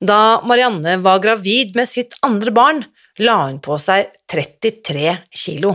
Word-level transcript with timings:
Da 0.00 0.40
Marianne 0.48 0.96
var 0.96 1.18
gravid 1.20 1.74
med 1.76 1.88
sitt 1.88 2.14
andre 2.24 2.50
barn, 2.56 2.78
la 3.20 3.34
hun 3.42 3.58
på 3.60 3.76
seg 3.76 4.06
33 4.32 5.10
kilo. 5.36 5.74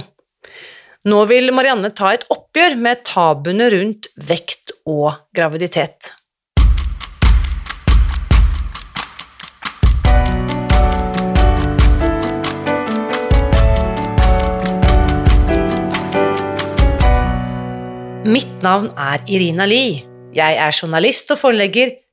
Nå 1.05 1.19
vil 1.29 1.51
Marianne 1.53 1.91
ta 1.93 2.09
et 2.15 2.23
oppgjør 2.33 2.73
med 2.81 3.03
tabuene 3.05 3.67
rundt 3.69 4.07
vekt 4.17 4.73
og 4.89 5.11
graviditet. 5.37 6.09
Mitt 18.25 18.57
navn 18.65 18.89
er 18.97 19.21
Irina 19.29 19.69
Lie. 19.69 20.01
Jeg 20.33 20.57
er 20.57 20.73
journalist 20.73 21.29
og 21.29 21.43
forlegger, 21.45 21.93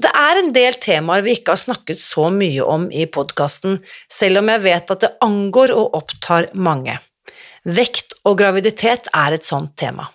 Det 0.00 0.10
er 0.16 0.38
en 0.40 0.52
del 0.54 0.76
temaer 0.80 1.24
vi 1.26 1.34
ikke 1.36 1.52
har 1.52 1.60
snakket 1.60 2.00
så 2.00 2.30
mye 2.32 2.64
om 2.64 2.86
i 2.88 3.04
podkasten, 3.10 3.80
selv 4.08 4.40
om 4.40 4.48
jeg 4.48 4.62
vet 4.64 4.92
at 4.94 5.02
det 5.04 5.10
angår 5.24 5.74
og 5.76 5.98
opptar 5.98 6.48
mange. 6.54 6.94
Vekt 7.68 8.14
og 8.24 8.38
graviditet 8.40 9.10
er 9.12 9.36
et 9.36 9.44
sånt 9.44 9.74
tema. 9.80 10.06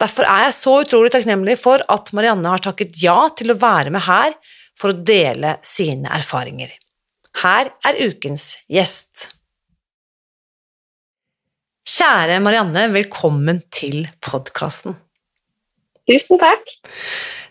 Derfor 0.00 0.28
er 0.30 0.46
jeg 0.46 0.56
så 0.60 0.76
utrolig 0.84 1.10
takknemlig 1.12 1.58
for 1.60 1.82
at 1.92 2.12
Marianne 2.16 2.54
har 2.54 2.62
takket 2.64 2.94
ja 3.02 3.18
til 3.36 3.52
å 3.52 3.58
være 3.58 3.90
med 3.92 4.06
her 4.06 4.36
for 4.78 4.92
å 4.92 5.02
dele 5.10 5.56
sine 5.66 6.08
erfaringer. 6.14 6.70
Her 7.42 7.72
er 7.86 8.00
ukens 8.06 8.54
gjest. 8.70 9.26
Kjære 11.90 12.38
Marianne, 12.44 12.86
velkommen 12.94 13.58
til 13.74 14.04
podkasten. 14.22 14.94
Tusen 16.08 16.40
takk. 16.40 16.64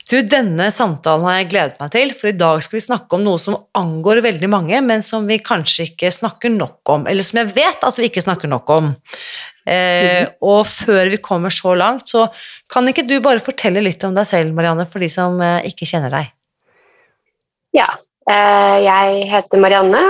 Du, 0.10 0.16
denne 0.26 0.72
samtalen 0.74 1.28
har 1.28 1.36
jeg 1.38 1.50
gledet 1.52 1.76
meg 1.78 1.92
til, 1.94 2.12
for 2.18 2.32
i 2.32 2.38
dag 2.38 2.64
skal 2.66 2.80
vi 2.80 2.82
snakke 2.82 3.14
om 3.14 3.22
noe 3.28 3.38
som 3.42 3.60
angår 3.78 4.24
veldig 4.26 4.48
mange, 4.50 4.80
men 4.82 5.04
som 5.06 5.28
vi 5.30 5.38
kanskje 5.38 5.92
ikke 5.92 6.10
snakker 6.10 6.50
nok 6.56 6.94
om, 6.96 7.06
eller 7.12 7.26
som 7.26 7.44
jeg 7.44 7.52
vet 7.54 7.86
at 7.86 8.00
vi 8.00 8.08
ikke 8.10 8.24
snakker 8.26 8.50
nok 8.50 8.72
om. 8.74 8.88
Eh, 9.70 10.26
mm. 10.26 10.32
Og 10.50 10.64
før 10.66 11.12
vi 11.14 11.20
kommer 11.22 11.54
så 11.54 11.76
langt, 11.78 12.10
så 12.10 12.26
kan 12.74 12.90
ikke 12.90 13.06
du 13.06 13.20
bare 13.22 13.44
fortelle 13.44 13.84
litt 13.86 14.02
om 14.08 14.18
deg 14.18 14.26
selv, 14.26 14.56
Marianne, 14.58 14.88
for 14.90 15.06
de 15.06 15.12
som 15.14 15.38
eh, 15.46 15.70
ikke 15.70 15.86
kjenner 15.92 16.16
deg? 16.16 16.34
Ja, 17.78 17.92
eh, 18.26 18.80
jeg 18.88 19.30
heter 19.30 19.62
Marianne, 19.62 20.02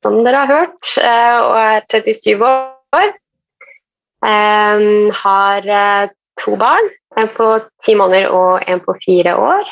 som 0.00 0.16
dere 0.24 0.46
har 0.46 0.54
hørt, 0.62 0.94
eh, 0.96 1.36
og 1.44 1.60
er 1.60 1.84
37 1.92 2.48
år. 2.48 3.12
Har 4.22 5.72
to 6.40 6.56
barn. 6.56 6.92
En 7.20 7.28
på 7.36 7.46
ti 7.84 7.94
måneder 7.98 8.32
og 8.32 8.62
en 8.68 8.80
på 8.80 8.94
fire 9.04 9.36
år. 9.36 9.68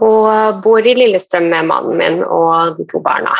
Og 0.00 0.60
bor 0.64 0.86
i 0.86 0.94
Lillestrøm 0.96 1.50
med 1.52 1.68
mannen 1.68 1.98
min 2.00 2.22
og 2.24 2.78
de 2.78 2.86
to 2.90 3.02
barna. 3.04 3.34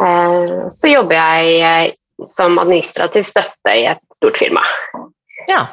Eh, 0.00 0.52
så 0.72 0.90
jobber 0.90 1.18
jeg 1.18 1.58
eh, 1.60 1.96
som 2.28 2.58
administrativ 2.62 3.26
støtte 3.28 3.74
i 3.74 3.86
et 3.90 4.00
stort 4.16 4.38
firma. 4.40 4.62
Ja. 5.50 5.66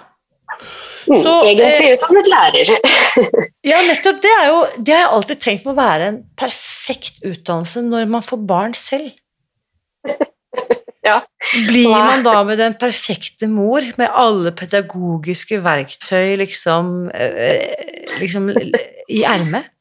Mm, 1.07 1.21
så, 1.23 1.37
Egentlig 1.47 1.95
utdannet 1.95 2.27
lærer. 2.29 2.73
ja, 3.71 3.79
nettopp. 3.87 4.19
Det, 4.21 4.33
er 4.41 4.51
jo, 4.51 4.59
det 4.77 4.95
har 4.95 5.05
jeg 5.05 5.13
alltid 5.15 5.41
tenkt 5.41 5.65
må 5.69 5.73
være 5.77 6.11
en 6.11 6.19
perfekt 6.37 7.23
utdannelse 7.25 7.85
når 7.87 8.11
man 8.11 8.25
får 8.25 8.43
barn 8.49 8.77
selv. 8.77 9.13
Ja. 11.01 11.17
Blir 11.67 11.89
man 11.89 12.21
da 12.23 12.43
med 12.45 12.59
den 12.61 12.75
perfekte 12.77 13.47
mor, 13.49 13.81
med 13.97 14.09
alle 14.13 14.51
pedagogiske 14.53 15.57
verktøy 15.65 16.35
liksom, 16.43 17.09
eh, 17.09 18.13
liksom 18.21 18.51
i 19.09 19.23
ermet? 19.25 19.71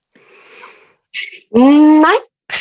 Nei. 1.52 2.16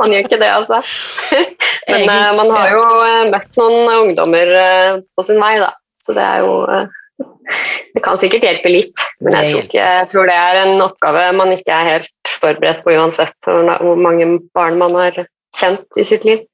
man 0.00 0.10
gjør 0.10 0.24
ikke 0.24 0.40
det, 0.40 0.48
altså. 0.50 0.80
Men 1.92 2.08
uh, 2.10 2.32
man 2.40 2.50
har 2.50 2.72
jo 2.72 2.82
møtt 3.30 3.60
noen 3.60 3.92
ungdommer 4.00 4.48
på 5.14 5.26
sin 5.26 5.38
vei, 5.42 5.58
da. 5.62 5.70
Så 6.00 6.16
det 6.16 6.24
er 6.24 6.42
jo 6.42 6.54
Det 7.94 8.02
kan 8.02 8.18
sikkert 8.18 8.42
hjelpe 8.42 8.70
litt, 8.72 9.02
men 9.22 9.36
jeg 9.36 9.52
tror, 9.52 9.62
ikke, 9.68 9.78
jeg 9.78 10.08
tror, 10.10 10.26
det 10.28 10.34
er 10.34 10.56
en 10.64 10.82
oppgave 10.82 11.22
man 11.38 11.52
ikke 11.54 11.72
er 11.72 11.92
helt 11.92 12.32
forberedt 12.42 12.82
på 12.82 12.92
uansett 12.98 13.46
hvor 13.46 13.94
mange 14.02 14.26
barn 14.56 14.76
man 14.80 14.98
har 14.98 15.20
kjent 15.56 16.00
i 16.00 16.04
sitt 16.06 16.26
liv. 16.28 16.44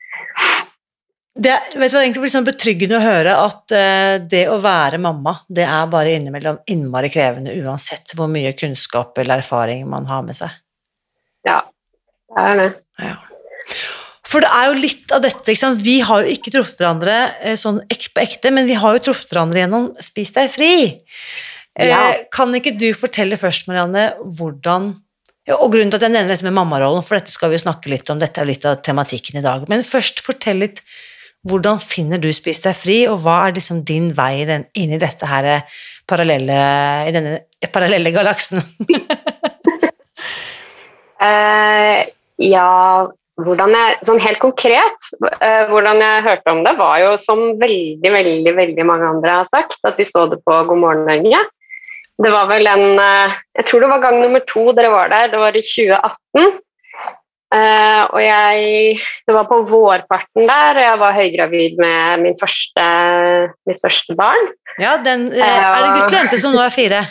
Det, 1.33 1.53
vet 1.75 1.93
du, 1.93 1.97
det 1.97 2.03
egentlig 2.03 2.27
blir 2.27 2.33
sånn 2.35 2.45
betryggende 2.45 2.99
å 2.99 3.05
høre 3.05 3.35
at 3.41 3.73
uh, 3.73 4.17
det 4.21 4.43
å 4.53 4.59
være 4.61 5.01
mamma, 5.01 5.39
det 5.49 5.65
er 5.65 5.89
bare 5.91 6.13
innimellom 6.13 6.59
innmari 6.69 7.09
krevende 7.13 7.55
uansett 7.63 8.13
hvor 8.19 8.29
mye 8.29 8.53
kunnskap 8.53 9.17
eller 9.23 9.41
erfaring 9.41 9.87
man 9.89 10.09
har 10.11 10.27
med 10.27 10.37
seg. 10.37 10.53
Ja, 11.49 11.63
det 12.29 12.45
er 12.51 12.61
det. 12.61 12.69
Ja. 13.01 13.15
For 14.29 14.45
det 14.45 14.51
er 14.53 14.69
jo 14.69 14.77
litt 14.81 15.13
av 15.13 15.25
dette, 15.25 15.47
ikke 15.49 15.63
sant? 15.63 15.81
Vi 15.85 15.99
har 16.05 16.25
jo 16.25 16.37
ikke 16.37 16.53
truffet 16.53 16.81
hverandre 16.81 17.17
sånn 17.57 17.81
sånn 17.81 18.13
på 18.13 18.23
ekte, 18.23 18.53
men 18.53 18.69
vi 18.69 18.77
har 18.81 18.97
jo 18.97 19.07
truffet 19.09 19.33
hverandre 19.33 19.65
gjennom 19.65 19.89
Spis 20.05 20.33
deg 20.37 20.53
fri. 20.53 20.75
Ja. 21.81 22.13
Uh, 22.13 22.29
kan 22.33 22.53
ikke 22.57 22.75
du 22.77 22.91
fortelle 22.97 23.41
først, 23.41 23.71
Marianne, 23.73 24.11
hvordan 24.37 24.93
og 25.51 25.73
grunnen 25.73 25.91
til 25.91 25.99
at 25.99 26.05
jeg 26.07 26.15
nevner 26.15 26.31
dette 26.37 26.47
med 26.47 26.55
mammarollen, 26.55 27.03
for 27.03 27.19
dette 27.19 27.35
skal 27.35 27.51
vi 27.51 27.59
jo 27.59 27.65
snakke 27.65 27.91
litt 27.91 28.11
om, 28.13 28.21
dette 28.23 28.39
er 28.39 28.47
litt 28.47 28.67
av 28.69 28.79
tematikken 28.87 29.41
i 29.41 29.45
dag, 29.45 29.65
men 29.71 29.83
først 29.87 30.23
fortell 30.23 30.63
litt 30.63 30.85
hvordan 31.49 31.81
finner 31.83 32.21
du 32.23 32.29
Spis 32.31 32.63
deg 32.63 32.77
fri, 32.79 33.01
og 33.11 33.25
hva 33.25 33.41
er 33.49 33.57
liksom 33.57 33.81
din 33.87 34.13
vei 34.15 34.45
inn 34.47 34.93
i 34.95 35.01
dette 35.03 35.27
her 35.27 35.49
eh, 35.57 35.81
parallelle, 36.07 36.59
i 37.09 37.15
denne 37.15 37.41
parallelle 37.75 38.13
galaksen? 38.15 38.63
uh, 41.19 41.99
ja, 42.55 42.69
hvordan 43.43 43.75
jeg 43.75 43.99
Sånn 44.07 44.23
helt 44.23 44.39
konkret, 44.43 45.11
uh, 45.19 45.67
hvordan 45.73 45.99
jeg 46.05 46.27
hørte 46.29 46.55
om 46.55 46.63
det, 46.67 46.77
var 46.79 47.03
jo 47.03 47.17
som 47.19 47.43
veldig, 47.59 48.15
veldig, 48.15 48.55
veldig 48.61 48.87
mange 48.87 49.11
andre 49.17 49.41
har 49.41 49.51
sagt, 49.51 49.81
at 49.83 49.99
de 49.99 50.07
så 50.07 50.29
det 50.31 50.39
på 50.47 50.63
God 50.71 50.83
morgen 50.85 51.11
Norge. 51.11 51.43
Det 52.21 52.33
var 52.33 52.51
vel 52.51 52.69
en 52.69 53.01
eh, 53.01 53.39
Jeg 53.59 53.69
tror 53.69 53.85
det 53.85 53.89
var 53.93 54.05
gang 54.05 54.21
nummer 54.21 54.45
to 54.49 54.69
dere 54.77 54.93
var 54.93 55.11
der. 55.13 55.33
Det 55.33 55.41
var 55.41 55.57
i 55.57 55.65
2018. 55.65 56.61
Uh, 57.53 57.59
eh, 57.59 58.03
og 58.09 58.21
jeg 58.25 59.01
Det 59.29 59.35
var 59.37 59.49
på 59.49 59.59
vårparten 59.69 60.47
der, 60.49 60.79
og 60.79 60.85
jeg 60.87 61.01
var 61.03 61.19
høygravid 61.19 61.81
med 61.83 62.23
min 62.23 62.39
første, 62.41 62.85
mitt 63.69 63.83
første 63.85 64.17
barn. 64.17 64.49
Ja, 64.81 64.97
den, 65.05 65.29
uh, 65.35 65.43
Er 65.43 65.77
det 65.77 65.91
gutt 65.99 66.07
eller 66.07 66.19
jente 66.23 66.41
som 66.41 66.57
nå 66.57 66.63
er 66.65 66.73
fire? 66.73 67.03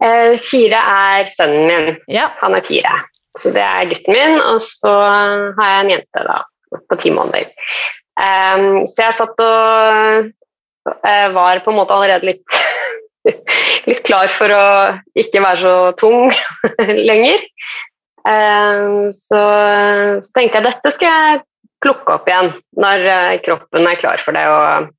Fire 0.50 0.78
er 0.80 1.26
sønnen 1.28 1.66
min. 1.68 1.96
Ja. 2.08 2.30
Han 2.40 2.56
er 2.56 2.64
fire. 2.64 2.94
Så 3.36 3.52
det 3.52 3.60
er 3.62 3.90
gutten 3.90 4.16
min. 4.16 4.38
Og 4.40 4.62
så 4.64 4.94
har 5.04 5.66
jeg 5.74 5.80
en 5.82 5.90
jente 5.92 6.22
da, 6.24 6.38
på 6.88 6.96
ti 7.02 7.12
måneder. 7.12 7.50
Så 8.88 9.04
jeg 9.04 9.16
satt 9.18 9.42
og 9.44 10.30
var 11.36 11.60
på 11.60 11.72
en 11.72 11.76
måte 11.76 11.92
allerede 11.92 12.30
litt 12.30 12.56
litt 13.90 14.02
klar 14.06 14.30
for 14.32 14.52
å 14.54 14.64
ikke 15.18 15.42
være 15.44 15.60
så 15.62 15.74
tung 16.00 16.30
lenger. 17.10 17.44
Eh, 18.28 18.86
så, 19.16 19.42
så, 20.20 20.32
tenkte 20.36 20.60
jeg 20.60 20.66
dette 20.68 20.94
skal 20.94 21.14
jeg 21.14 21.42
plukke 21.80 22.18
opp 22.18 22.28
igjen 22.28 22.52
når 22.76 23.06
eh, 23.08 23.38
kroppen 23.44 23.88
er 23.88 24.00
klar 24.00 24.20
for 24.20 24.36
det 24.36 24.44
og, 24.52 24.90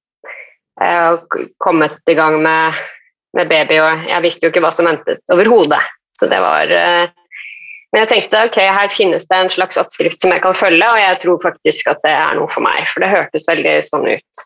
jeg 0.82 1.02
og 1.14 1.36
kommet 1.62 1.98
i 2.10 2.18
gang 2.18 2.40
med, 2.42 2.78
med, 3.38 3.50
baby. 3.50 3.78
Og 3.84 4.08
jeg 4.10 4.26
visste 4.26 4.48
jo 4.48 4.54
ikke 4.54 4.64
hva 4.66 4.72
som 4.74 4.90
ventet 4.90 5.22
overhodet. 5.34 5.82
Så 6.18 6.30
det 6.30 6.38
var 6.42 6.70
Men 6.70 8.04
jeg 8.04 8.10
tenkte 8.12 8.44
ok, 8.48 8.58
her 8.62 8.92
finnes 8.94 9.26
det 9.28 9.38
en 9.38 9.50
slags 9.52 9.78
oppskrift 9.82 10.22
som 10.22 10.32
jeg 10.32 10.42
kan 10.44 10.54
følge, 10.56 10.86
og 10.86 11.00
jeg 11.02 11.18
tror 11.24 11.40
faktisk 11.44 11.90
at 11.92 12.00
det 12.06 12.14
er 12.14 12.38
noe 12.38 12.48
for 12.50 12.64
meg. 12.64 12.86
For 12.88 13.04
det 13.04 13.10
hørtes 13.12 13.48
veldig 13.50 13.74
sånn 13.84 14.06
ut 14.08 14.44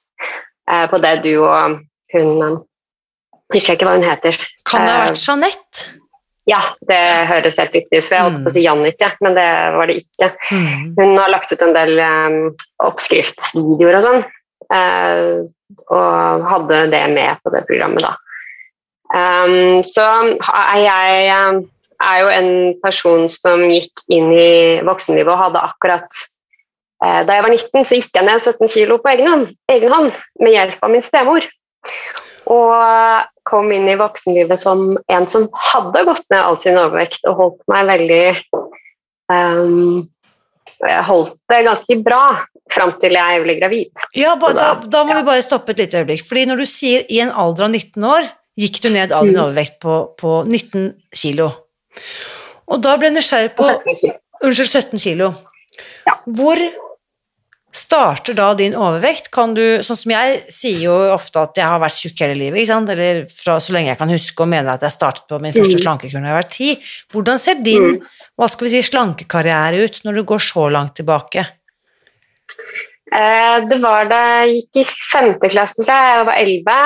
eh, 0.72 0.86
på 0.90 1.02
det 1.04 1.14
du 1.26 1.34
og 1.44 1.78
hun 2.16 2.32
eh, 2.48 2.56
Husker 3.54 3.74
jeg 3.74 3.78
ikke 3.80 3.88
hva 3.90 3.98
hun 4.00 4.08
heter. 4.08 4.38
Kan 4.66 4.86
det 4.86 4.94
ha 4.94 5.04
Eh, 5.04 5.08
vært 5.12 5.22
Jeanette? 5.22 5.86
Ja, 6.50 6.60
det 6.90 7.00
høres 7.30 7.58
helt 7.58 7.74
riktig 7.74 7.98
ut, 8.00 8.06
for 8.06 8.14
jeg 8.16 8.26
holdt 8.26 8.44
på 8.46 8.52
å 8.52 8.54
si 8.54 8.62
Jannicke, 8.66 9.08
men 9.26 9.34
det 9.38 9.46
var 9.74 9.90
det 9.90 9.96
ikke. 10.04 10.28
Mm. 10.54 10.82
Hun 11.00 11.16
har 11.18 11.32
lagt 11.34 11.52
ut 11.52 11.62
en 11.66 11.74
del 11.74 11.98
um, 11.98 12.36
oppskriftsvideoer 12.86 13.98
og 13.98 14.04
sånn, 14.06 14.20
eh, 14.78 15.40
og 15.90 16.46
hadde 16.52 16.84
det 16.94 17.02
med 17.16 17.42
på 17.42 17.50
det 17.54 17.64
programmet, 17.66 18.06
da. 18.06 18.14
Så 19.86 20.04
jeg 20.06 20.86
er 21.30 22.20
jo 22.20 22.30
en 22.34 22.50
person 22.84 23.26
som 23.32 23.62
gikk 23.72 24.02
inn 24.12 24.32
i 24.34 24.82
voksenlivet 24.86 25.32
og 25.32 25.40
hadde 25.48 25.62
akkurat 25.62 26.10
eh, 27.06 27.22
Da 27.24 27.38
jeg 27.38 27.46
var 27.46 27.54
19, 27.54 27.86
så 27.86 28.00
gikk 28.00 28.18
jeg 28.18 28.26
ned 28.28 28.42
17 28.42 28.68
kilo 28.74 28.98
på 29.00 29.14
egen 29.14 29.30
hånd, 29.30 29.52
egen 29.72 29.94
hånd 29.94 30.12
med 30.42 30.52
hjelp 30.58 30.84
av 30.84 30.92
min 30.92 31.06
stemor. 31.06 31.46
Og 32.46 33.26
kom 33.50 33.72
inn 33.74 33.88
i 33.90 33.96
voksenlivet 34.00 34.62
som 34.62 34.98
en 35.10 35.28
som 35.30 35.48
hadde 35.72 36.04
gått 36.08 36.26
ned 36.34 36.42
all 36.42 36.58
sin 36.62 36.78
overvekt 36.78 37.26
og 37.30 37.36
holdt 37.40 37.62
meg 37.72 37.88
veldig 37.90 38.24
um, 39.32 40.06
Jeg 40.82 41.04
holdt 41.08 41.36
det 41.52 41.62
ganske 41.66 41.98
bra 42.06 42.24
fram 42.74 42.96
til 43.02 43.14
jeg 43.14 43.42
ble 43.44 43.56
gravid. 43.60 43.92
Ja, 44.18 44.34
ba, 44.42 44.50
da, 44.58 44.72
da- 44.82 45.04
må 45.06 45.14
ja. 45.14 45.20
vi 45.22 45.28
bare 45.30 45.44
stoppe 45.46 45.72
et 45.76 45.84
lite 45.84 46.02
øyeblikk. 46.02 46.24
Fordi 46.26 46.46
når 46.50 46.58
du 46.64 46.66
sier 46.70 47.06
i 47.14 47.20
en 47.24 47.30
alder 47.32 47.68
av 47.68 47.72
19 47.72 48.04
år, 48.10 48.30
gikk 48.60 48.82
du 48.82 48.90
ned 48.90 49.12
all 49.14 49.28
din 49.30 49.36
Mm. 49.38 49.44
overvekt 49.46 49.78
på, 49.84 50.00
på 50.18 50.32
19 50.48 50.94
kilo. 51.16 51.52
Og 52.68 52.82
da 52.82 52.96
ble 52.98 53.12
jeg 53.12 53.16
nysgjerrig 53.20 53.54
på 53.56 53.70
Unnskyld, 54.46 54.68
17 54.92 55.00
kilo. 55.00 55.30
Ja. 56.08 56.18
Hvor 56.26 56.60
starter 57.76 58.36
da 58.38 58.54
din 58.58 58.76
overvekt? 58.78 59.28
Kan 59.36 59.54
du, 59.58 59.62
sånn 59.84 59.98
som 60.00 60.14
jeg 60.14 60.38
sier 60.54 60.86
jo 60.88 60.94
ofte 61.14 61.42
at 61.44 61.60
jeg 61.60 61.68
har 61.68 61.82
vært 61.84 62.00
tjukk 62.00 62.22
hele 62.24 62.38
livet, 62.40 62.62
ikke 62.62 62.72
sant? 62.72 62.92
eller 62.94 63.26
fra 63.28 63.58
så 63.60 63.76
lenge 63.76 63.92
jeg 63.92 64.00
kan 64.00 64.14
huske 64.16 64.46
og 64.46 64.52
mener 64.54 64.74
at 64.78 64.86
jeg 64.88 64.96
startet 64.96 65.28
på 65.28 65.40
min 65.44 65.54
første 65.56 65.76
Mm. 65.80 65.84
slankekur 65.84 66.22
da 66.22 66.32
jeg 66.32 66.40
var 66.40 66.50
ti. 66.56 66.70
Hvordan 67.14 67.40
ser 67.40 67.60
din 67.66 68.00
hva 68.36 68.50
skal 68.52 68.68
vi 68.68 68.74
si, 68.76 68.82
slankekarriere 68.90 69.84
ut 69.84 70.02
når 70.04 70.16
du 70.16 70.24
går 70.24 70.40
så 70.44 70.70
langt 70.72 70.96
tilbake? 70.96 71.46
Eh, 73.16 73.58
det 73.70 73.78
var 73.84 74.08
da 74.10 74.22
jeg 74.46 74.64
gikk 74.74 74.82
i 74.82 74.86
femte 75.12 75.50
klasse, 75.52 75.86
da 75.86 75.94
jeg. 75.94 76.16
Jeg 76.18 76.26
var 76.32 76.40
elleve. 76.42 76.80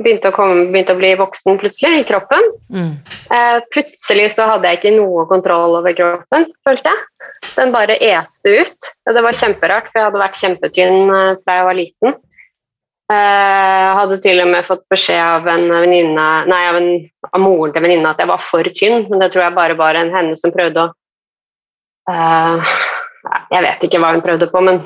Begynte, 0.00 0.30
å 0.30 0.32
komme- 0.32 0.70
begynte 0.72 0.94
å 0.94 0.98
bli 0.98 1.10
voksen 1.20 1.58
plutselig 1.60 2.00
i 2.00 2.06
kroppen. 2.08 2.46
Mm. 2.72 2.92
Eh, 3.36 3.58
plutselig 3.74 4.30
så 4.32 4.46
hadde 4.48 4.70
jeg 4.70 4.78
ikke 4.80 4.96
noe 4.96 5.26
kontroll 5.28 5.76
over 5.76 5.92
kroppen, 5.92 6.46
følte 6.64 6.94
jeg. 6.94 7.28
Den 7.56 7.72
bare 7.74 7.98
este 8.00 8.54
ut. 8.62 8.90
Det 9.04 9.22
var 9.22 9.36
kjemperart, 9.36 9.90
for 9.90 10.00
jeg 10.00 10.08
hadde 10.08 10.22
vært 10.22 10.40
kjempetynn 10.40 11.12
eh, 11.12 11.36
fra 11.44 11.58
jeg 11.58 11.68
var 11.68 11.78
liten. 11.78 12.16
Eh, 13.10 13.88
hadde 13.98 14.20
til 14.22 14.38
og 14.38 14.50
med 14.52 14.66
fått 14.66 14.84
beskjed 14.92 15.18
av 15.18 15.48
en 15.50 15.64
venninne 15.66 16.26
Nei, 16.46 16.60
av, 16.68 16.76
en, 16.78 16.90
av 17.26 17.42
moren 17.42 17.72
til 17.74 17.82
venninna 17.82 18.12
at 18.12 18.20
jeg 18.22 18.30
var 18.30 18.38
for 18.44 18.68
tynn, 18.76 19.08
men 19.10 19.18
det 19.18 19.32
tror 19.32 19.48
jeg 19.48 19.56
bare 19.56 19.74
var 19.80 19.98
en 19.98 20.12
henne 20.14 20.36
som 20.38 20.52
prøvde 20.54 20.84
å 20.84 20.92
eh, 22.12 22.76
Jeg 23.50 23.64
vet 23.66 23.88
ikke 23.88 23.98
hva 24.02 24.12
hun 24.14 24.22
prøvde 24.22 24.46
på, 24.52 24.62
men, 24.62 24.78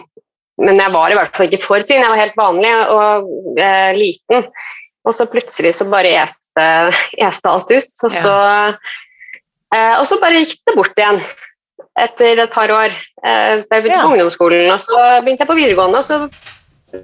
men 0.57 0.81
jeg 0.81 0.95
var 0.95 1.13
i 1.13 1.19
hvert 1.19 1.37
fall 1.37 1.51
ikke 1.51 1.61
for 1.67 1.85
tynn. 1.85 2.01
Jeg 2.01 2.15
var 2.15 2.23
helt 2.23 2.41
vanlig 2.41 2.73
og 2.97 3.61
eh, 3.61 3.93
liten. 3.99 4.49
Og 5.05 5.15
så 5.17 5.27
plutselig 5.29 5.75
så 5.77 5.87
bare 5.91 6.13
este, 6.25 6.67
este 7.21 7.51
alt 7.51 7.71
ut. 7.71 8.05
Og 8.07 8.13
så, 8.13 8.37
eh, 9.75 9.95
og 9.99 10.07
så 10.09 10.21
bare 10.23 10.41
gikk 10.43 10.63
det 10.65 10.77
bort 10.79 11.01
igjen 11.01 11.21
etter 12.01 12.41
et 12.43 12.53
par 12.53 12.73
år. 12.73 12.95
Eh, 13.25 13.63
jeg 13.63 13.69
begynte 13.71 13.99
Ja. 13.99 14.03
på 14.03 14.13
ungdomsskolen, 14.15 14.71
og 14.73 14.81
så 14.81 15.01
begynte 15.23 15.45
jeg 15.45 15.51
på 15.51 15.59
videregående, 15.61 15.99
og 15.99 16.05
så 16.05 16.29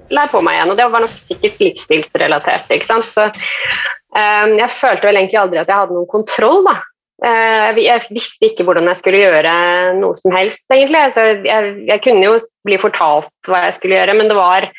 la 0.09 0.25
jeg 0.25 0.31
på 0.31 0.41
meg 0.41 0.57
igjen. 0.57 0.71
Og 0.71 0.77
det 0.77 0.91
var 0.91 1.03
nok 1.05 1.17
sikkert 1.17 1.59
livsstilsrelatert. 1.59 2.69
ikke 2.69 2.85
sant? 2.89 3.05
Så 3.05 3.27
eh, 3.27 4.47
jeg 4.57 4.69
følte 4.69 5.07
vel 5.07 5.21
egentlig 5.21 5.39
aldri 5.39 5.61
at 5.61 5.67
jeg 5.67 5.77
hadde 5.83 5.97
noen 5.97 6.09
kontroll, 6.11 6.65
da. 6.65 6.81
Eh, 7.21 7.77
jeg, 7.77 8.01
visste 8.09 8.49
ikke 8.49 8.65
hvordan 8.65 8.89
jeg 8.89 8.97
skulle 8.97 9.21
gjøre 9.21 9.53
noe 9.99 10.17
som 10.17 10.33
helst, 10.33 10.65
egentlig. 10.73 11.03
Altså, 11.05 11.27
jeg, 11.45 11.75
jeg 11.87 12.01
kunne 12.01 12.25
jo 12.25 12.39
bli 12.65 12.79
fortalt 12.81 13.29
hva 13.47 13.67
jeg 13.67 13.77
skulle 13.77 13.99
gjøre, 13.99 14.17
men 14.17 14.31
det 14.31 14.39
var 14.39 14.71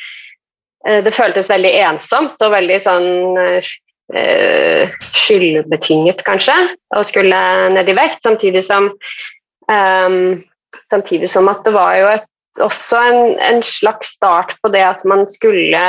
Det 0.82 1.12
føltes 1.14 1.46
veldig 1.46 1.70
ensomt 1.84 2.42
og 2.42 2.54
veldig 2.56 2.78
sånn 2.82 3.38
eh, 3.38 4.90
skyldbetynget, 5.14 6.24
kanskje, 6.26 6.56
å 6.96 7.04
skulle 7.06 7.38
ned 7.70 7.86
i 7.88 7.94
vekt, 7.96 8.22
samtidig 8.26 8.64
som 8.66 8.90
um, 9.70 10.40
Samtidig 10.88 11.28
som 11.28 11.50
at 11.52 11.60
det 11.66 11.74
var 11.74 11.94
jo 11.98 12.06
et, 12.08 12.24
også 12.64 12.96
en, 12.96 13.34
en 13.44 13.58
slags 13.64 14.14
start 14.16 14.54
på 14.64 14.70
det 14.72 14.80
at 14.86 15.02
man 15.08 15.26
skulle 15.28 15.82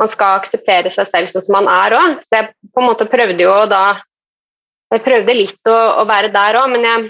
Man 0.00 0.10
skal 0.12 0.36
akseptere 0.36 0.90
seg 0.92 1.08
selv 1.08 1.30
sånn 1.30 1.44
som 1.46 1.56
man 1.56 1.68
er 1.70 1.94
òg. 1.96 2.20
Så 2.26 2.36
jeg 2.36 2.50
på 2.74 2.82
en 2.82 2.88
måte 2.90 3.06
prøvde 3.08 3.40
jo 3.40 3.54
da 3.70 4.02
Jeg 4.92 5.04
prøvde 5.06 5.36
litt 5.36 5.70
å, 5.72 5.78
å 6.02 6.04
være 6.08 6.32
der 6.34 6.60
òg, 6.60 6.68
men 6.76 7.08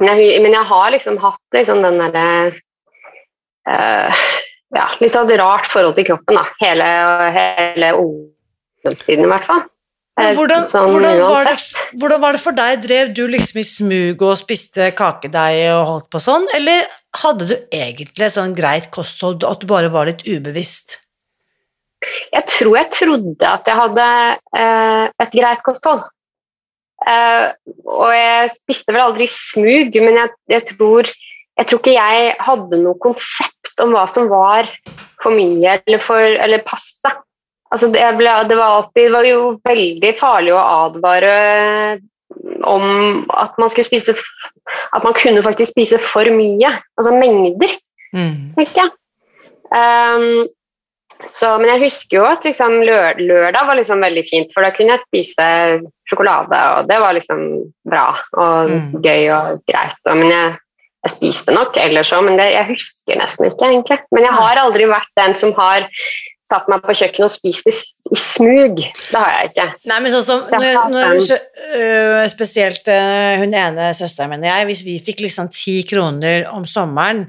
men, 0.00 0.16
men 0.16 0.54
jeg 0.56 0.68
har 0.70 0.92
liksom 0.94 1.18
hatt 1.20 1.56
liksom 1.56 1.82
den 1.84 1.98
derre 2.00 2.60
eh, 3.68 4.22
ja, 4.76 4.86
litt 5.00 5.14
sånn 5.14 5.30
rart 5.40 5.68
forhold 5.70 5.96
til 5.98 6.06
kroppen 6.12 6.38
da, 6.38 6.46
hele, 6.62 6.88
hele 7.34 7.92
ungdomstiden 7.98 9.26
i 9.26 9.32
hvert 9.32 9.48
fall. 9.48 9.66
Eh, 10.20 10.32
hvordan, 10.36 10.66
sånn 10.68 10.90
hvordan, 10.92 11.20
var 11.22 11.48
det, 11.48 11.56
hvordan 12.00 12.22
var 12.22 12.36
det 12.36 12.42
for 12.42 12.56
deg? 12.56 12.80
Drev 12.84 13.12
du 13.16 13.22
liksom 13.30 13.60
i 13.62 13.66
smug 13.66 14.24
og 14.26 14.38
spiste 14.40 14.90
kakedeig 14.96 15.70
og 15.74 15.84
holdt 15.94 16.08
på 16.12 16.22
sånn, 16.22 16.48
eller 16.56 16.88
hadde 17.22 17.48
du 17.48 17.54
egentlig 17.74 18.26
et 18.26 18.36
sånn 18.36 18.54
greit 18.56 18.90
kosthold, 18.94 19.46
at 19.46 19.62
du 19.62 19.70
bare 19.70 19.90
var 19.92 20.10
litt 20.10 20.26
ubevisst? 20.28 21.00
Jeg 22.32 22.46
tror 22.48 22.76
jeg 22.78 22.92
trodde 22.96 23.48
at 23.48 23.66
jeg 23.68 23.76
hadde 23.76 24.06
eh, 24.56 25.04
et 25.24 25.34
greit 25.34 25.64
kosthold. 25.66 26.04
Eh, 27.08 27.46
og 27.88 28.12
jeg 28.12 28.52
spiste 28.52 28.92
vel 28.92 29.06
aldri 29.08 29.28
smug, 29.30 29.96
men 30.04 30.20
jeg, 30.20 30.32
jeg, 30.52 30.66
tror, 30.74 31.10
jeg 31.60 31.68
tror 31.68 31.80
ikke 31.82 31.92
jeg 31.96 32.34
hadde 32.40 32.78
noe 32.80 32.96
konsept 33.04 33.82
om 33.84 33.92
hva 33.94 34.06
som 34.08 34.30
var 34.32 34.68
for 35.20 35.36
mye 35.36 35.74
eller, 35.76 36.00
for, 36.00 36.20
eller 36.20 36.62
passe. 36.64 37.10
Altså, 37.70 37.90
det, 37.92 38.02
ble, 38.18 38.30
det, 38.48 38.56
var 38.58 38.78
alltid, 38.80 39.04
det 39.04 39.12
var 39.14 39.26
jo 39.28 39.42
veldig 39.68 40.12
farlig 40.18 40.54
å 40.56 40.62
advare 40.88 41.34
om 42.66 43.26
at 43.34 43.56
man 43.60 43.70
skulle 43.72 43.88
spise 43.88 44.14
At 44.94 45.02
man 45.04 45.14
kunne 45.18 45.42
faktisk 45.42 45.72
spise 45.74 45.98
for 46.02 46.28
mye. 46.34 46.72
Altså 46.98 47.14
mengder 47.16 47.76
Mm. 48.10 48.56
tenker 48.56 48.80
jeg. 48.80 48.90
Um, 49.70 50.48
så, 51.30 51.52
men 51.60 51.68
jeg 51.70 51.82
husker 51.84 52.16
jo 52.16 52.24
at 52.26 52.42
liksom, 52.42 52.80
lør 52.82 53.20
lørdag 53.22 53.68
var 53.68 53.78
liksom 53.78 54.02
veldig 54.02 54.24
fint, 54.26 54.50
for 54.50 54.66
da 54.66 54.72
kunne 54.74 54.96
jeg 54.96 55.04
spise 55.04 55.46
sjokolade, 56.10 56.58
og 56.74 56.88
det 56.90 56.98
var 56.98 57.14
liksom 57.14 57.44
bra 57.86 58.08
og 58.34 58.72
Mm. 58.72 58.98
gøy 59.04 59.28
og 59.36 59.62
greit. 59.70 60.00
Og, 60.10 60.16
men 60.18 60.32
jeg, 60.34 60.56
jeg 61.00 61.14
spiste 61.14 61.54
nok 61.54 61.78
eller 61.80 62.04
så, 62.04 62.20
men 62.24 62.36
det, 62.36 62.50
jeg 62.52 62.68
husker 62.74 63.16
nesten 63.20 63.48
ikke, 63.48 63.70
egentlig. 63.70 64.00
Men 64.12 64.26
jeg 64.26 64.36
har 64.36 64.60
aldri 64.60 64.88
vært 64.90 65.12
den 65.16 65.36
som 65.38 65.54
har 65.56 65.88
satt 66.50 66.66
meg 66.70 66.82
på 66.82 66.96
kjøkkenet 66.98 67.26
og 67.28 67.32
spist 67.32 67.68
i, 67.70 67.72
i 68.10 68.18
smug. 68.18 68.82
Det 68.82 69.16
har 69.16 69.30
jeg 69.36 69.52
ikke. 69.52 69.66
Nei, 69.90 70.00
men 70.02 70.14
sånn 70.14 70.26
som 70.26 70.44
når, 70.50 70.66
når, 70.92 71.32
øh, 71.78 72.24
Spesielt 72.32 72.90
øh, 72.90 73.38
hun 73.44 73.54
ene 73.54 73.90
søsteren 73.96 74.32
min 74.34 74.44
og 74.44 74.50
jeg, 74.50 74.68
hvis 74.70 74.84
vi 74.88 74.98
fikk 75.06 75.24
liksom 75.24 75.50
ti 75.54 75.80
kroner 75.88 76.48
om 76.50 76.66
sommeren 76.68 77.28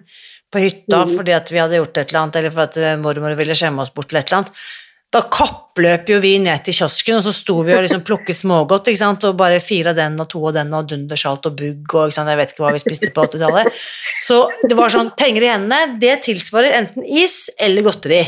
på 0.52 0.60
hytta 0.60 1.06
mm. 1.06 1.16
fordi 1.20 1.36
at 1.38 1.52
vi 1.54 1.62
hadde 1.62 1.80
gjort 1.80 2.02
et 2.02 2.10
eller 2.10 2.24
annet, 2.26 2.40
eller 2.42 2.56
for 2.56 2.68
at 2.68 2.80
øh, 2.82 2.96
mormor 3.00 3.38
ville 3.40 3.56
skjemme 3.58 3.86
oss 3.86 3.94
bort 3.96 4.12
til 4.12 4.20
et 4.20 4.28
eller 4.28 4.42
annet, 4.42 4.64
da 5.12 5.26
kappløp 5.28 6.08
jo 6.08 6.22
vi 6.24 6.38
ned 6.40 6.64
til 6.64 6.76
kiosken, 6.78 7.18
og 7.20 7.26
så 7.26 7.34
sto 7.36 7.58
vi 7.68 7.74
og 7.76 7.84
liksom 7.84 8.04
plukket 8.08 8.40
smågodt, 8.40 8.88
ikke 8.88 9.02
sant, 9.02 9.26
og 9.28 9.36
bare 9.40 9.60
fire 9.64 9.92
av 9.92 10.00
den 10.00 10.16
og 10.24 10.30
to 10.32 10.44
av 10.48 10.56
den 10.56 10.72
og 10.78 10.88
dundersalt 10.88 11.50
og 11.50 11.58
bugg 11.60 11.96
og 11.98 12.08
ikke 12.08 12.16
sant, 12.16 12.32
jeg 12.32 12.40
vet 12.40 12.54
ikke 12.54 12.64
hva 12.64 12.72
vi 12.76 12.84
spiste 12.84 13.12
på 13.12 13.26
80-tallet. 13.28 13.82
Så 14.24 14.40
det 14.64 14.78
var 14.80 14.94
sånn, 14.94 15.12
penger 15.20 15.48
i 15.48 15.52
hendene, 15.52 16.00
det 16.00 16.22
tilsvarer 16.30 16.78
enten 16.80 17.04
is 17.04 17.44
eller 17.60 17.84
godteri. 17.90 18.22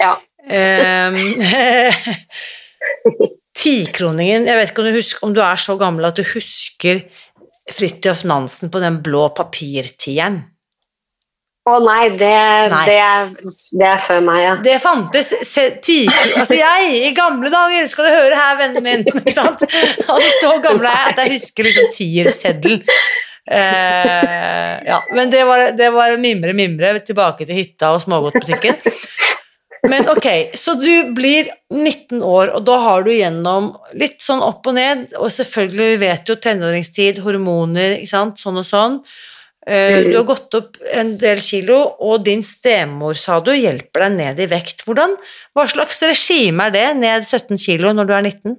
Ja. 0.00 0.14
Ehm, 0.48 1.36
Tikroningen 3.60 4.46
Jeg 4.48 4.56
vet 4.56 4.70
ikke 4.70 4.80
om 4.80 4.86
du, 4.88 4.94
husker, 4.94 5.24
om 5.26 5.34
du 5.36 5.42
er 5.44 5.58
så 5.60 5.74
gammel 5.76 6.06
at 6.08 6.16
du 6.16 6.22
husker 6.24 7.02
Fridtjof 7.70 8.24
Nansen 8.24 8.72
på 8.72 8.80
den 8.82 8.96
blå 9.04 9.26
papirtieren. 9.36 10.40
Å 11.68 11.74
nei, 11.84 12.08
det, 12.16 12.28
Nei. 12.72 12.84
Det, 12.88 12.94
er- 13.04 13.56
det 13.80 13.86
er 13.90 13.98
før 14.00 14.20
meg, 14.24 14.38
ja. 14.42 14.52
Det 14.64 14.76
fantes 14.80 15.28
se, 15.44 15.66
ti, 15.84 15.98
Altså 16.40 16.56
jeg, 16.56 16.86
i 17.04 17.10
gamle 17.14 17.50
dager, 17.52 17.86
skal 17.92 18.08
du 18.08 18.14
høre 18.16 18.38
her, 18.38 18.54
vennen 18.62 18.86
min. 18.86 19.04
Ikke 19.10 19.34
sant? 19.36 19.66
Altså, 20.08 20.30
så 20.40 20.54
gammel 20.64 20.88
er 20.88 20.96
jeg 21.02 21.12
at 21.12 21.20
jeg 21.24 21.34
husker 21.36 21.68
liksom 21.68 21.90
tierseddelen. 21.94 22.80
Eh, 23.50 24.74
ja, 24.88 25.00
men 25.16 25.30
det 25.32 25.42
var, 25.48 25.66
det 25.76 25.90
var 25.94 26.16
mimre, 26.22 26.52
mimre 26.56 26.94
tilbake 27.04 27.44
til 27.48 27.56
hytta 27.60 27.92
og 27.96 28.02
smågodtbutikken. 28.04 28.80
Men 29.90 30.08
ok, 30.12 30.26
så 30.60 30.74
du 30.80 30.90
blir 31.16 31.48
19 31.72 32.20
år, 32.26 32.50
og 32.56 32.64
da 32.68 32.76
har 32.84 33.04
du 33.06 33.12
gjennom 33.14 33.70
litt 33.96 34.20
sånn 34.22 34.42
opp 34.44 34.68
og 34.68 34.76
ned, 34.76 35.06
og 35.18 35.32
selvfølgelig 35.32 35.86
vi 35.94 36.00
vet 36.06 36.28
jo 36.32 36.36
tenåringstid, 36.40 37.20
hormoner, 37.24 37.96
ikke 37.98 38.12
sant, 38.12 38.40
sånn 38.42 38.60
og 38.60 38.68
sånn. 38.68 38.98
Eh, 39.66 40.02
Du 40.08 40.16
har 40.16 40.24
gått 40.24 40.54
opp 40.56 40.76
en 40.92 41.16
del 41.20 41.40
kilo, 41.44 41.96
og 42.00 42.24
din 42.24 42.42
stemor, 42.42 43.14
sa 43.14 43.40
du, 43.44 43.52
hjelper 43.52 44.06
deg 44.06 44.12
ned 44.16 44.40
i 44.40 44.46
vekt. 44.48 44.84
Hvordan, 44.86 45.16
hva 45.54 45.66
slags 45.68 46.00
regime 46.02 46.66
er 46.70 46.70
det, 46.70 46.86
ned 46.96 47.26
17 47.28 47.58
kilo 47.60 47.92
når 47.92 48.08
du 48.08 48.14
er 48.16 48.22
19? 48.24 48.56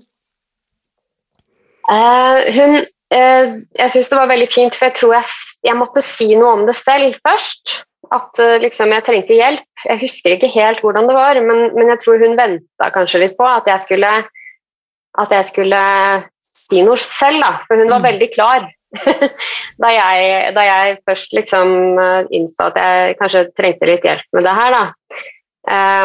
Uh, 1.91 2.46
hun 2.55 2.75
uh, 2.86 3.48
Jeg 3.75 3.91
syns 3.91 4.12
det 4.12 4.20
var 4.20 4.29
veldig 4.29 4.50
fint, 4.53 4.75
for 4.77 4.88
jeg 4.88 4.96
tror 5.00 5.15
jeg, 5.17 5.31
jeg 5.65 5.79
måtte 5.79 6.03
si 6.05 6.29
noe 6.38 6.53
om 6.60 6.67
det 6.70 6.75
selv 6.77 7.17
først. 7.25 7.79
At 8.12 8.38
uh, 8.43 8.58
liksom, 8.62 8.91
jeg 8.93 9.05
trengte 9.08 9.38
hjelp. 9.38 9.65
Jeg 9.88 10.01
husker 10.03 10.36
ikke 10.36 10.51
helt 10.53 10.84
hvordan 10.84 11.10
det 11.10 11.15
var, 11.17 11.39
men, 11.41 11.72
men 11.77 11.89
jeg 11.93 12.00
tror 12.03 12.22
hun 12.22 12.38
venta 12.39 12.91
kanskje 12.93 13.24
litt 13.25 13.36
på 13.39 13.48
at 13.48 13.67
jeg 13.72 13.88
skulle 13.88 14.13
at 15.20 15.34
jeg 15.36 15.43
skulle 15.50 15.79
si 16.55 16.79
noe 16.88 16.96
selv, 17.01 17.41
da. 17.43 17.50
For 17.67 17.75
hun 17.81 17.89
var 17.91 18.00
Mm. 18.00 18.05
veldig 18.05 18.29
klar. 18.31 18.70
da, 19.81 19.91
jeg, 19.95 20.53
da 20.55 20.63
jeg 20.67 20.98
først 21.07 21.36
liksom 21.36 22.00
eh, 22.01 22.31
innså 22.36 22.69
at 22.71 22.79
jeg 22.81 23.17
kanskje 23.21 23.45
trengte 23.57 23.89
litt 23.89 24.07
hjelp 24.07 24.38
med 24.38 24.48
det 24.48 24.55
her, 24.57 24.75
da. 24.75 24.83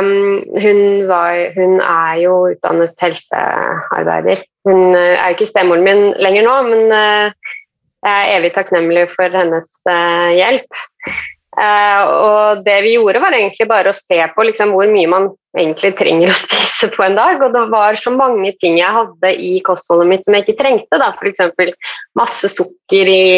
um, 0.00 0.10
hun, 0.62 0.82
var, 1.10 1.40
hun 1.56 1.78
er 1.82 2.18
jo 2.22 2.34
utdannet 2.52 3.02
helsearbeider. 3.02 4.44
Hun 4.68 4.94
eh, 4.94 5.14
er 5.14 5.30
jo 5.30 5.38
ikke 5.38 5.50
stemoren 5.50 5.86
min 5.86 6.04
lenger 6.22 6.46
nå, 6.46 6.56
men 6.70 6.96
eh, 6.98 7.54
jeg 8.06 8.16
er 8.16 8.36
evig 8.36 8.52
takknemlig 8.54 9.08
for 9.16 9.34
hennes 9.34 9.72
hjelp. 10.36 10.84
Eh, 11.56 12.02
og 12.04 12.62
det 12.66 12.76
vi 12.84 12.94
gjorde, 12.98 13.20
var 13.22 13.32
egentlig 13.32 13.66
bare 13.70 13.92
å 13.92 13.96
se 13.96 14.18
på 14.34 14.44
liksom, 14.44 14.74
hvor 14.76 14.88
mye 14.92 15.08
man 15.08 15.28
egentlig 15.56 15.94
trenger 15.96 16.32
å 16.32 16.38
spise 16.44 16.90
på 16.92 17.04
en 17.06 17.18
dag. 17.18 17.42
Og 17.42 17.54
det 17.56 17.66
var 17.72 18.00
så 18.00 18.12
mange 18.14 18.52
ting 18.60 18.80
jeg 18.80 18.96
hadde 19.00 19.34
i 19.40 19.56
kostholdet 19.66 20.10
mitt 20.12 20.26
som 20.26 20.36
jeg 20.36 20.46
ikke 20.46 20.60
trengte. 20.62 21.00
da, 21.02 21.12
F.eks. 21.16 21.76
masse 22.18 22.52
sukker 22.52 23.12
i, 23.12 23.28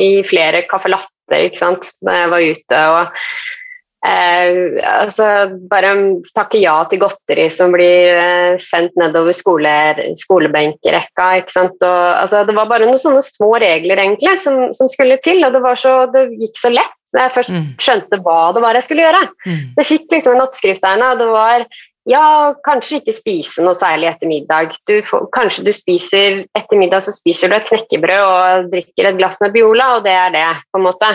i 0.00 0.12
flere 0.28 0.64
caffè 0.70 0.92
latte 0.92 1.10
da 1.32 1.38
jeg 1.38 2.28
var 2.32 2.42
ute. 2.44 2.78
og 2.92 3.61
Eh, 4.02 4.80
altså 4.82 5.26
bare 5.70 5.92
takke 6.34 6.58
ja 6.58 6.74
til 6.90 6.98
godteri 7.04 7.44
som 7.54 7.70
blir 7.70 8.16
eh, 8.18 8.56
sendt 8.58 8.96
nedover 8.98 9.36
skole, 9.36 9.74
skolebenkrekka. 10.18 11.28
ikke 11.38 11.54
sant? 11.54 11.76
Og, 11.78 12.00
altså, 12.18 12.42
det 12.48 12.56
var 12.56 12.70
bare 12.72 12.88
noen 12.88 12.98
sånne 12.98 13.22
små 13.22 13.52
regler 13.62 14.02
egentlig 14.02 14.34
som, 14.42 14.72
som 14.74 14.90
skulle 14.90 15.20
til, 15.22 15.44
og 15.46 15.54
det, 15.54 15.62
var 15.62 15.78
så, 15.78 15.94
det 16.10 16.26
gikk 16.40 16.58
så 16.58 16.72
lett 16.74 16.98
da 17.12 17.26
jeg 17.26 17.34
først 17.34 17.52
Mm. 17.52 17.64
skjønte 17.76 18.18
hva 18.24 18.36
det 18.56 18.60
var 18.64 18.74
jeg 18.78 18.86
skulle 18.86 19.02
gjøre. 19.04 19.22
Mm. 19.44 19.64
Det 19.76 19.84
fikk 19.84 20.14
liksom 20.14 20.34
en 20.34 20.44
oppskrift 20.46 20.82
der, 20.82 21.02
og 21.10 21.18
det 21.20 21.26
var 21.28 21.66
ja, 22.08 22.54
kanskje 22.66 22.98
ikke 22.98 23.14
spise 23.14 23.62
noe 23.62 23.76
særlig 23.78 24.08
etter 24.10 24.30
middag. 24.30 24.72
Du 24.88 24.96
får, 25.06 25.28
kanskje 25.36 25.66
du 25.68 25.72
spiser 25.76 26.40
etter 26.58 26.80
middag 26.80 27.04
så 27.04 27.14
spiser 27.14 27.52
du 27.52 27.58
et 27.58 27.68
knekkebrød 27.68 28.22
og 28.26 28.70
drikker 28.72 29.10
et 29.10 29.20
glass 29.20 29.38
med 29.44 29.52
Biola, 29.54 29.98
og 29.98 30.06
det 30.08 30.16
er 30.16 30.32
det, 30.34 30.46
på 30.72 30.80
en 30.80 30.86
måte. 30.88 31.12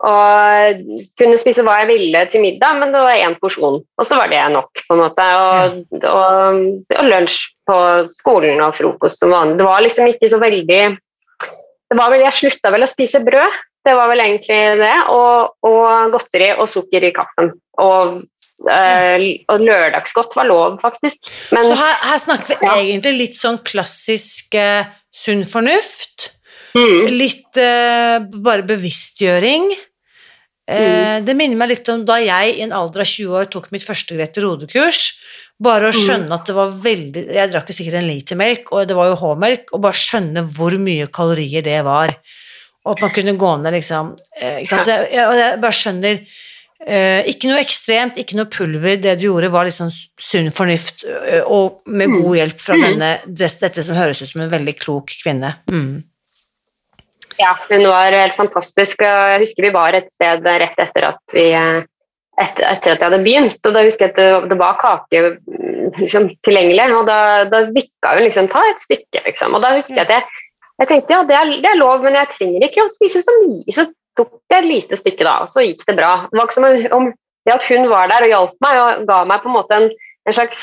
Og 0.00 0.78
kunne 1.20 1.36
spise 1.36 1.60
hva 1.66 1.74
jeg 1.82 1.90
ville 1.90 2.22
til 2.32 2.40
middag, 2.40 2.78
men 2.80 2.94
det 2.94 3.02
var 3.04 3.18
én 3.20 3.34
porsjon. 3.40 3.82
Og 3.84 4.06
så 4.08 4.16
var 4.16 4.30
det 4.32 4.40
nok, 4.54 4.80
på 4.86 4.96
en 4.96 5.02
måte. 5.02 5.26
Og, 5.44 5.82
og, 6.00 6.62
og 6.96 7.04
lunsj 7.10 7.36
på 7.68 7.76
skolen 8.16 8.62
og 8.64 8.72
frokost 8.78 9.20
som 9.20 9.34
vanlig. 9.34 9.58
Det 9.60 9.66
var 9.68 9.84
liksom 9.84 10.08
ikke 10.08 10.30
så 10.32 10.40
veldig 10.40 10.82
det 11.90 11.98
var 11.98 12.12
vel, 12.12 12.22
Jeg 12.22 12.36
slutta 12.38 12.70
vel 12.70 12.86
å 12.86 12.88
spise 12.90 13.18
brød, 13.26 13.56
det 13.84 13.94
var 13.98 14.10
vel 14.12 14.22
egentlig 14.22 14.58
det. 14.78 14.96
Og, 15.10 15.56
og 15.66 16.12
godteri 16.14 16.52
og 16.54 16.68
sukker 16.70 17.08
i 17.08 17.12
kaffen. 17.16 17.50
Og, 17.82 18.20
øh, 18.70 19.24
og 19.50 19.64
lørdagsgodt 19.66 20.36
var 20.38 20.46
lov, 20.48 20.78
faktisk. 20.84 21.30
Men 21.50 21.66
Så 21.66 21.74
her, 21.80 21.96
her 22.12 22.22
snakker 22.22 22.60
vi 22.60 22.68
Ja. 22.68 22.76
egentlig 22.78 23.14
litt 23.18 23.40
sånn 23.40 23.58
klassisk 23.66 24.54
eh, 24.54 24.84
sunn 25.10 25.42
fornuft. 25.50 26.30
mm, 26.78 27.06
Litt 27.10 27.56
eh, 27.58 28.20
bare 28.38 28.62
bevisstgjøring. 28.68 29.72
Eh, 30.68 31.20
Det 31.24 31.34
minner 31.36 31.56
meg 31.56 31.68
litt 31.70 31.88
om 31.88 32.04
da 32.04 32.16
jeg 32.22 32.56
i 32.58 32.62
en 32.62 32.72
alder 32.72 33.00
av 33.00 33.06
20 33.06 33.28
år 33.40 33.48
tok 33.50 33.70
mitt 33.72 33.82
første 33.86 34.14
Grete 34.16 34.42
Rode-kurs. 34.42 35.18
Bare 35.60 35.90
å 35.90 35.92
Mm. 35.92 36.00
skjønne 36.06 36.32
at 36.32 36.46
det 36.46 36.54
var 36.54 36.70
veldig 36.70 37.32
Jeg 37.34 37.50
drakk 37.52 37.66
jo 37.68 37.74
sikkert 37.74 37.94
en 37.98 38.06
liter 38.08 38.36
melk, 38.36 38.72
og 38.72 38.86
det 38.88 38.96
var 38.96 39.08
jo 39.10 39.16
H-melk, 39.16 39.72
og 39.72 39.80
bare 39.82 39.92
skjønne 39.92 40.46
hvor 40.48 40.72
mye 40.78 41.06
kalorier 41.08 41.62
det 41.62 41.84
var. 41.84 42.16
Og 42.86 42.92
at 42.96 43.00
man 43.02 43.10
kunne 43.10 43.36
gå 43.38 43.62
ned, 43.62 43.72
liksom. 43.74 44.16
Eh, 44.40 44.60
ikke 44.62 44.68
sant? 44.68 44.82
Så 44.86 45.10
jeg, 45.10 45.12
jeg, 45.12 45.60
bare 45.60 45.70
skjønner 45.72 46.26
eh, 46.86 47.22
Ikke 47.28 47.44
noe 47.50 47.60
ekstremt, 47.60 48.16
ikke 48.16 48.36
noe 48.36 48.46
pulver. 48.46 48.96
Det 48.96 49.18
du 49.20 49.26
gjorde, 49.26 49.50
var 49.50 49.64
liksom 49.66 49.90
sunn 50.18 50.50
fornuft, 50.50 51.04
og 51.46 51.82
med 51.86 52.08
Mm. 52.08 52.22
god 52.22 52.36
hjelp 52.38 52.58
fra 52.60 52.74
Mm. 52.74 52.80
denne, 52.80 53.20
dette 53.60 53.82
som 53.84 53.96
høres 53.96 54.22
ut 54.22 54.28
som 54.30 54.40
en 54.40 54.48
veldig 54.50 54.78
klok 54.78 55.08
kvinne. 55.22 55.56
Mm. 55.68 56.04
Ja, 57.40 57.54
hun 57.70 57.86
var 57.88 58.12
helt 58.12 58.36
fantastisk. 58.36 59.00
Jeg 59.06 59.40
husker 59.40 59.64
vi 59.64 59.72
var 59.72 59.96
et 59.96 60.10
sted 60.12 60.44
rett 60.44 60.82
etter 60.82 61.06
at 61.08 61.34
vi 61.34 61.46
eh, 61.56 61.80
etter, 62.40 62.66
at 62.68 62.86
jeg 62.86 63.00
hadde 63.00 63.22
begynt, 63.24 63.58
og 63.66 63.74
da 63.74 63.84
husker 63.84 64.08
jeg 64.08 64.14
at 64.16 64.50
det 64.50 64.58
var 64.60 64.78
kake 64.80 65.22
mm, 65.36 65.96
liksom, 65.98 66.28
tilgjengelig, 66.46 66.86
og 66.96 67.08
da, 67.08 67.18
da 67.50 67.64
vikka 67.74 68.14
hun 68.16 68.26
liksom 68.26 68.48
ta 68.52 68.62
et 68.70 68.84
stykke, 68.84 69.24
liksom. 69.26 69.56
Og 69.56 69.64
da 69.64 69.74
husker 69.76 69.98
jeg 69.98 70.08
at 70.08 70.14
jeg, 70.18 70.44
jeg 70.82 70.90
tenkte 70.92 71.16
ja, 71.16 71.22
det 71.28 71.36
er, 71.36 71.54
det 71.64 71.72
er 71.72 71.80
lov, 71.80 72.04
men 72.04 72.16
jeg 72.16 72.32
trenger 72.36 72.66
ikke 72.66 72.84
å 72.86 72.92
spise 72.92 73.24
så 73.24 73.36
mye. 73.44 73.76
Så 73.76 73.86
tok 74.18 74.36
jeg 74.52 74.62
et 74.62 74.70
lite 74.70 75.00
stykke 75.00 75.26
da, 75.26 75.40
og 75.44 75.52
så 75.52 75.64
gikk 75.64 75.84
det 75.88 75.96
bra. 75.98 76.12
Det 76.30 76.40
var 76.40 76.48
ikke 76.48 76.58
som 76.58 76.68
om 77.00 77.10
det 77.48 77.56
at 77.56 77.66
hun 77.70 77.88
var 77.90 78.10
der 78.10 78.26
og 78.26 78.34
hjalp 78.34 78.64
meg 78.64 78.78
og 78.80 79.08
ga 79.08 79.22
meg 79.28 79.42
på 79.42 79.50
en 79.50 79.56
måte 79.56 79.76
en, 79.76 79.88
en 80.28 80.36
slags 80.36 80.62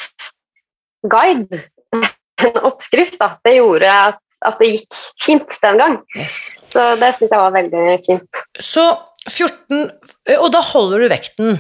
guide, 1.10 1.62
en 2.46 2.64
oppskrift, 2.70 3.18
da. 3.22 3.36
det 3.46 3.58
gjorde 3.58 3.94
at, 4.12 4.22
at 4.46 4.60
det 4.60 4.68
gikk 4.76 4.98
fint 5.24 5.58
den 5.64 5.78
gang. 5.82 5.96
Yes. 6.16 6.52
Så 6.74 6.84
det 7.00 7.14
syns 7.18 7.32
jeg 7.32 7.40
var 7.42 7.52
veldig 7.56 7.86
fint. 8.06 8.44
Så 8.60 8.84
14 9.30 9.90
Og 10.40 10.52
da 10.54 10.62
holder 10.62 11.00
du 11.04 11.08
vekten. 11.12 11.58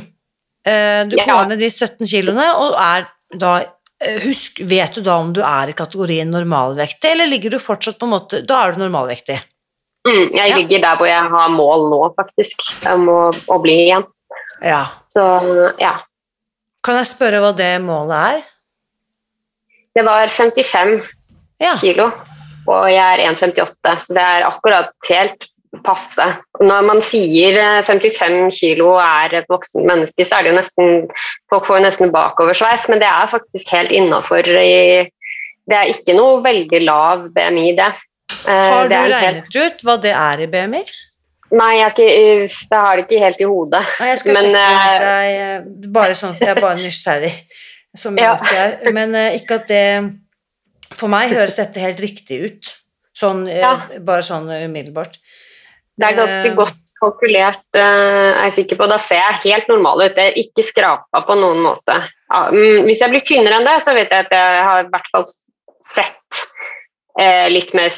Eh, 0.65 1.03
Du 1.09 1.15
Ja. 1.17 1.25
går 1.25 1.47
ned 1.49 1.59
de 1.59 1.69
17 1.69 2.05
kiloene, 2.05 2.53
og 2.55 2.75
er 2.79 3.07
da 3.37 3.65
Husk, 4.23 4.59
vet 4.61 4.93
du 4.93 5.01
da 5.01 5.15
om 5.17 5.31
du 5.33 5.39
er 5.41 5.69
i 5.69 5.73
kategorien 5.73 6.29
normalvektig, 6.29 7.09
eller 7.15 7.25
ligger 7.25 7.49
du 7.49 7.57
fortsatt 7.57 7.97
på 7.97 8.05
en 8.05 8.11
måte 8.13 8.45
Da 8.45 8.59
er 8.67 8.73
du 8.75 8.83
normalvektig. 8.83 9.39
Mm, 10.07 10.35
jeg 10.35 10.49
Ja. 10.51 10.55
ligger 10.55 10.79
der 10.81 10.95
hvor 10.97 11.07
jeg 11.07 11.23
har 11.31 11.49
mål 11.49 11.89
nå, 11.89 12.15
faktisk, 12.15 12.61
om 12.85 13.07
å, 13.09 13.31
å 13.49 13.57
bli 13.61 13.87
igjen. 13.89 14.05
Ja. 14.61 14.85
Så 15.09 15.73
ja. 15.81 15.95
Kan 16.83 16.95
jeg 16.95 17.07
spørre 17.07 17.41
hva 17.41 17.55
det 17.57 17.81
målet 17.81 18.35
er? 18.35 18.43
Det 19.95 20.05
var 20.05 20.27
55 20.27 21.01
Ja. 21.59 21.73
kilo, 21.75 22.11
og 22.67 22.87
jeg 22.91 23.03
er 23.19 23.23
1,58, 23.31 23.93
så 24.05 24.13
det 24.17 24.23
er 24.23 24.45
akkurat 24.47 24.91
helt 25.09 25.47
passe. 25.85 26.23
Når 26.63 26.85
man 26.87 27.01
sier 27.03 27.57
eh, 27.59 27.81
55 27.85 28.55
kilo 28.59 28.93
er 29.03 29.35
et 29.41 29.49
voksen 29.51 29.85
menneske, 29.85 30.25
så 30.25 30.39
er 30.39 30.43
det 30.47 30.53
jo 30.53 30.57
nesten 30.57 31.07
Folk 31.51 31.67
får 31.67 31.79
jo 31.79 31.83
nesten 31.85 32.11
bakoversveis, 32.13 32.87
men 32.89 32.99
det 33.03 33.09
er 33.11 33.27
faktisk 33.31 33.69
helt 33.75 33.91
innafor 33.93 34.41
Det 34.47 35.75
er 35.75 35.91
ikke 35.91 36.15
noe 36.15 36.39
veldig 36.45 36.79
lav 36.85 37.27
BMI, 37.35 37.67
det. 37.77 37.91
Eh, 38.47 38.51
Har 38.71 38.87
du 38.87 38.89
det 38.89 38.97
er 38.97 39.01
helt- 39.03 39.15
regnet 39.21 39.55
ut 39.65 39.83
hva 39.87 39.97
det 40.01 40.13
er 40.15 40.41
i 40.43 40.47
BMI? 40.47 40.83
Nei, 41.51 41.73
jeg, 41.79 41.91
ikke, 41.93 42.07
jeg 42.11 42.79
har 42.83 42.95
det 42.99 43.03
ikke 43.05 43.19
helt 43.23 43.39
i 43.39 43.45
hodet. 43.47 43.83
Nei, 44.01 44.07
jeg 44.09 44.19
skal 44.19 44.33
Men, 44.35 44.47
sjekke 44.47 44.71
hvis 44.75 44.97
seg, 44.99 45.35
eh, 45.43 45.91
Bare 45.95 46.15
sånn, 46.19 46.33
jeg 46.41 46.49
er 46.51 46.59
bare 46.61 46.75
nysgjerrig. 46.81 47.33
Som 47.95 48.17
Ja. 48.19 48.33
er. 48.51 48.91
Men 48.91 49.15
eh, 49.15 49.37
ikke 49.39 49.55
at 49.61 49.67
det 49.67 49.83
For 50.95 51.11
meg 51.11 51.33
høres 51.35 51.57
dette 51.59 51.81
helt 51.83 51.99
riktig 51.99 52.39
ut. 52.45 52.73
Sånn, 53.17 53.47
eh, 53.49 53.59
Ja. 53.59 53.75
bare 53.99 54.21
sånn 54.21 54.47
umiddelbart. 54.47 55.17
Det 55.97 56.05
er 56.05 56.13
ganske 56.13 56.51
Eh, 56.51 56.55
godt 56.55 56.77
kalkulert, 57.01 57.65
eh, 57.73 57.81
er 57.81 58.43
jeg 58.49 58.65
sikker 58.65 58.77
på. 58.77 58.87
Da 58.87 58.97
ser 58.97 59.17
jeg 59.17 59.53
helt 59.53 59.67
normal 59.67 60.01
ut. 60.01 60.15
Jeg 60.15 60.33
er 60.33 60.37
ikke 60.43 60.63
skrapa 60.63 61.25
på 61.25 61.35
noen 61.35 61.57
måte. 61.63 62.09
Ja, 62.31 62.49
mm, 62.51 62.85
Hvis 62.85 62.99
jeg 62.99 63.09
blir 63.09 63.21
tynnere 63.25 63.57
enn 63.59 63.65
det, 63.65 63.81
så 63.83 63.93
vet 63.93 64.09
jeg 64.09 64.25
at 64.25 64.29
jeg 64.31 64.63
har 64.63 64.83
i 64.83 64.87
hvert 64.87 65.11
fall 65.11 65.25
sett 65.81 66.47
eh, 67.19 67.49
litt 67.49 67.73
mer 67.73 67.89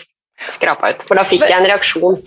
skrapa 0.50 0.91
ut. 0.93 1.03
For 1.08 1.15
da 1.15 1.24
fikk 1.24 1.41
jeg 1.41 1.51
en 1.51 1.65
reaksjon. 1.65 2.24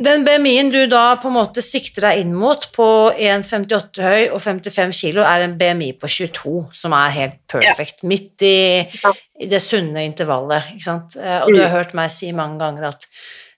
Den 0.00 0.22
BMI-en 0.24 0.70
du 0.72 0.78
da 0.88 1.16
på 1.20 1.28
en 1.28 1.34
måte 1.36 1.60
sikter 1.60 2.06
deg 2.08 2.22
inn 2.22 2.30
mot 2.34 2.62
på 2.72 2.86
1,58 3.20 4.00
høy 4.00 4.22
og 4.32 4.40
55 4.40 4.94
kilo, 4.96 5.20
er 5.28 5.44
en 5.44 5.58
BMI 5.60 5.90
på 6.00 6.08
22, 6.08 6.54
som 6.72 6.94
er 6.96 7.10
helt 7.18 7.34
perfect. 7.52 8.02
Midt 8.08 8.40
i, 8.48 8.80
i 9.44 9.48
det 9.50 9.60
sunne 9.60 10.06
intervallet, 10.08 10.70
ikke 10.72 10.86
sant. 10.88 11.16
Eh, 11.20 11.40
Og 11.44 11.52
du 11.52 11.58
Mm. 11.58 11.62
har 11.66 11.74
hørt 11.76 11.92
meg 11.94 12.10
si 12.10 12.32
mange 12.32 12.58
ganger 12.58 12.88
at 12.94 13.04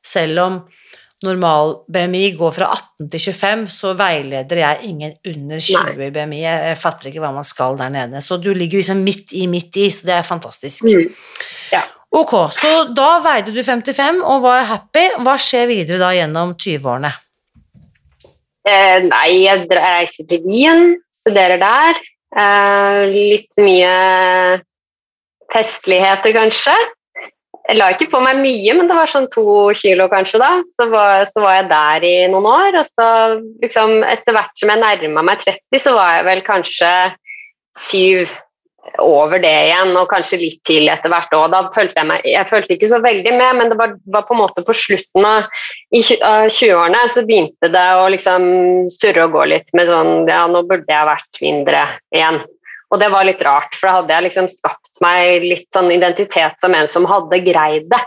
selv 0.03 0.39
om 0.43 0.59
normal 1.23 1.77
BMI 1.95 2.25
går 2.37 2.51
fra 2.57 2.73
18 2.75 3.09
til 3.13 3.21
25, 3.33 3.69
så 3.71 3.93
veileder 3.95 4.57
jeg 4.65 4.81
ingen 4.91 5.13
under 5.25 5.61
20 5.63 6.07
i 6.09 6.11
BMI. 6.11 6.41
Jeg 6.43 6.79
fatter 6.83 7.07
ikke 7.13 7.23
hva 7.23 7.31
man 7.33 7.45
skal 7.47 7.77
der 7.79 7.89
nede. 7.95 8.19
Så 8.21 8.41
du 8.43 8.51
ligger 8.53 8.79
liksom 8.83 9.05
midt 9.07 9.31
i, 9.33 9.47
midt 9.47 9.77
i, 9.79 9.91
så 9.95 10.07
det 10.11 10.17
er 10.19 10.27
fantastisk. 10.27 10.83
Mm. 10.91 11.15
Ok, 12.12 12.33
så 12.52 12.71
da 12.92 13.16
veide 13.25 13.54
du 13.54 13.62
55 13.64 14.21
og 14.21 14.42
var 14.45 14.66
happy. 14.69 15.07
Hva 15.25 15.38
skjer 15.40 15.71
videre 15.71 16.00
da 16.02 16.11
gjennom 16.12 16.52
20-årene? 16.61 17.12
Eh, 18.69 18.99
nei, 19.07 19.28
jeg 19.47 19.64
reiser 19.73 20.28
til 20.28 20.45
Wien, 20.45 20.92
studerer 21.23 21.57
der. 21.62 22.02
Eh, 22.37 22.99
litt 23.09 23.62
mye 23.64 23.95
festligheter, 25.52 26.37
kanskje. 26.37 26.76
Jeg 27.62 27.78
la 27.78 27.88
ikke 27.95 28.11
på 28.12 28.21
meg 28.21 28.40
mye, 28.42 28.76
men 28.76 28.88
det 28.90 28.97
var 28.99 29.09
sånn 29.09 29.31
to 29.33 29.71
kilo 29.78 30.09
kanskje 30.12 30.40
da. 30.42 30.52
Så 30.75 30.90
var, 30.92 31.25
så 31.31 31.45
var 31.45 31.61
jeg 31.61 31.69
der 31.73 32.07
i 32.07 32.14
noen 32.33 32.49
år, 32.50 32.81
og 32.83 32.88
så 32.88 33.09
liksom 33.62 34.02
etter 34.04 34.37
hvert 34.37 34.52
som 34.59 34.73
jeg 34.73 34.83
nærma 34.83 35.25
meg 35.31 35.45
30, 35.47 35.81
så 35.81 35.97
var 35.97 36.19
jeg 36.19 36.28
vel 36.28 36.45
kanskje 36.45 36.95
syv 37.78 38.33
over 39.03 39.39
det 39.43 39.53
igjen, 39.69 39.93
og 39.97 40.09
kanskje 40.11 40.41
litt 40.41 40.61
til 40.67 40.91
etter 40.91 41.12
hvert 41.12 41.33
òg. 41.37 41.51
Da 41.53 41.61
følte 41.75 42.01
jeg 42.01 42.09
meg 42.09 42.25
Jeg 42.27 42.49
følte 42.51 42.75
ikke 42.77 42.91
så 42.91 42.99
veldig 43.03 43.35
med, 43.37 43.51
men 43.59 43.71
det 43.73 43.79
var, 43.79 43.95
var 44.15 44.27
på 44.29 44.37
en 44.37 44.43
måte 44.43 44.65
på 44.67 44.75
slutten 44.77 45.27
av, 45.27 45.47
i 45.95 46.03
20-årene 46.03 47.03
så 47.11 47.25
begynte 47.29 47.71
det 47.73 47.87
å 47.99 48.09
liksom 48.12 48.49
surre 48.93 49.29
og 49.29 49.37
gå 49.37 49.47
litt 49.55 49.71
med 49.79 49.91
sånn 49.91 50.27
Ja, 50.31 50.45
nå 50.51 50.65
burde 50.69 50.91
jeg 50.91 51.09
vært 51.09 51.43
mindre 51.45 51.87
igjen. 52.15 52.43
Og 52.93 53.01
det 53.01 53.09
var 53.09 53.25
litt 53.25 53.43
rart, 53.47 53.73
for 53.79 53.89
da 53.89 53.97
hadde 54.01 54.12
jeg 54.12 54.27
liksom 54.27 54.51
skapt 54.53 55.01
meg 55.01 55.47
litt 55.47 55.69
sånn 55.73 55.89
identitet 55.95 56.59
som 56.61 56.75
en 56.77 56.91
som 56.91 57.09
hadde 57.09 57.41
greid 57.47 57.89
det. 57.93 58.03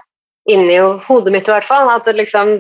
Inni 0.54 0.78
hodet 1.08 1.34
mitt, 1.34 1.48
i 1.50 1.56
hvert 1.56 1.66
fall. 1.66 1.90
At 1.90 2.06
det 2.06 2.20
liksom 2.20 2.60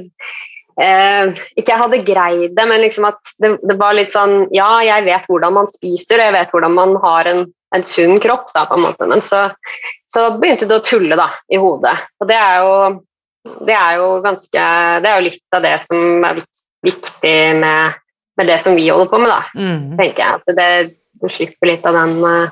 eh, 0.82 1.44
Ikke 1.55 1.74
jeg 1.74 1.82
hadde 1.82 2.01
greid 2.08 2.55
det, 2.58 2.65
men 2.70 2.84
liksom 2.84 3.08
at 3.10 3.34
det, 3.41 3.55
det, 3.63 3.77
var 3.79 3.98
litt 3.98 4.15
sånn 4.15 4.46
Ja, 4.55 4.70
jeg 4.86 5.08
vet 5.08 5.27
hvordan 5.29 5.55
man 5.58 5.72
spiser, 5.72 6.20
og 6.20 6.27
jeg 6.27 6.36
vet 6.38 6.55
hvordan 6.55 6.75
man 6.77 6.96
har 7.03 7.32
en, 7.32 7.44
en 7.75 7.86
sunn 7.86 8.20
kropp, 8.24 8.51
da, 8.55 8.65
på 8.70 8.77
en 8.77 8.86
måte. 8.88 9.10
Men 9.10 9.24
så, 9.24 9.48
så, 10.12 10.29
begynte 10.39 10.70
det 10.70 10.79
å 10.79 10.86
tulle 10.86 11.20
da, 11.20 11.29
i 11.51 11.60
hodet. 11.62 11.96
Og 12.22 12.29
det 12.32 12.39
er 12.39 12.63
jo 12.63 12.75
det 13.65 13.75
er 13.77 14.00
jo 14.00 14.05
ganske 14.25 14.62
Det 15.03 15.10
er 15.10 15.20
jo 15.20 15.25
litt 15.27 15.53
av 15.53 15.62
det 15.62 15.75
som 15.84 16.24
er 16.25 16.39
viktig 16.86 17.36
med, 17.62 17.98
med 18.38 18.50
det 18.50 18.58
som 18.62 18.77
vi 18.77 18.88
holder 18.89 19.10
på 19.12 19.20
med, 19.22 19.29
da, 19.29 19.41
mm. 19.53 19.98
tenker 20.00 20.24
jeg. 20.24 20.39
At 20.41 20.58
det 20.58 20.70
du 21.22 21.29
slipper 21.32 21.70
litt 21.70 21.86
av 21.88 21.96
den 21.96 22.17
uh, 22.25 22.50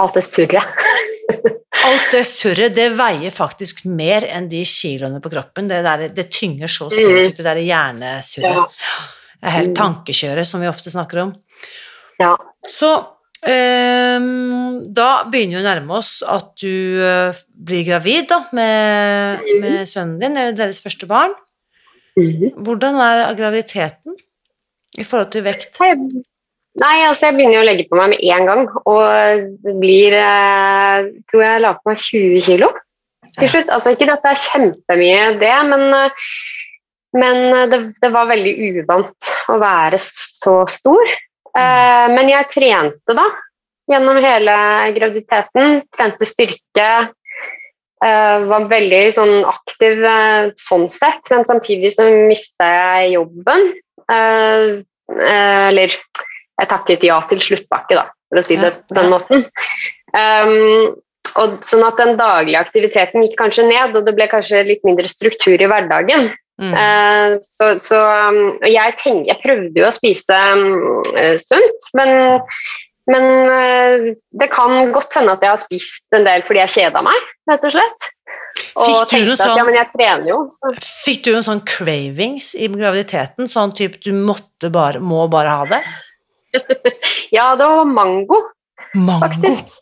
alt 0.00 0.14
det 0.16 0.24
surret. 0.26 0.86
alt 1.86 2.12
det 2.14 2.22
surret, 2.28 2.74
det 2.76 2.90
veier 2.98 3.34
faktisk 3.34 3.84
mer 3.88 4.26
enn 4.28 4.48
de 4.50 4.62
kiloene 4.68 5.20
på 5.22 5.32
kroppen. 5.32 5.70
Det, 5.70 5.80
der, 5.86 6.06
det 6.14 6.28
tynger 6.32 6.70
så 6.70 6.88
mm. 6.90 6.94
sinnssykt, 6.96 7.40
det 7.40 7.46
derre 7.48 7.64
hjernesurret. 7.66 8.78
Det 9.42 9.50
er 9.50 9.56
helt 9.56 9.72
mm. 9.72 9.78
tankekjøret, 9.80 10.48
som 10.48 10.62
vi 10.62 10.70
ofte 10.70 10.92
snakker 10.92 11.24
om. 11.24 11.34
Ja. 12.22 12.34
Så 12.70 12.90
um, 13.42 14.82
da 14.86 15.08
begynner 15.30 15.58
vi 15.58 15.62
å 15.62 15.66
nærme 15.66 15.96
oss 15.98 16.12
at 16.22 16.52
du 16.62 17.02
uh, 17.02 17.40
blir 17.50 17.86
gravid 17.88 18.28
da, 18.30 18.44
med, 18.54 19.42
mm. 19.42 19.64
med, 19.64 19.80
sønnen 19.90 20.20
din, 20.22 20.38
eller 20.38 20.58
deres 20.58 20.82
første 20.84 21.08
barn. 21.10 21.34
Hvordan 22.14 23.00
er 23.00 23.24
graviditeten 23.38 24.18
i 25.00 25.06
forhold 25.08 25.32
til 25.32 25.46
vekt? 25.46 25.80
Nei, 26.80 27.02
altså 27.04 27.28
jeg 27.28 27.36
begynner 27.36 27.60
å 27.60 27.66
legge 27.66 27.84
på 27.90 27.98
meg 27.98 28.14
med 28.14 28.22
en 28.32 28.46
gang, 28.48 28.62
og 28.88 29.42
det 29.60 29.74
blir 29.80 30.14
eh, 30.16 31.10
tror 31.28 31.44
jeg 31.44 31.60
la 31.60 31.74
på 31.76 31.90
meg 31.90 32.00
20 32.00 32.46
kg 32.46 32.64
til 33.36 33.50
slutt. 33.52 33.72
Altså 33.76 33.92
ikke 33.92 34.08
at 34.08 34.24
det 34.24 34.30
er 34.30 34.40
kjempemye, 34.46 35.26
det, 35.42 35.52
men, 35.68 35.84
eh, 35.98 36.30
men 37.20 37.42
det, 37.68 37.82
det, 38.00 38.10
var 38.14 38.30
veldig 38.32 38.54
uvant 38.70 39.32
å 39.52 39.58
være 39.60 40.00
så 40.00 40.62
stor. 40.72 41.12
Eh, 41.52 42.06
men 42.14 42.32
jeg 42.32 42.50
trente 42.54 43.18
da 43.20 43.28
gjennom 43.92 44.24
hele 44.24 44.56
graviditeten. 44.96 45.82
Trente 45.92 46.28
styrke. 46.28 46.92
Var 48.02 48.64
veldig 48.66 49.02
sånn 49.14 49.44
aktiv 49.46 50.00
sånn 50.58 50.88
sett, 50.90 51.20
men 51.30 51.44
samtidig 51.46 51.92
så 51.94 52.08
mista 52.10 52.66
jeg 52.66 53.12
jobben. 53.12 53.68
Eller 54.10 55.94
jeg 56.60 56.68
takket 56.70 57.06
ja 57.06 57.16
til 57.30 57.40
sluttpakke, 57.42 57.96
da, 57.98 58.04
for 58.30 58.40
å 58.40 58.44
si 58.44 58.58
det 58.60 58.74
på 58.88 58.98
den 58.98 59.10
måten. 59.12 59.46
Um, 60.12 60.92
og 61.38 61.62
sånn 61.64 61.84
at 61.86 62.00
den 62.00 62.16
daglige 62.18 62.60
aktiviteten 62.60 63.24
gikk 63.24 63.38
kanskje 63.40 63.64
ned, 63.68 63.96
og 63.96 64.06
det 64.06 64.14
ble 64.16 64.28
kanskje 64.30 64.64
litt 64.68 64.82
mindre 64.86 65.08
struktur 65.08 65.56
i 65.56 65.68
hverdagen. 65.70 66.32
Mm. 66.60 66.72
Uh, 66.76 67.38
så, 67.48 67.72
så 67.80 67.98
um, 68.28 68.40
jeg, 68.68 68.96
tenk, 69.00 69.26
jeg, 69.30 69.40
prøvde 69.42 69.80
jo 69.80 69.88
å 69.88 69.94
spise 69.94 70.36
um, 70.52 71.00
sunt, 71.40 71.88
men, 71.96 72.12
men 73.10 73.28
uh, 73.48 74.10
det 74.38 74.50
kan 74.52 74.92
godt 74.94 75.16
hende 75.16 75.38
at 75.38 75.46
jeg 75.46 75.54
har 75.54 75.62
spist 75.62 76.18
en 76.18 76.28
del 76.28 76.44
fordi 76.46 76.62
jeg 76.66 76.74
kjeda 76.76 77.02
meg, 77.06 77.30
rett 77.50 77.70
og 77.70 77.74
slett. 77.78 78.10
Og 78.76 79.08
fikk 79.08 79.26
du, 79.26 79.32
sånn, 79.36 79.54
at, 79.54 79.58
ja, 79.58 79.64
men 79.64 79.78
jeg 79.78 80.28
jo. 80.28 80.38
Fikk 81.06 81.24
du 81.24 81.32
noen 81.32 81.46
sånn 81.46 81.64
cravings 81.68 82.52
i 82.52 82.68
graviditeten? 82.72 83.48
Sånn 83.48 83.72
type 83.76 84.00
du 84.04 84.12
måtte 84.16 84.68
bare, 84.72 85.00
må 85.00 85.24
bare 85.32 85.56
ha 85.56 85.68
det? 85.70 85.80
ja, 87.36 87.46
det 87.56 87.64
var 87.64 87.88
mango, 87.88 88.42
mango, 88.94 89.20
faktisk. 89.24 89.80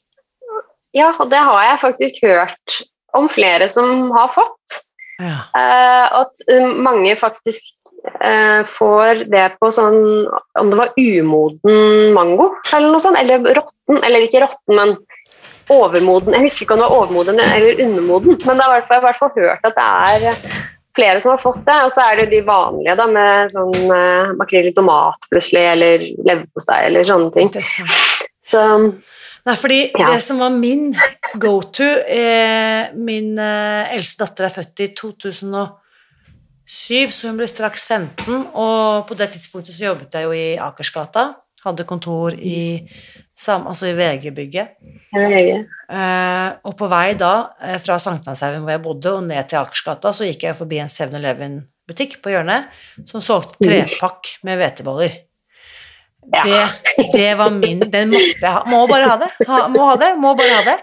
Ja, 0.96 1.12
og 1.18 1.30
det 1.30 1.38
har 1.38 1.66
jeg 1.66 1.82
faktisk 1.84 2.24
hørt 2.24 2.80
om 3.16 3.28
flere 3.30 3.68
som 3.70 4.10
har 4.14 4.30
fått. 4.34 4.80
Ja. 5.20 5.44
Uh, 5.52 6.22
at 6.22 6.42
uh, 6.48 6.70
mange 6.80 7.12
faktisk 7.20 7.74
uh, 8.24 8.62
får 8.72 9.26
det 9.28 9.50
på 9.60 9.68
sånn 9.76 10.24
Om 10.56 10.70
det 10.72 10.78
var 10.78 10.94
umoden 10.96 12.14
mango 12.16 12.46
eller 12.72 12.88
noe 12.88 13.02
sånt, 13.04 13.20
eller 13.20 13.44
råtten, 13.58 13.98
eller 14.00 14.24
ikke 14.24 14.40
råtten, 14.46 14.78
men 14.78 14.94
overmoden 15.70 16.38
Jeg 16.38 16.46
husker 16.46 16.64
ikke 16.64 16.78
om 16.78 16.80
det 16.80 16.88
var 16.88 17.02
overmoden 17.02 17.42
eller 17.44 17.84
undermoden, 17.84 18.38
men 18.46 18.62
det 18.62 18.64
har 18.64 18.80
jeg 18.80 18.88
i 18.88 19.04
hvert 19.04 19.20
fall 19.20 19.34
hørt 19.36 19.68
at 19.68 19.76
det 19.76 19.90
er 20.24 20.40
flere 21.00 21.20
som 21.24 21.32
har 21.32 21.40
fått 21.40 21.62
det. 21.66 21.78
Og 21.86 21.94
så 21.94 22.04
er 22.04 22.20
det 22.20 22.28
de 22.34 22.42
vanlige 22.46 22.96
da, 23.00 23.06
med 23.08 23.54
sånn 23.54 23.88
uh, 23.88 24.34
makrell 24.38 24.68
i 24.70 24.74
tomat 24.76 25.30
plutselig, 25.32 25.64
eller 25.72 26.04
leverpostei 26.20 26.84
eller 26.90 27.08
sånne 27.08 27.32
ting. 27.36 27.50
Så, 28.50 28.60
Nei, 29.46 29.56
fordi 29.56 29.80
ja. 29.88 30.10
det 30.12 30.20
som 30.24 30.40
var 30.42 30.52
min 30.52 30.90
go 31.40 31.60
to 31.72 31.86
eh, 32.04 32.90
Min 32.96 33.38
eh, 33.40 33.92
eldste 33.94 34.26
datter 34.26 34.48
er 34.48 34.52
født 34.52 34.82
i 34.84 34.88
2007, 34.98 35.70
så 37.14 37.30
hun 37.30 37.38
ble 37.38 37.48
straks 37.48 37.86
15. 37.88 38.50
Og 38.52 39.06
på 39.08 39.16
det 39.16 39.30
tidspunktet 39.36 39.76
så 39.76 39.88
jobbet 39.88 40.16
jeg 40.16 40.28
jo 40.28 40.34
i 40.36 40.58
Akersgata. 40.60 41.30
Hadde 41.64 41.86
kontor 41.88 42.34
i 42.34 42.88
altså 43.48 43.88
i 43.88 43.94
VG-bygget. 43.96 44.76
VG. 45.14 45.64
Uh, 45.90 46.60
og 46.68 46.76
på 46.76 46.88
vei 46.90 47.14
da 47.18 47.32
uh, 47.56 47.78
fra 47.82 47.98
Sankthanshaugen 47.98 48.64
hvor 48.64 48.74
jeg 48.74 48.82
bodde, 48.84 49.14
og 49.16 49.24
ned 49.26 49.48
til 49.48 49.60
Akersgata, 49.62 50.12
så 50.12 50.28
gikk 50.28 50.44
jeg 50.48 50.58
forbi 50.58 50.80
en 50.82 50.92
7-Eleven-butikk 50.92 52.20
på 52.22 52.34
hjørnet 52.34 52.70
som 53.08 53.24
solgte 53.24 53.56
mm. 53.60 53.66
trepakk 53.66 54.34
med 54.46 54.60
hveteboller. 54.60 55.18
Ja. 56.30 56.42
Det, 56.44 57.06
det, 57.14 57.30
var 57.34 57.50
min 57.50 57.80
Den 57.90 58.12
måtte 58.12 58.44
jeg 58.44 58.52
ha. 58.52 58.60
Må 58.68 58.84
bare 58.86 59.08
ha 59.08 59.16
det. 59.22 59.30
Ha, 59.48 59.62
må 59.72 59.86
ha 59.88 59.96
det, 59.98 60.10
må 60.20 60.34
bare 60.38 60.58
ha 60.58 60.66
det. 60.66 60.76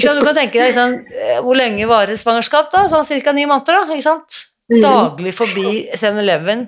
Du 0.00 0.24
kan 0.24 0.34
tenke 0.34 0.56
deg 0.56 0.72
liksom, 0.72 0.96
hvor 1.44 1.58
lenge 1.58 1.86
varer 1.90 2.18
svangerskap, 2.18 2.72
da? 2.72 2.86
Sånn 2.90 3.06
ca. 3.06 3.36
ni 3.36 3.44
måneder, 3.46 3.84
da. 3.84 3.94
ikke 3.94 4.08
sant? 4.08 4.40
Mm. 4.72 4.80
Daglig 4.82 5.34
forbi 5.36 5.84
7-Eleven. 5.92 6.66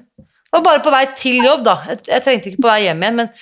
Og 0.57 0.65
bare 0.65 0.83
på 0.85 0.93
vei 0.95 1.05
til 1.19 1.45
jobb, 1.45 1.65
da. 1.67 1.77
Jeg, 1.91 2.03
jeg 2.09 2.25
trengte 2.25 2.51
ikke 2.51 2.65
på 2.65 2.71
vei 2.71 2.83
hjem 2.87 3.05
igjen, 3.05 3.23
men 3.23 3.33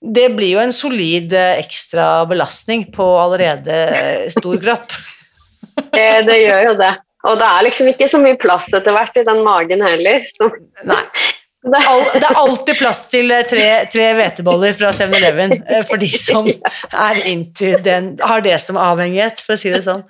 det 0.00 0.30
blir 0.32 0.54
jo 0.54 0.62
en 0.62 0.72
solid 0.72 1.32
eh, 1.36 1.58
ekstra 1.60 2.24
belastning 2.28 2.86
på 2.94 3.04
allerede 3.20 3.76
eh, 3.96 4.30
stor 4.32 4.56
kropp. 4.62 4.94
det, 5.96 6.06
det, 6.28 6.38
gjør 6.40 6.70
jo 6.70 6.78
det. 6.80 6.94
Og 7.28 7.36
det 7.36 7.50
er 7.50 7.66
liksom 7.66 7.90
ikke 7.90 8.08
så 8.08 8.20
mye 8.22 8.38
plass 8.40 8.70
etter 8.72 8.96
hvert 8.96 9.20
i 9.20 9.26
den 9.28 9.42
magen 9.44 9.84
heller. 9.84 10.24
Så. 10.24 10.50
Nei. 10.88 11.04
Det 11.60 11.76
er 12.24 12.38
alltid 12.40 12.78
plass 12.78 13.02
til 13.12 13.28
eh, 13.36 13.42
tre 13.44 14.04
hveteboller 14.16 14.72
fra 14.78 14.94
7-Eleven 14.96 15.58
for 15.90 16.00
de 16.00 16.08
som 16.16 16.46
er 17.08 17.20
into 17.28 17.74
den, 17.84 18.14
har 18.24 18.40
det 18.40 18.56
som 18.64 18.78
avhengighet, 18.80 19.42
for 19.44 19.58
å 19.58 19.60
si 19.60 19.68
det 19.68 19.82
sånn. 19.84 20.00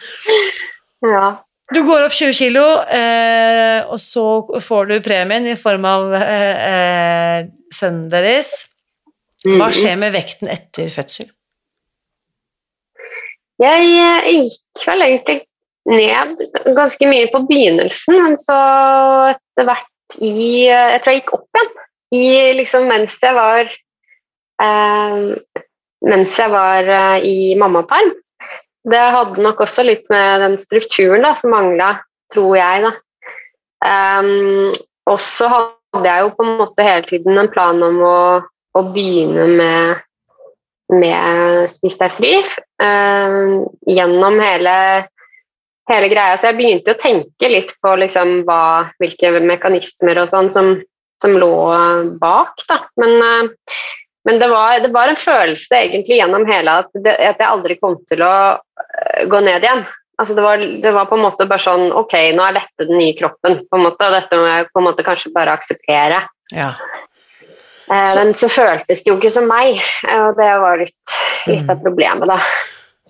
Ja. 1.03 1.41
Du 1.71 1.85
går 1.87 2.03
opp 2.07 2.15
20 2.17 2.35
kilo, 2.35 2.65
og 3.91 3.99
så 4.03 4.25
får 4.65 4.89
du 4.91 4.97
premien 5.05 5.47
i 5.47 5.55
form 5.59 5.85
av 5.87 6.09
sønnen 7.71 8.09
deres. 8.11 8.51
Hva 9.45 9.71
mm. 9.71 9.77
skjer 9.77 10.01
med 10.01 10.13
vekten 10.13 10.51
etter 10.53 10.91
fødsel? 10.93 11.31
Jeg 13.61 13.89
eh, 13.93 14.29
gikk 14.33 14.85
vel 14.89 15.05
egentlig 15.05 15.39
ned 15.91 16.43
ganske 16.77 17.09
mye 17.09 17.29
på 17.33 17.43
begynnelsen, 17.49 18.21
men 18.25 18.37
så 18.41 18.57
etter 19.33 19.69
hvert 19.69 20.19
i 20.21 20.67
eh, 20.69 20.93
Jeg 20.95 21.03
tror 21.03 21.13
jeg 21.15 21.23
gikk 21.23 21.35
opp 21.37 21.61
igjen 21.61 21.71
i, 22.11 22.25
liksom, 22.59 22.89
mens 22.91 23.17
jeg 23.23 23.37
var 23.37 23.69
eh, 24.65 25.19
Mens 26.11 26.39
jeg 26.41 26.53
var 26.53 26.89
eh, 26.89 27.27
i 27.29 27.37
mammaperm. 27.61 28.15
Det 28.89 29.01
hadde 29.17 29.43
nok 29.45 29.61
også 29.61 29.85
litt 29.85 30.07
med 30.13 30.41
den 30.45 30.55
strukturen 30.61 31.27
da, 31.27 31.35
som 31.37 31.53
mangla, 31.53 31.91
tror 32.33 32.55
jeg. 32.57 32.87
da. 32.87 32.95
Um, 33.81 34.71
og 35.09 35.19
så 35.25 35.49
hadde 35.51 36.07
jeg 36.07 36.25
jo 36.25 36.33
på 36.37 36.47
en 36.47 36.57
måte 36.61 36.85
hele 36.87 37.05
tiden 37.09 37.41
en 37.41 37.51
plan 37.53 37.81
om 37.85 38.01
å 38.05 38.17
å 38.79 38.83
begynne 38.95 39.47
med, 39.59 40.03
med 40.95 41.71
Spis 41.71 41.99
deg 42.01 42.13
fri 42.17 42.35
um, 42.83 43.65
gjennom 43.89 44.39
hele, 44.43 44.75
hele, 45.91 46.11
greia. 46.13 46.37
Så 46.39 46.51
jeg 46.51 46.61
begynte 46.61 46.95
å 46.95 47.01
tenke 47.01 47.51
litt 47.51 47.75
på 47.83 47.97
liksom, 48.03 48.41
hva, 48.49 48.91
hvilke 49.03 49.35
mekanismer 49.41 50.23
og 50.23 50.31
sånn 50.31 50.53
som, 50.55 50.77
som, 51.23 51.39
lå 51.41 51.55
bak. 52.23 52.63
Da. 52.69 52.85
Men, 53.01 53.19
uh, 53.19 53.81
Men 54.29 54.37
det 54.37 54.51
var, 54.51 54.75
det 54.85 54.91
var, 54.93 55.09
en 55.09 55.17
følelse 55.17 55.79
egentlig 55.79 56.19
gjennom 56.19 56.43
hele 56.45 56.75
at, 56.83 56.91
det, 56.93 57.15
at 57.25 57.39
jeg 57.41 57.49
aldri 57.49 57.79
kom 57.81 57.95
til 58.05 58.21
å 58.21 58.35
gå 59.31 59.41
ned 59.47 59.65
igjen. 59.65 59.85
Altså 60.21 60.37
det, 60.37 60.43
var, 60.45 60.61
det, 60.83 60.91
var, 60.93 61.07
på 61.09 61.17
en 61.17 61.23
måte 61.25 61.47
bare 61.49 61.63
sånn 61.65 61.87
Ok, 61.97 62.13
nå 62.37 62.45
er 62.45 62.59
dette 62.59 62.85
den 62.85 62.99
nye 63.01 63.15
kroppen, 63.17 63.63
på 63.65 63.79
en 63.79 63.87
måte, 63.87 64.05
og 64.05 64.17
dette 64.19 64.37
må 64.37 64.49
jeg 64.51 64.67
på 64.69 64.83
en 64.83 64.87
måte 64.91 65.07
kanskje 65.07 65.33
bare 65.33 65.55
akseptere. 65.57 66.19
Ja. 66.53 66.75
Uh, 67.91 68.11
men 68.19 68.35
så 68.39 68.51
føltes 68.53 69.01
det 69.01 69.11
jo 69.11 69.17
ikke 69.17 69.33
som 69.33 69.49
meg, 69.51 69.81
og 70.05 70.37
det 70.39 70.51
var 70.63 70.77
litt, 70.79 71.15
litt 71.49 71.65
av 71.65 71.81
mm. 71.81 71.87
problemet, 71.87 72.29
da. 72.31 72.37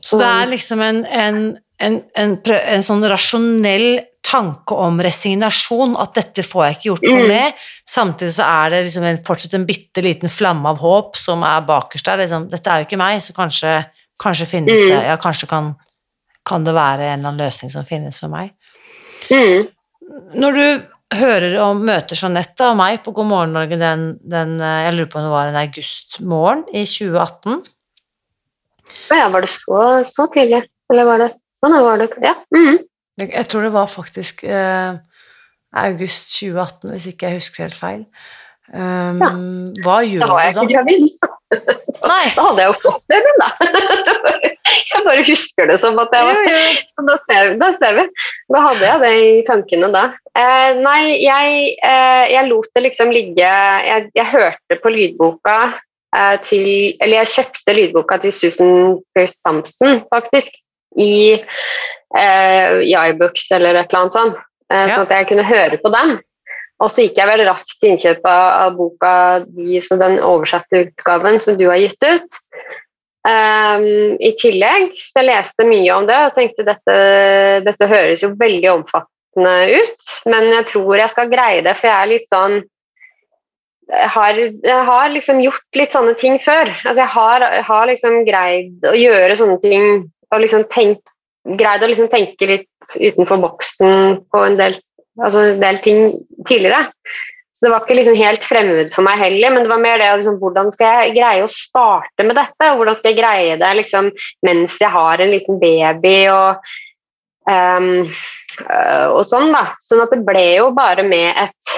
Så 0.01 0.17
det 0.17 0.29
er 0.29 0.47
liksom 0.49 0.81
en, 0.81 1.03
en, 1.05 1.43
en, 1.83 2.39
en 2.47 2.87
sånn 2.87 3.05
rasjonell 3.11 3.89
tanke 4.25 4.77
om 4.77 5.01
resignasjon, 5.03 5.97
at 6.01 6.15
dette 6.17 6.45
får 6.47 6.65
jeg 6.65 6.77
ikke 6.77 6.89
gjort 6.91 7.07
noe 7.09 7.23
mm. 7.25 7.31
med. 7.31 7.63
Samtidig 7.89 8.35
så 8.37 8.47
er 8.47 8.75
det 8.75 8.83
liksom 8.87 9.07
en, 9.09 9.21
fortsatt 9.27 9.57
en 9.59 9.67
bitte 9.69 10.05
liten 10.05 10.33
flamme 10.33 10.73
av 10.73 10.81
håp 10.83 11.19
som 11.19 11.45
er 11.47 11.65
bakerst 11.69 12.09
der. 12.09 12.23
Liksom, 12.23 12.47
dette 12.53 12.71
er 12.71 12.83
jo 12.83 12.89
ikke 12.89 13.01
meg, 13.01 13.21
så 13.25 13.37
kanskje, 13.37 13.75
kanskje 14.21 14.49
finnes 14.51 14.79
mm. 14.79 14.87
det 14.91 15.01
Ja, 15.09 15.17
kanskje 15.21 15.49
kan, 15.51 15.75
kan, 16.47 16.65
det 16.67 16.77
være 16.77 17.09
en 17.09 17.19
eller 17.19 17.33
annen 17.33 17.43
løsning 17.43 17.73
som 17.73 17.87
finnes 17.89 18.21
for 18.23 18.33
meg. 18.33 18.53
Mm. 19.31 19.69
Når 20.41 20.59
du 20.59 20.65
hører 21.21 21.57
om 21.65 21.83
møter 21.87 22.19
Jeanette 22.19 22.69
og 22.71 22.79
meg 22.79 23.01
på 23.05 23.15
God 23.17 23.29
morgen 23.31 23.55
Norge 23.57 23.79
den, 23.81 24.13
den, 24.23 24.59
Jeg 24.61 24.95
lurer 24.95 25.11
på 25.11 25.19
om 25.19 25.27
det 25.27 25.33
var 25.33 25.51
en 25.51 25.61
augustmorgen 25.61 26.65
i 26.71 26.85
2018. 26.87 27.61
Ja, 29.11 29.29
var 29.31 29.45
det 29.45 29.51
så, 29.53 29.81
så 30.07 30.27
tidlig? 30.35 30.65
Eller 30.91 31.09
var 31.09 31.25
det 31.25 31.31
Nå 31.61 31.83
var 31.85 32.01
det 32.01 32.11
Ja. 32.25 32.35
Mm. 32.57 32.79
Jeg 33.21 33.49
tror 33.53 33.67
det 33.67 33.73
var 33.75 33.87
faktisk 33.87 34.45
eh, 34.49 34.95
august 35.77 36.31
2018, 36.39 36.91
hvis 36.91 37.09
ikke 37.11 37.27
jeg 37.27 37.37
husker 37.37 37.67
helt 37.67 37.77
feil. 37.77 38.05
Um, 38.71 39.19
ja. 39.19 39.31
Hva 39.83 39.97
gjør 40.07 40.21
du 40.21 40.23
da? 40.23 40.27
Da 40.27 40.35
var 40.35 40.45
jeg 40.45 40.55
ikke 40.55 40.69
gravid. 40.77 41.07
Nei. 42.07 42.25
Da 42.37 42.45
hadde 42.47 42.63
jeg 42.63 42.71
jo 42.71 42.77
fått 42.85 43.07
babyen, 43.11 43.43
da. 43.43 43.51
Jeg 44.91 45.03
bare 45.07 45.23
husker 45.27 45.67
det 45.71 45.77
som 45.83 45.99
at 45.99 46.13
jeg 46.15 46.27
var 46.27 46.37
jo, 46.37 46.51
jo. 46.53 46.59
Så 46.93 47.05
da 47.07 47.15
ser, 47.25 47.49
da 47.59 47.71
ser, 47.75 47.97
vi. 47.97 48.05
Da 48.53 48.63
hadde 48.63 48.85
jeg 48.87 49.01
det 49.03 49.13
i 49.19 49.31
tankene 49.47 49.89
da. 49.95 50.03
Eh, 50.39 50.79
nei, 50.79 51.01
jeg, 51.25 51.55
eh, 51.87 52.25
jeg, 52.31 52.47
lot 52.51 52.69
det 52.77 52.85
liksom 52.85 53.11
ligge 53.11 53.43
Jeg, 53.43 54.07
jeg 54.15 54.27
hørte 54.31 54.79
på 54.83 54.93
lydboka 54.95 55.57
eh, 56.15 56.37
til 56.47 56.69
Eller 57.01 57.23
jeg 57.23 57.33
kjøpte 57.33 57.75
lydboka 57.75 58.21
til 58.23 58.35
Susan 58.37 58.75
Pierce 59.17 59.41
Thompson, 59.43 60.05
faktisk, 60.13 60.55
i 60.99 61.13
eh, 61.35 62.79
iBooks 62.87 63.51
eller 63.59 63.81
et 63.81 63.91
eller 63.91 64.05
annet 64.05 64.19
sånt, 64.19 64.41
eh, 64.71 64.85
ja. 64.85 64.95
sånn 64.95 65.09
at 65.09 65.17
jeg 65.19 65.31
kunne 65.33 65.51
høre 65.51 65.81
på 65.83 65.95
den. 65.97 66.19
Og 66.81 66.89
så 66.89 67.05
gikk 67.05 67.19
jeg 67.21 67.29
vel 67.29 67.45
raskt 67.45 67.77
til 67.81 67.93
innkjøp 67.93 68.25
av, 68.29 68.73
boka 68.79 69.13
de, 69.45 69.81
den 70.01 70.19
oversatte 70.25 70.87
utgaven 70.87 71.41
som 71.45 71.59
du 71.61 71.67
har 71.69 71.81
gitt 71.83 72.07
ut. 72.07 72.41
Um, 73.21 74.17
I 74.17 74.33
tillegg 74.41 74.95
så 74.97 75.21
jeg 75.21 75.29
leste 75.29 75.67
mye 75.69 75.93
om 75.93 76.07
det 76.09 76.17
og 76.25 76.37
tenkte 76.39 76.65
dette, 76.65 76.95
dette 77.67 77.89
høres 77.91 78.25
jo 78.25 78.33
veldig 78.41 78.71
omfattende 78.73 79.57
ut, 79.77 80.07
men 80.33 80.49
jeg 80.55 80.69
tror 80.73 81.03
jeg 81.03 81.13
skal 81.13 81.33
greie 81.33 81.61
det, 81.67 81.75
for 81.77 81.91
jeg 81.91 81.99
er 81.99 82.13
litt 82.15 82.31
sånn 82.33 82.63
jeg 83.91 84.11
har, 84.15 84.39
jeg 84.39 84.83
har 84.87 85.13
liksom 85.13 85.41
gjort 85.43 85.77
litt 85.77 85.95
sånne 85.97 86.13
ting 86.15 86.37
før. 86.39 86.69
Altså 86.85 87.03
jeg 87.03 87.11
har, 87.11 87.45
har 87.67 87.89
liksom 87.91 88.21
greid 88.23 88.87
å 88.87 88.93
gjøre 88.95 89.37
sånne 89.37 89.57
ting 89.65 89.87
og 90.31 90.45
liksom 90.45 90.63
tenkt 90.71 91.11
greid 91.59 91.83
å 91.83 91.89
liksom 91.91 92.11
tenke 92.13 92.49
litt 92.49 92.95
utenfor 92.95 93.41
boksen 93.43 94.21
på 94.31 94.45
en 94.45 94.59
del, 94.61 94.77
altså 95.21 95.45
en 95.53 95.61
del, 95.63 95.79
ting 95.85 96.01
tidligere. 96.49 96.89
Så 97.61 97.67
det 97.67 97.73
var 97.75 97.85
ikke 97.85 97.99
liksom 97.99 98.17
helt 98.17 98.45
fremmed 98.49 98.93
for 98.95 99.05
meg 99.05 99.21
heller, 99.21 99.53
men 99.53 99.67
det 99.67 99.73
var 99.73 99.83
mer 99.83 100.01
det 100.01 100.09
liksom, 100.17 100.39
hvordan 100.41 100.71
skal 100.73 100.95
jeg 101.05 101.17
greie 101.19 101.45
å 101.45 101.53
starte 101.53 102.25
med 102.25 102.39
dette? 102.39 102.71
Hvordan 102.79 102.97
skal 102.97 103.13
jeg 103.13 103.21
greie 103.21 103.59
det 103.61 103.73
liksom, 103.83 104.09
mens 104.49 104.79
jeg 104.81 104.93
har 104.95 105.21
en 105.21 105.33
liten 105.35 105.61
baby 105.61 106.15
og, 106.33 106.71
um, 107.45 107.91
og 109.13 109.21
sånn, 109.29 109.53
da. 109.53 109.67
Sånn 109.85 110.01
at 110.07 110.15
det 110.15 110.23
ble 110.25 110.47
jo 110.57 110.71
bare 110.77 111.05
med 111.05 111.37
et 111.37 111.77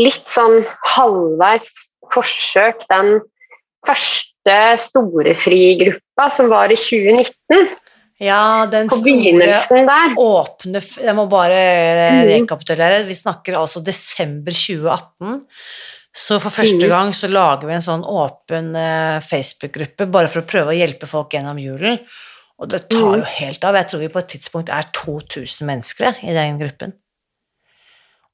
litt 0.00 0.24
sånn 0.32 0.62
halvveis 0.94 1.68
forsøk 2.14 2.86
den 2.88 3.18
første 3.86 4.56
storefrigruppa 4.80 6.28
som 6.32 6.48
var 6.52 6.72
i 6.72 6.80
2019. 6.80 7.70
Ja, 8.20 8.66
den 8.68 8.90
store 8.92 9.54
der. 9.88 10.16
Åpne 10.20 10.82
Jeg 10.82 11.14
må 11.16 11.24
bare 11.30 11.60
mm. 12.20 12.24
rekapitulere. 12.28 13.04
Vi 13.08 13.16
snakker 13.16 13.56
altså 13.56 13.80
desember 13.84 14.52
2018. 14.52 15.38
Så 16.16 16.40
for 16.42 16.52
første 16.52 16.84
mm. 16.84 16.90
gang 16.90 17.14
så 17.16 17.30
lager 17.30 17.68
vi 17.68 17.76
en 17.76 17.84
sånn 17.84 18.02
åpen 18.04 18.74
eh, 18.76 19.22
Facebook-gruppe 19.24 20.08
bare 20.10 20.28
for 20.28 20.42
å 20.42 20.48
prøve 20.50 20.74
å 20.74 20.76
hjelpe 20.76 21.08
folk 21.08 21.32
gjennom 21.36 21.60
julen. 21.62 22.00
Og 22.60 22.68
det 22.68 22.82
tar 22.92 23.06
jo 23.06 23.22
mm. 23.22 23.30
helt 23.38 23.64
av. 23.64 23.78
Jeg 23.78 23.88
tror 23.88 24.02
vi 24.04 24.10
på 24.12 24.20
et 24.20 24.30
tidspunkt 24.34 24.72
er 24.74 24.90
2000 25.00 25.70
mennesker 25.70 26.20
i 26.26 26.36
den 26.36 26.60
gruppen. 26.60 26.92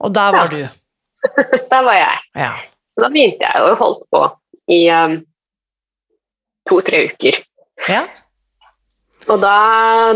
Og 0.02 0.12
der 0.16 0.34
var 0.34 0.50
ja. 0.50 0.66
du. 0.66 1.22
der 1.72 1.86
var 1.86 2.00
jeg. 2.00 2.26
Ja. 2.42 2.52
Så 2.96 3.04
da 3.04 3.12
begynte 3.12 3.46
jeg 3.46 3.62
og 3.68 3.78
holdt 3.84 4.02
på 4.10 4.24
i 4.72 4.80
um, 4.90 5.20
to-tre 6.66 7.06
uker. 7.12 7.38
Ja. 7.86 8.02
Og 9.26 9.40
da, 9.42 9.56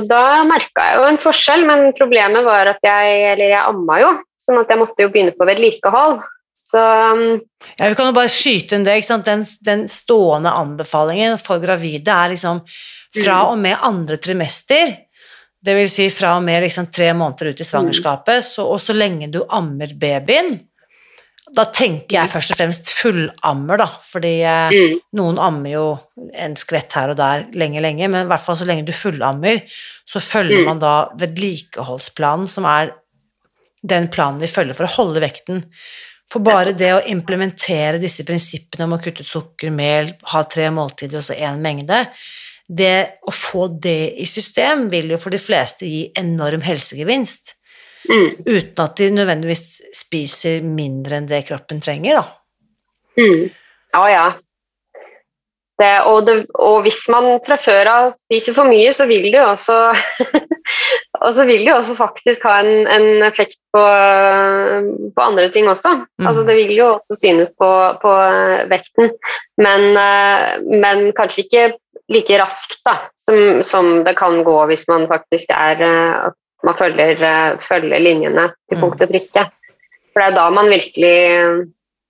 da 0.06 0.24
merka 0.46 0.86
jeg 0.86 0.98
jo 1.00 1.06
en 1.08 1.20
forskjell, 1.20 1.64
men 1.66 1.88
problemet 1.98 2.46
var 2.46 2.70
at 2.70 2.84
jeg 2.86 3.16
Eller 3.32 3.50
jeg 3.56 3.64
amma 3.72 3.98
jo, 4.02 4.12
sånn 4.42 4.60
at 4.62 4.70
jeg 4.70 4.80
måtte 4.80 5.06
jo 5.06 5.10
begynne 5.12 5.34
på 5.36 5.48
vedlikehold. 5.48 6.20
Så 6.70 6.78
um, 6.78 7.40
Ja, 7.76 7.88
Vi 7.88 7.98
kan 7.98 8.10
jo 8.10 8.16
bare 8.16 8.30
skyte 8.30 8.78
inn 8.78 8.86
det. 8.86 9.00
Den, 9.26 9.44
den 9.66 9.84
stående 9.90 10.54
anbefalingen 10.54 11.38
for 11.42 11.62
gravide 11.62 12.14
er 12.14 12.34
liksom 12.34 12.62
fra 13.10 13.40
mm. 13.40 13.46
og 13.50 13.56
med 13.58 13.86
andre 13.86 14.20
trimester. 14.22 14.94
Det 15.60 15.74
vil 15.76 15.90
si 15.92 16.06
fra 16.14 16.36
og 16.38 16.44
med 16.46 16.62
liksom 16.64 16.86
tre 16.94 17.10
måneder 17.12 17.50
ut 17.50 17.60
i 17.60 17.66
svangerskapet, 17.68 18.44
så, 18.46 18.64
og 18.64 18.78
så 18.80 18.94
lenge 18.96 19.28
du 19.28 19.42
ammer 19.52 19.92
babyen, 20.00 20.54
da 21.56 21.64
tenker 21.74 22.16
jeg 22.16 22.30
først 22.30 22.54
og 22.54 22.58
fremst 22.60 22.90
fullammer, 22.94 23.80
da, 23.80 23.86
fordi 24.06 24.34
eh, 24.46 24.74
mm. 24.74 24.98
noen 25.18 25.40
ammer 25.42 25.72
jo 25.72 25.84
en 26.38 26.56
skvett 26.58 26.94
her 26.96 27.12
og 27.12 27.18
der 27.18 27.46
lenge, 27.58 27.82
lenge, 27.82 28.08
men 28.08 28.26
i 28.26 28.30
hvert 28.30 28.44
fall 28.44 28.58
så 28.60 28.68
lenge 28.68 28.86
du 28.86 28.94
fullammer, 28.94 29.64
så 30.06 30.22
følger 30.22 30.62
mm. 30.62 30.68
man 30.70 30.82
da 30.82 30.94
vedlikeholdsplanen, 31.20 32.50
som 32.50 32.68
er 32.70 32.94
den 33.80 34.10
planen 34.12 34.42
vi 34.42 34.50
følger 34.50 34.76
for 34.76 34.86
å 34.86 34.94
holde 34.98 35.24
vekten. 35.24 35.64
For 36.30 36.44
bare 36.46 36.76
det 36.78 36.92
å 36.94 37.02
implementere 37.10 37.98
disse 38.02 38.24
prinsippene 38.28 38.86
om 38.86 38.94
å 38.94 39.00
kutte 39.02 39.24
ut 39.24 39.30
sukker, 39.30 39.72
mel, 39.74 40.12
ha 40.30 40.44
tre 40.46 40.68
måltider 40.74 41.18
og 41.18 41.26
så 41.26 41.38
én 41.38 41.58
mengde, 41.62 42.04
det 42.70 43.20
å 43.26 43.32
få 43.34 43.66
det 43.82 44.12
i 44.22 44.26
system 44.30 44.86
vil 44.92 45.10
jo 45.10 45.18
for 45.18 45.34
de 45.34 45.40
fleste 45.42 45.88
gi 45.90 46.04
enorm 46.18 46.62
helsegevinst. 46.62 47.56
Mm. 48.08 48.30
Uten 48.46 48.84
at 48.84 49.00
de 49.00 49.10
nødvendigvis 49.12 49.64
spiser 49.96 50.64
mindre 50.64 51.20
enn 51.20 51.28
det 51.28 51.44
kroppen 51.50 51.82
trenger, 51.84 52.20
da. 52.20 52.24
Mm. 53.20 53.50
Ja, 53.94 54.04
ja. 54.10 54.28
Det, 55.80 55.92
og, 56.04 56.26
det, 56.26 56.34
og, 56.60 56.82
hvis 56.84 57.00
man 57.12 57.38
fra 57.44 57.56
før 57.60 57.88
av 57.88 58.10
spiser 58.12 58.56
for 58.56 58.68
mye, 58.68 58.92
så 58.92 59.06
vil 59.08 59.30
det 59.30 59.38
jo 59.38 59.46
også 59.48 59.78
Og 61.20 61.34
så 61.36 61.44
vil 61.44 61.60
det 61.60 61.68
jo 61.68 61.76
også 61.76 61.94
faktisk 61.98 62.44
ha 62.48 62.54
en, 62.62 62.86
en 62.88 63.24
effekt 63.26 63.58
på, 63.74 63.80
på, 65.12 65.20
andre 65.20 65.50
ting 65.52 65.68
også. 65.68 65.92
Mm. 66.16 66.28
Altså 66.30 66.44
det 66.48 66.54
vil 66.56 66.72
jo 66.78 66.86
også 66.94 67.16
synes 67.20 67.50
på, 67.60 67.68
på 68.00 68.12
vekten, 68.70 69.10
men, 69.60 69.84
men, 70.80 71.10
kanskje 71.16 71.44
ikke 71.44 71.66
like 72.08 72.38
raskt 72.40 72.80
da, 72.88 72.96
som, 73.20 73.60
som, 73.66 73.90
det 74.06 74.16
kan 74.16 74.40
gå 74.46 74.56
hvis 74.70 74.86
man 74.88 75.04
faktisk 75.10 75.52
er 75.52 75.84
at 75.84 76.39
man 76.66 76.76
følger, 76.76 77.22
eh, 77.24 77.58
følger 77.62 78.02
linjene 78.02 78.50
til 78.68 78.78
mm. 78.78 78.84
punkt 78.84 79.02
og 79.04 79.12
prikke. 79.12 79.46
For 80.10 80.22
det 80.22 80.28
er 80.28 80.38
da 80.38 80.48
man 80.50 80.72
virkelig 80.72 81.16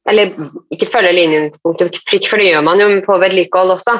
Eller 0.09 0.31
ikke 0.73 0.89
følger 0.89 1.13
linjene 1.13 1.51
til 1.53 1.61
punkt 1.63 1.83
og 1.85 1.91
prikke, 1.93 2.29
for 2.31 2.41
det 2.41 2.47
gjør 2.49 2.63
man 2.65 2.81
jo 2.81 2.87
på 3.05 3.19
vedlikehold 3.21 3.75
også. 3.77 3.99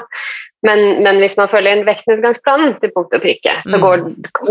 Men, 0.67 1.03
men 1.05 1.21
hvis 1.21 1.37
man 1.37 1.49
følger 1.49 1.77
en 1.77 1.85
vektnedgangsplan 1.87 2.79
til 2.81 2.93
punkt 2.95 3.15
og 3.17 3.21
prikke, 3.21 3.59
så 3.65 3.77
mm. 3.77 3.83
går, 3.85 4.07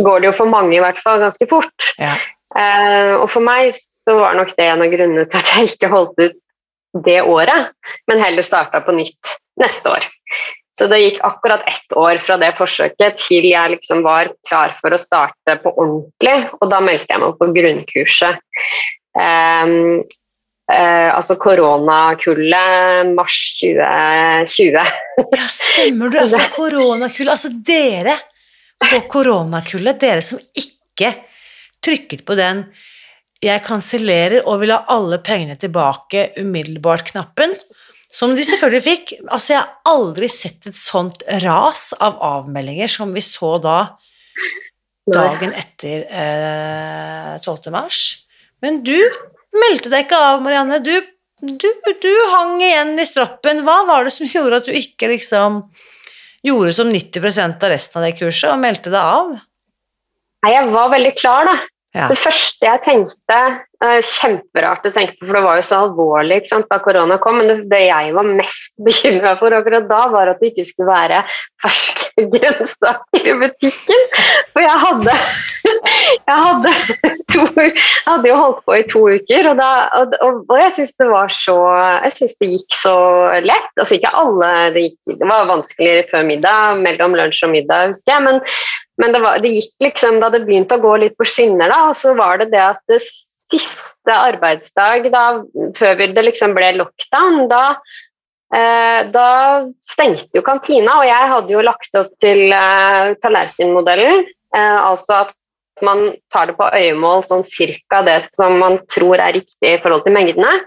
går, 0.05 0.19
det 0.19 0.29
jo 0.29 0.35
for 0.37 0.49
mange 0.49 0.77
i 0.77 0.83
hvert 0.83 1.01
fall 1.01 1.19
ganske 1.21 1.47
fort. 1.49 1.89
Ja. 1.97 2.13
Uh, 2.53 3.21
og 3.21 3.27
for 3.29 3.45
meg 3.45 3.73
så 3.77 4.15
var 4.17 4.37
nok 4.37 4.55
det 4.57 4.65
en 4.65 4.85
av 4.85 4.93
grunnene 4.93 5.25
til 5.29 5.41
at 5.41 5.51
jeg 5.53 5.73
ikke 5.73 5.91
holdt 5.91 6.23
ut 6.23 6.39
det 7.05 7.19
året, 7.21 7.69
men 8.09 8.21
heller 8.21 8.45
starta 8.45 8.81
på 8.85 8.95
nytt 8.97 9.35
neste 9.61 9.91
år. 9.93 10.07
Så 10.79 10.87
det 10.87 11.01
gikk 11.01 11.17
akkurat 11.27 11.65
ett 11.67 11.97
år 11.99 12.21
fra 12.23 12.37
det 12.39 12.53
forsøket 12.55 13.17
til 13.19 13.49
jeg 13.49 13.73
liksom 13.73 13.99
var 14.05 14.29
klar 14.47 14.71
for 14.77 14.95
å 14.95 15.01
starte 15.01 15.57
på 15.59 15.73
ordentlig, 15.73 16.37
og 16.55 16.69
da 16.71 16.79
meldte 16.79 17.11
jeg 17.11 17.19
meg 17.19 17.35
på 17.35 17.49
grunnkurset. 17.57 18.39
Um, 19.19 19.73
uh, 20.71 21.09
altså 21.17 21.35
koronakullet 21.41 23.11
mars 23.11 23.35
2020. 23.59 24.79
ja, 25.35 25.49
stemmer 25.51 26.13
du. 26.15 26.19
Altså 26.23 26.45
koronakullet. 26.55 27.33
Altså 27.35 27.51
dere 27.51 28.15
på 28.79 29.01
koronakullet, 29.11 29.99
dere 29.99 30.23
som 30.23 30.39
ikke 30.55 31.11
trykket 31.83 32.23
på 32.23 32.39
den 32.39 32.69
'jeg 33.39 33.63
kansellerer 33.63 34.43
og 34.45 34.59
vil 34.63 34.73
ha 34.75 34.81
alle 34.91 35.19
pengene 35.23 35.55
tilbake 35.59 36.33
umiddelbart'-knappen, 36.39 37.55
Som 38.09 38.33
de 38.33 38.43
selvfølgelig 38.45 38.85
fikk. 38.85 39.11
Altså, 39.29 39.53
jeg 39.53 39.59
har 39.61 39.91
aldri 39.91 40.29
sett 40.33 40.65
et 40.69 40.77
sånt 40.77 41.21
ras 41.43 41.91
av 42.01 42.17
avmeldinger 42.25 42.89
som 42.89 43.11
vi 43.13 43.21
så 43.21 43.57
da 43.61 43.83
dagen 45.09 45.53
etter 45.57 46.05
eh, 46.09 47.35
12. 47.41 47.69
mars. 47.73 48.01
Men 48.65 48.81
du 48.85 48.97
meldte 49.55 49.91
deg 49.93 50.07
ikke 50.07 50.17
av, 50.19 50.41
Marianne. 50.45 50.79
Du, 50.85 50.93
du, 51.41 51.69
du 52.01 52.11
hang 52.33 52.57
igjen 52.61 52.95
i 52.99 53.07
stroppen. 53.09 53.63
Hva 53.67 53.83
var 53.89 54.05
det 54.05 54.15
som 54.15 54.29
gjorde 54.29 54.61
at 54.61 54.69
du 54.69 54.73
ikke 54.75 55.11
liksom 55.13 55.63
gjorde 56.45 56.73
som 56.75 56.91
90% 56.93 57.65
av 57.65 57.73
resten 57.73 57.99
av 57.99 58.07
det 58.07 58.17
kurset 58.19 58.51
og 58.53 58.61
meldte 58.63 58.93
deg 58.93 59.01
av? 59.01 59.35
Nei, 60.45 60.53
jeg 60.55 60.69
var 60.71 60.93
veldig 60.93 61.15
klar, 61.19 61.49
da. 61.49 61.57
Ja. 61.97 62.05
Det 62.11 62.19
første 62.21 62.69
jeg 62.69 62.85
tenkte 62.85 63.39
Kjemperart 63.79 64.83
å 64.89 64.91
tenke 64.91 65.13
på, 65.15 65.29
for 65.29 65.37
det 65.37 65.41
var 65.45 65.59
jo 65.59 65.63
så 65.63 65.77
alvorlig 65.85 66.41
da 66.51 66.79
korona 66.83 67.15
kom. 67.23 67.37
Men 67.39 67.61
det, 67.71 67.79
jeg 67.87 68.15
var 68.15 68.27
mest 68.27 68.81
bekymra 68.87 69.37
for 69.39 69.55
akkurat 69.55 69.87
da, 69.87 70.01
var 70.11 70.33
at 70.33 70.41
det 70.43 70.51
ikke 70.51 70.67
skulle 70.67 70.91
være 70.91 71.21
ferske 71.63 72.25
grønnsaker 72.33 73.29
i 73.31 73.37
butikken. 73.39 74.03
For 74.51 74.65
jeg 74.65 74.83
hadde 74.85 75.15
Jeg 76.29 76.39
hadde, 76.39 76.71
to, 77.31 77.43
jeg 77.61 77.73
hadde 78.05 78.29
jo 78.29 78.37
holdt 78.39 78.61
på 78.65 78.75
i 78.75 78.85
to 78.89 79.01
uker, 79.19 79.49
og, 79.51 79.59
da, 79.59 79.69
og, 79.99 80.39
og 80.49 80.55
jeg 80.57 80.73
syns 80.75 80.93
det 81.01 81.07
var 81.11 81.31
så 81.33 81.55
Jeg 82.05 82.15
syns 82.15 82.35
det 82.41 82.49
gikk 82.51 82.77
så 82.79 82.95
lett. 83.45 83.71
Altså 83.75 83.97
ikke 83.99 84.13
alle 84.17 84.51
Det, 84.75 84.85
gikk, 84.87 85.15
det 85.21 85.29
var 85.29 85.49
vanskeligere 85.49 86.07
før 86.11 86.27
middag, 86.27 86.83
mellom 86.83 87.17
lunsj 87.19 87.43
og 87.47 87.53
middag, 87.55 87.93
husker 87.93 88.15
jeg. 88.17 88.27
men 88.27 88.43
men 88.99 89.13
det, 89.15 89.21
var, 89.23 89.39
det, 89.39 89.53
gikk 89.55 89.85
liksom 89.85 90.17
da 90.19 90.27
det 90.33 90.41
begynte 90.43 90.75
å 90.75 90.83
gå 90.83 90.97
litt 90.99 91.13
på 91.15 91.23
skinner, 91.23 91.71
da, 91.71 91.85
og 91.87 91.95
så 91.95 92.11
var 92.17 92.41
det 92.41 92.49
det 92.51 92.59
at 92.59 92.81
det 92.91 92.97
siste 93.49 94.13
arbeidsdag 94.13 95.09
da, 95.13 95.23
før 95.77 96.05
det 96.13 96.25
liksom 96.27 96.53
ble 96.57 96.73
lockdown, 96.77 97.41
da, 97.51 97.63
eh, 98.55 99.01
da 99.13 99.29
stengte 99.83 100.39
jo 100.39 100.45
kantina, 100.45 100.99
og 100.99 101.09
jeg 101.09 101.31
hadde 101.33 101.55
jo 101.55 101.65
lagt 101.65 101.99
opp 101.99 102.13
til 102.23 102.53
eh, 102.53 103.15
tallerkenmodellen, 103.23 104.25
eh, 104.55 104.79
altså 104.79 105.23
at 105.23 105.35
man 105.85 106.09
tar 106.33 106.49
det 106.49 106.57
på 106.59 106.67
øyemål 106.75 107.23
sånn 107.23 107.45
cirka 107.47 108.01
det 108.03 108.19
som 108.27 108.57
man 108.59 108.81
tror 108.91 109.21
er 109.21 109.37
riktig 109.37 109.77
i 109.77 109.79
forhold 109.79 110.03
til 110.03 110.15
mengdene. 110.17 110.57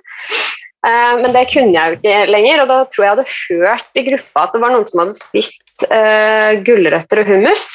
Eh, 0.82 1.14
men 1.20 1.30
det 1.34 1.46
kunne 1.52 1.76
jeg 1.76 1.92
jo 1.92 1.98
ikke 2.00 2.30
lenger, 2.32 2.64
og 2.64 2.72
da 2.72 2.78
tror 2.90 3.04
jeg 3.04 3.14
hadde 3.14 3.28
hørt 3.30 4.00
i 4.00 4.06
gruppa 4.08 4.46
at 4.46 4.56
det 4.56 4.62
var 4.64 4.74
noen 4.74 4.88
som 4.90 5.04
hadde 5.04 5.18
spist 5.18 5.84
uh, 5.86 6.58
gulrøtter 6.66 7.22
og 7.22 7.30
hummus. 7.30 7.68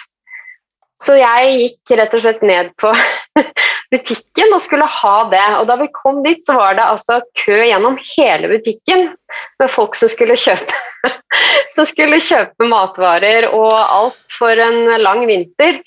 Så 1.04 1.16
jeg 1.20 1.54
gikk 1.62 1.94
rett 2.00 2.16
og 2.18 2.24
slett 2.24 2.44
ned 2.46 2.74
på 2.82 2.92
butikken 3.94 4.54
og 4.56 4.62
skulle 4.64 4.88
ha 4.90 5.16
det. 5.32 5.46
Og 5.60 5.68
da 5.70 5.78
vi 5.82 5.90
kom 5.96 6.22
dit, 6.26 6.44
så 6.48 6.58
var 6.58 6.78
det 6.78 6.86
altså 6.86 7.22
kø 7.40 7.62
gjennom 7.64 7.98
hele 8.16 8.52
butikken 8.52 9.10
med 9.62 9.72
folk 9.72 9.98
som 10.00 10.12
skulle 10.12 10.38
kjøpe, 10.40 10.84
som 11.76 11.88
skulle 11.88 12.22
kjøpe 12.24 12.70
matvarer 12.70 13.50
og 13.52 13.74
alt 13.74 14.38
for 14.38 14.64
en 14.68 14.98
lang 15.02 15.26
vinter. 15.30 15.82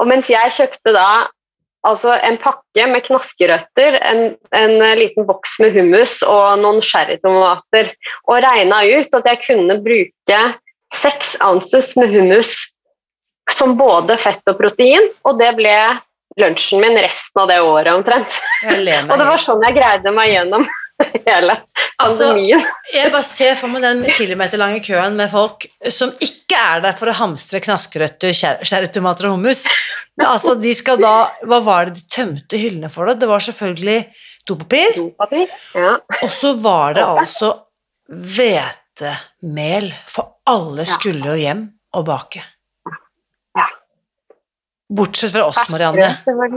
Og 0.00 0.10
mens 0.10 0.30
jeg 0.32 0.54
kjøpte 0.56 0.94
da 0.96 1.08
altså 1.84 2.14
en 2.24 2.38
pakke 2.40 2.86
med 2.88 3.04
knaskerøtter, 3.04 3.98
en, 4.08 4.22
en 4.56 4.76
liten 4.96 5.26
boks 5.28 5.58
med 5.60 5.74
hummus 5.76 6.22
og 6.24 6.62
noen 6.62 6.80
sherrytomater, 6.84 7.90
og 8.24 8.40
regna 8.46 8.80
ut 8.88 9.18
at 9.18 9.28
jeg 9.28 9.42
kunne 9.44 9.76
bruke 9.84 10.40
seks 10.94 11.34
ounces 11.44 11.92
med 12.00 12.14
hummus 12.14 12.56
som 13.52 13.76
både 13.76 14.16
fett 14.16 14.40
og 14.48 14.56
protein, 14.56 15.10
og 15.28 15.36
det 15.40 15.50
ble 15.58 15.76
lunsjen 16.40 16.80
min 16.82 16.96
resten 16.98 17.42
av 17.42 17.50
det 17.50 17.60
året 17.62 17.92
omtrent. 17.94 18.40
og 18.66 19.18
det 19.18 19.28
var 19.28 19.40
sånn 19.42 19.62
jeg 19.68 19.76
greide 19.78 20.14
meg 20.14 20.32
gjennom 20.32 20.66
hele 21.28 21.56
altså, 21.98 22.30
pandemien. 22.30 22.62
jeg 22.94 23.12
bare 23.12 23.26
ser 23.26 23.56
for 23.58 23.72
meg 23.72 23.84
den 23.84 24.04
kilometerlange 24.14 24.82
køen 24.86 25.18
med 25.18 25.32
folk 25.32 25.66
som 25.90 26.14
ikke 26.22 26.58
er 26.60 26.84
der 26.84 26.94
for 26.98 27.10
å 27.10 27.16
hamstre 27.18 27.60
knaskerøtter, 27.64 28.34
sherrytomater 28.34 29.28
og 29.28 29.36
hummus. 29.38 29.64
Altså, 30.22 30.54
de 30.60 30.70
skal 30.76 31.00
da 31.02 31.14
Hva 31.42 31.58
var 31.64 31.88
det 31.88 31.98
de 31.98 32.04
tømte 32.14 32.60
hyllene 32.60 32.90
for? 32.92 33.10
da? 33.10 33.18
Det 33.18 33.28
var 33.30 33.42
selvfølgelig 33.42 33.98
dopapir. 34.46 34.94
dopapir 34.94 35.48
ja. 35.74 35.96
Og 36.22 36.30
så 36.30 36.54
var 36.62 36.94
det 36.94 37.02
altså 37.02 37.54
hvetemel, 38.06 39.90
for 40.10 40.38
alle 40.46 40.84
skulle 40.86 41.32
jo 41.32 41.40
hjem 41.40 41.64
og 41.96 42.06
bake. 42.06 42.44
Bortsett 44.92 45.32
fra 45.32 45.46
oss, 45.48 45.56
Marianne. 45.72 46.10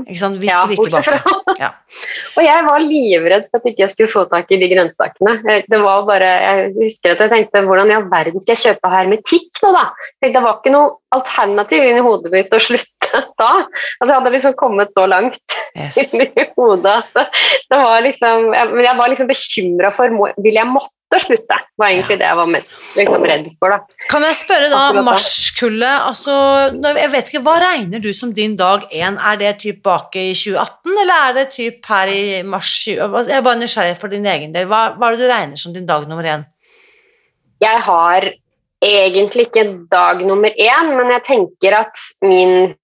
Ikke 0.04 0.20
sant? 0.20 0.36
Vi 0.42 0.50
skulle 0.52 0.76
ikke 0.76 1.14
bake. 1.16 1.54
Ja. 1.58 1.70
og 2.36 2.44
jeg 2.44 2.66
var 2.68 2.84
livredd 2.84 3.46
for 3.48 3.62
at 3.62 3.70
ikke 3.72 3.86
jeg 3.86 3.94
skulle 3.94 4.12
få 4.12 4.24
tak 4.28 4.52
i 4.52 4.60
de 4.60 4.68
grønnsakene. 4.74 5.36
Det 5.64 5.80
var 5.80 6.04
bare, 6.10 6.32
Jeg 6.44 6.74
husker 6.76 7.16
at 7.16 7.24
jeg 7.24 7.32
tenkte 7.32 7.64
hvordan 7.66 7.94
i 7.94 7.96
all 7.96 8.10
verden 8.12 8.44
skal 8.44 8.58
jeg 8.58 8.64
kjøpe 8.66 8.92
hermetikk 8.92 9.64
nå, 9.64 9.72
da? 9.78 9.86
Det 10.28 10.44
var 10.44 10.60
ikke 10.60 10.76
noe 10.76 10.92
alternativ 11.16 11.88
inni 11.88 12.04
hodet 12.04 12.34
mitt 12.36 12.52
å 12.52 12.60
slutte 12.62 13.24
da. 13.42 13.52
Altså 13.64 14.12
Jeg 14.12 14.18
hadde 14.18 14.36
liksom 14.36 14.58
kommet 14.60 14.92
så 14.98 15.08
langt 15.08 15.58
yes. 15.80 15.98
inni 16.04 16.28
hodet 16.60 16.98
at 17.00 17.16
det, 17.16 17.26
det 17.72 17.80
var 17.80 18.04
liksom 18.04 18.52
Jeg, 18.58 18.76
jeg 18.90 19.00
var 19.00 19.14
liksom 19.14 19.32
bekymra 19.32 19.94
for 19.96 20.20
Vil 20.44 20.60
jeg 20.60 20.68
måtte 20.68 20.97
å 21.16 21.20
slutte, 21.24 21.58
var 21.80 21.94
egentlig 21.94 22.18
det 22.20 22.28
jeg 22.28 22.38
var 22.40 22.50
mest 22.52 22.74
liksom, 22.98 23.26
redd 23.30 23.46
for. 23.62 23.74
Da. 23.74 24.00
Kan 24.12 24.26
jeg 24.28 24.40
spørre 24.42 24.72
da, 24.74 24.82
marskullet, 25.06 26.02
altså, 26.10 26.34
jeg 26.84 27.12
vet 27.14 27.32
ikke, 27.32 27.44
hva 27.46 27.56
regner 27.64 28.04
du 28.04 28.10
som 28.16 28.34
din 28.36 28.58
dag 28.60 28.84
én? 28.92 29.16
Er 29.16 29.40
det 29.40 29.54
typ 29.64 29.80
bak 29.86 30.18
i 30.20 30.30
2018, 30.36 30.98
eller 31.04 31.30
er 31.30 31.38
det 31.40 31.46
typ 31.56 31.88
her 31.92 32.12
i 32.12 32.26
mars 32.44 32.74
20... 32.84 33.06
Altså, 33.08 33.32
jeg 33.32 33.40
er 33.40 33.48
bare 33.48 33.62
nysgjerrig 33.62 34.02
for 34.02 34.12
din 34.12 34.28
egen 34.28 34.56
del. 34.56 34.68
Hva, 34.72 34.82
hva 34.98 35.10
er 35.10 35.16
det 35.16 35.24
du 35.24 35.32
regner 35.32 35.64
som 35.64 35.76
din 35.76 35.88
dag 35.88 36.10
nummer 36.10 36.28
én? 36.28 36.44
Jeg 37.64 37.82
har 37.88 38.30
egentlig 38.84 39.48
ikke 39.48 39.64
dag 39.90 40.20
nummer 40.28 40.52
én, 40.54 40.92
men 41.00 41.16
jeg 41.16 41.24
tenker 41.32 41.80
at 41.80 42.04
min 42.22 42.76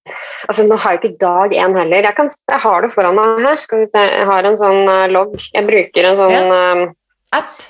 Altså, 0.44 0.66
nå 0.68 0.76
har 0.76 0.92
jeg 0.92 1.00
ikke 1.00 1.22
dag 1.22 1.54
én 1.56 1.72
heller. 1.72 2.04
Jeg, 2.04 2.12
kan, 2.18 2.28
jeg, 2.28 2.60
har 2.60 2.82
det 2.84 2.90
foran 2.92 3.14
meg 3.16 3.46
her. 3.46 3.54
Skal 3.56 3.80
vi 3.80 3.86
se. 3.88 4.02
Jeg 4.04 4.26
har 4.28 4.44
en 4.44 4.58
sånn 4.60 4.82
uh, 4.84 5.06
logg. 5.08 5.38
Jeg 5.40 5.64
bruker 5.64 6.08
en 6.10 6.18
sånn 6.18 6.34
ja. 6.34 6.42
um, 6.76 6.82
App? 7.32 7.62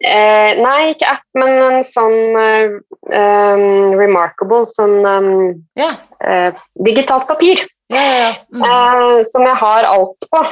Eh, 0.00 0.56
nei, 0.56 0.94
ikke 0.94 1.10
app, 1.12 1.24
men 1.36 1.58
en 1.60 1.82
sånn 1.84 2.32
uh, 2.32 2.78
um, 3.12 3.92
remarkable 4.00 4.64
sånn 4.72 5.04
um, 5.04 5.50
ja. 5.76 5.90
uh, 6.24 6.56
digitalt 6.86 7.26
papir. 7.28 7.60
Ja, 7.92 8.00
ja, 8.00 8.30
mm. 8.48 8.64
uh, 8.64 9.20
som 9.28 9.44
jeg 9.44 9.58
har 9.60 9.88
alt 9.88 10.28
på. 10.32 10.42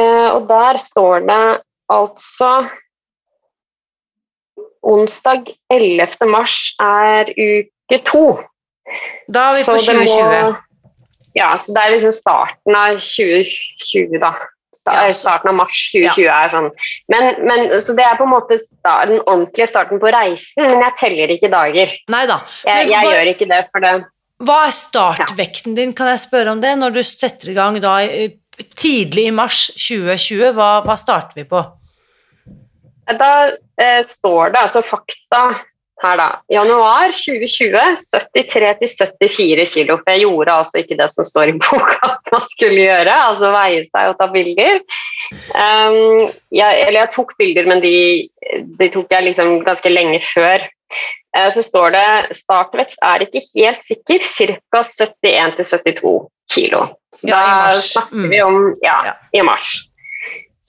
og 0.00 0.44
der 0.48 0.78
står 0.80 1.26
det 1.26 1.42
altså 1.92 2.50
Onsdag 4.86 5.50
11. 5.68 6.14
mars 6.30 6.54
er 6.80 7.28
uke 7.36 7.98
to. 8.06 8.22
Da 9.28 9.50
er 9.50 9.58
vi 9.58 9.66
på 9.66 9.74
2020. 9.76 10.46
Må, 10.46 10.54
ja, 11.36 11.50
så 11.60 11.74
det 11.74 11.82
er 11.82 11.92
liksom 11.94 12.14
starten 12.16 12.78
av 12.78 12.96
2020, 13.02 14.16
da 14.22 14.32
starten 14.80 15.50
av 15.52 15.56
mars 15.58 15.78
2020 15.92 16.22
ja. 16.24 16.38
er 16.44 16.52
sånn. 16.54 16.70
Men, 17.12 17.28
men, 17.46 17.66
så 17.82 17.94
det 17.98 18.06
er 18.06 18.18
på 18.18 18.26
en 18.26 18.32
måte 18.32 18.58
den 18.58 19.18
ordentlige 19.20 19.68
starten 19.70 20.02
på 20.02 20.12
reisen, 20.14 20.66
men 20.66 20.84
jeg 20.86 20.96
teller 21.00 21.34
ikke 21.34 21.52
dager. 21.52 21.94
Neida. 22.12 22.40
Jeg, 22.66 22.90
jeg 22.90 22.96
hva, 22.96 23.14
gjør 23.14 23.32
ikke 23.34 23.50
det 23.50 23.60
for 23.70 23.86
det. 23.86 23.94
Hva 24.40 24.60
er 24.66 24.76
startvekten 24.76 25.76
din, 25.76 25.92
kan 25.96 26.08
jeg 26.12 26.22
spørre 26.22 26.54
om 26.54 26.62
det, 26.62 26.72
når 26.80 26.96
du 26.96 27.02
setter 27.04 27.52
i 27.52 27.56
gang 27.58 27.76
da 27.82 27.98
tidlig 28.76 29.26
i 29.28 29.34
mars 29.36 29.66
2020? 29.76 30.54
Hva, 30.56 30.70
hva 30.86 30.96
starter 31.00 31.42
vi 31.42 31.46
på? 31.48 31.60
Da 33.10 33.32
eh, 33.80 34.00
står 34.06 34.54
det 34.54 34.62
altså 34.62 34.82
fakta 34.86 35.42
her, 36.04 36.16
da. 36.20 36.28
Januar 36.52 37.12
2020 37.14 37.96
73 38.10 38.88
74 39.20 39.66
kilo. 39.74 39.98
For 40.00 40.14
jeg 40.14 40.24
gjorde 40.24 40.56
altså 40.62 40.82
ikke 40.82 40.98
det 41.00 41.08
som 41.14 41.28
står 41.28 41.52
i 41.52 41.56
boka 41.64 42.10
at 42.10 42.34
man 42.34 42.44
skulle 42.48 42.82
gjøre, 42.86 43.20
altså 43.28 43.52
veie 43.54 43.84
seg 43.88 44.12
og 44.12 44.18
ta 44.20 44.28
bilder. 44.32 44.82
Um, 45.54 46.28
jeg, 46.54 46.82
eller 46.86 47.02
jeg 47.02 47.12
tok 47.14 47.36
bilder, 47.40 47.70
men 47.70 47.84
de, 47.84 47.94
de 48.80 48.90
tok 48.92 49.12
jeg 49.16 49.30
liksom 49.30 49.60
ganske 49.66 49.92
lenge 49.92 50.22
før. 50.24 50.66
Uh, 51.36 51.48
så 51.54 51.62
står 51.62 51.94
det 51.94 52.38
startvekst 52.40 53.02
er 53.06 53.26
ikke 53.26 53.44
helt 53.54 53.86
sikker, 53.86 54.26
ca. 54.26 54.82
71 54.82 55.62
72 55.70 56.16
kilo. 56.50 56.86
Så 57.14 57.30
ja, 57.30 57.38
da 57.70 57.78
snakker 57.78 58.28
vi 58.30 58.42
om 58.42 58.74
ja, 58.82 58.96
ja. 59.06 59.14
i 59.34 59.42
mars. 59.46 59.89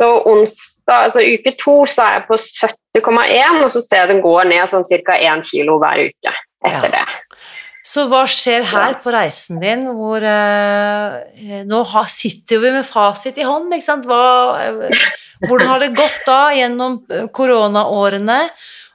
Så 0.02 0.10
onsdag, 0.26 1.04
altså 1.06 1.22
uke 1.22 1.54
to 1.62 1.76
så 1.86 2.08
er 2.08 2.16
jeg 2.16 2.24
på 2.26 2.38
70,1, 2.42 3.60
og 3.62 3.68
så 3.70 3.82
ser 3.86 4.00
jeg 4.00 4.10
den 4.16 4.24
går 4.24 4.48
ned 4.50 4.72
sånn 4.72 4.88
ca. 5.06 5.18
1 5.18 5.44
kilo 5.46 5.78
hver 5.82 6.08
uke 6.10 6.34
etter 6.66 6.88
ja. 6.90 7.04
det. 7.04 7.38
Så 7.86 8.06
hva 8.10 8.24
skjer 8.30 8.66
her 8.72 8.96
på 9.02 9.14
reisen 9.14 9.60
din, 9.62 9.88
hvor 9.98 10.22
eh, 10.26 11.62
Nå 11.68 11.82
har, 11.92 12.10
sitter 12.14 12.62
vi 12.62 12.74
med 12.76 12.86
fasit 12.86 13.38
i 13.42 13.46
hånd, 13.46 13.74
ikke 13.74 13.88
sant. 13.88 14.10
Hva, 14.10 14.22
eh, 14.62 15.06
hvordan 15.48 15.70
har 15.70 15.82
det 15.82 15.94
gått 15.98 16.22
da 16.26 16.42
gjennom 16.56 17.00
eh, 17.10 17.26
koronaårene? 17.34 18.40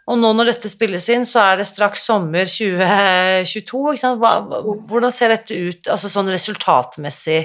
Og 0.07 0.21
nå 0.23 0.31
når 0.39 0.53
dette 0.53 0.71
spilles 0.71 1.07
inn, 1.11 1.27
så 1.27 1.43
er 1.43 1.61
det 1.61 1.67
straks 1.67 2.07
sommer 2.07 2.47
2022. 2.51 3.83
Ikke 3.95 4.03
sant? 4.05 4.23
Hva, 4.23 4.63
hvordan 4.87 5.15
ser 5.15 5.35
dette 5.35 5.55
ut, 5.55 5.91
altså 5.91 6.11
sånn 6.11 6.31
resultatmessig? 6.31 7.41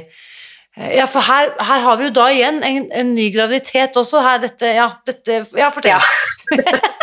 Eh, 0.78 0.96
ja, 0.98 1.08
for 1.12 1.26
her, 1.28 1.52
her, 1.60 1.84
har 1.86 2.00
vi 2.00 2.08
jo 2.08 2.14
da 2.16 2.30
igjen 2.32 2.62
en, 2.64 2.88
en 2.96 3.14
ny 3.16 3.28
graviditet 3.34 3.98
også. 4.00 4.24
Her 4.24 4.42
dette 4.46 4.76
Ja, 4.78 4.88
dette 5.08 5.44
Ja, 5.58 5.72
fortell. 5.74 6.00
Ja. 6.00 6.82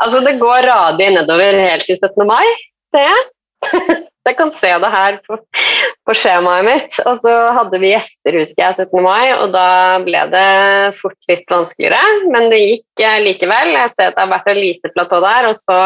Altså, 0.00 0.22
det 0.24 0.38
går 0.40 0.64
radig 0.64 1.10
nedover 1.12 1.58
helt 1.60 1.84
til 1.84 1.98
17. 1.98 2.24
mai, 2.24 2.46
ser 2.94 3.10
jeg. 3.10 3.26
Jeg 4.28 4.36
kan 4.36 4.50
se 4.52 4.68
det 4.82 4.88
her 4.92 5.16
på, 5.24 5.36
på, 6.06 6.14
skjemaet 6.16 6.66
mitt. 6.66 6.96
Og 7.08 7.18
så 7.22 7.32
hadde 7.56 7.78
vi 7.80 7.90
gjester, 7.94 8.36
husker 8.36 8.66
jeg, 8.66 8.86
17. 8.86 9.00
mai, 9.04 9.32
og 9.32 9.54
da 9.54 9.64
ble 10.04 10.20
det 10.32 10.50
fort 10.98 11.16
litt 11.30 11.48
vanskeligere. 11.48 12.00
Men 12.32 12.50
det 12.52 12.60
gikk 12.60 13.04
eh, 13.04 13.16
likevel. 13.24 13.72
Jeg 13.78 13.94
ser 13.94 14.10
at 14.10 14.18
det 14.18 14.26
har 14.26 14.32
vært 14.34 14.50
et 14.52 14.60
lite 14.60 14.92
platå 14.92 15.22
der, 15.24 15.48
og 15.48 15.56
så 15.56 15.78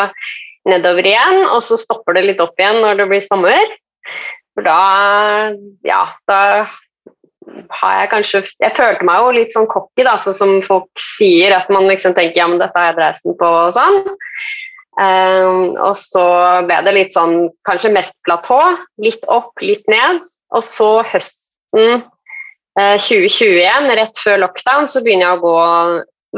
nedover 0.67 1.07
igjen. 1.07 1.41
Og 1.55 1.63
så 1.65 1.79
stopper 1.81 2.19
det 2.19 2.27
litt 2.27 2.43
opp 2.43 2.59
igjen 2.59 2.83
når 2.83 3.01
det 3.01 3.09
blir 3.13 3.23
sommer. 3.25 3.77
For 4.55 4.67
da, 4.67 5.53
ja, 5.87 6.03
da 6.31 6.41
har 7.75 7.97
jeg 8.01 8.11
kanskje 8.13 8.41
Jeg 8.63 8.77
følte 8.77 9.07
meg 9.07 9.21
jo 9.21 9.33
litt 9.37 9.55
sånn 9.55 9.69
cocky, 9.71 10.05
da, 10.07 10.15
sånn 10.21 10.37
som 10.37 10.55
folk 10.65 10.89
sier, 11.01 11.55
at 11.57 11.71
man 11.73 11.89
liksom 11.91 12.15
tenker 12.17 12.41
ja, 12.41 12.49
men 12.51 12.63
dette 12.63 12.79
har 12.79 12.93
jeg 12.93 13.01
dreisen 13.01 13.37
på 13.41 13.51
og 13.51 13.75
sånn. 13.77 14.01
Um, 14.95 15.75
og 15.83 15.97
så 15.99 16.25
ble 16.69 16.79
det 16.87 16.95
litt 16.95 17.17
sånn 17.17 17.49
kanskje 17.67 17.91
mest 17.97 18.15
platå, 18.27 18.61
litt 19.03 19.25
opp, 19.33 19.53
litt 19.63 19.87
ned. 19.91 20.23
Og 20.55 20.63
så 20.65 20.91
høsten 21.11 21.99
uh, 21.99 22.97
2021, 23.03 23.91
rett 23.99 24.23
før 24.23 24.45
lockdown, 24.47 24.87
så 24.91 25.03
begynner 25.03 25.33
jeg 25.33 25.41
å 25.41 25.45
gå 25.45 25.57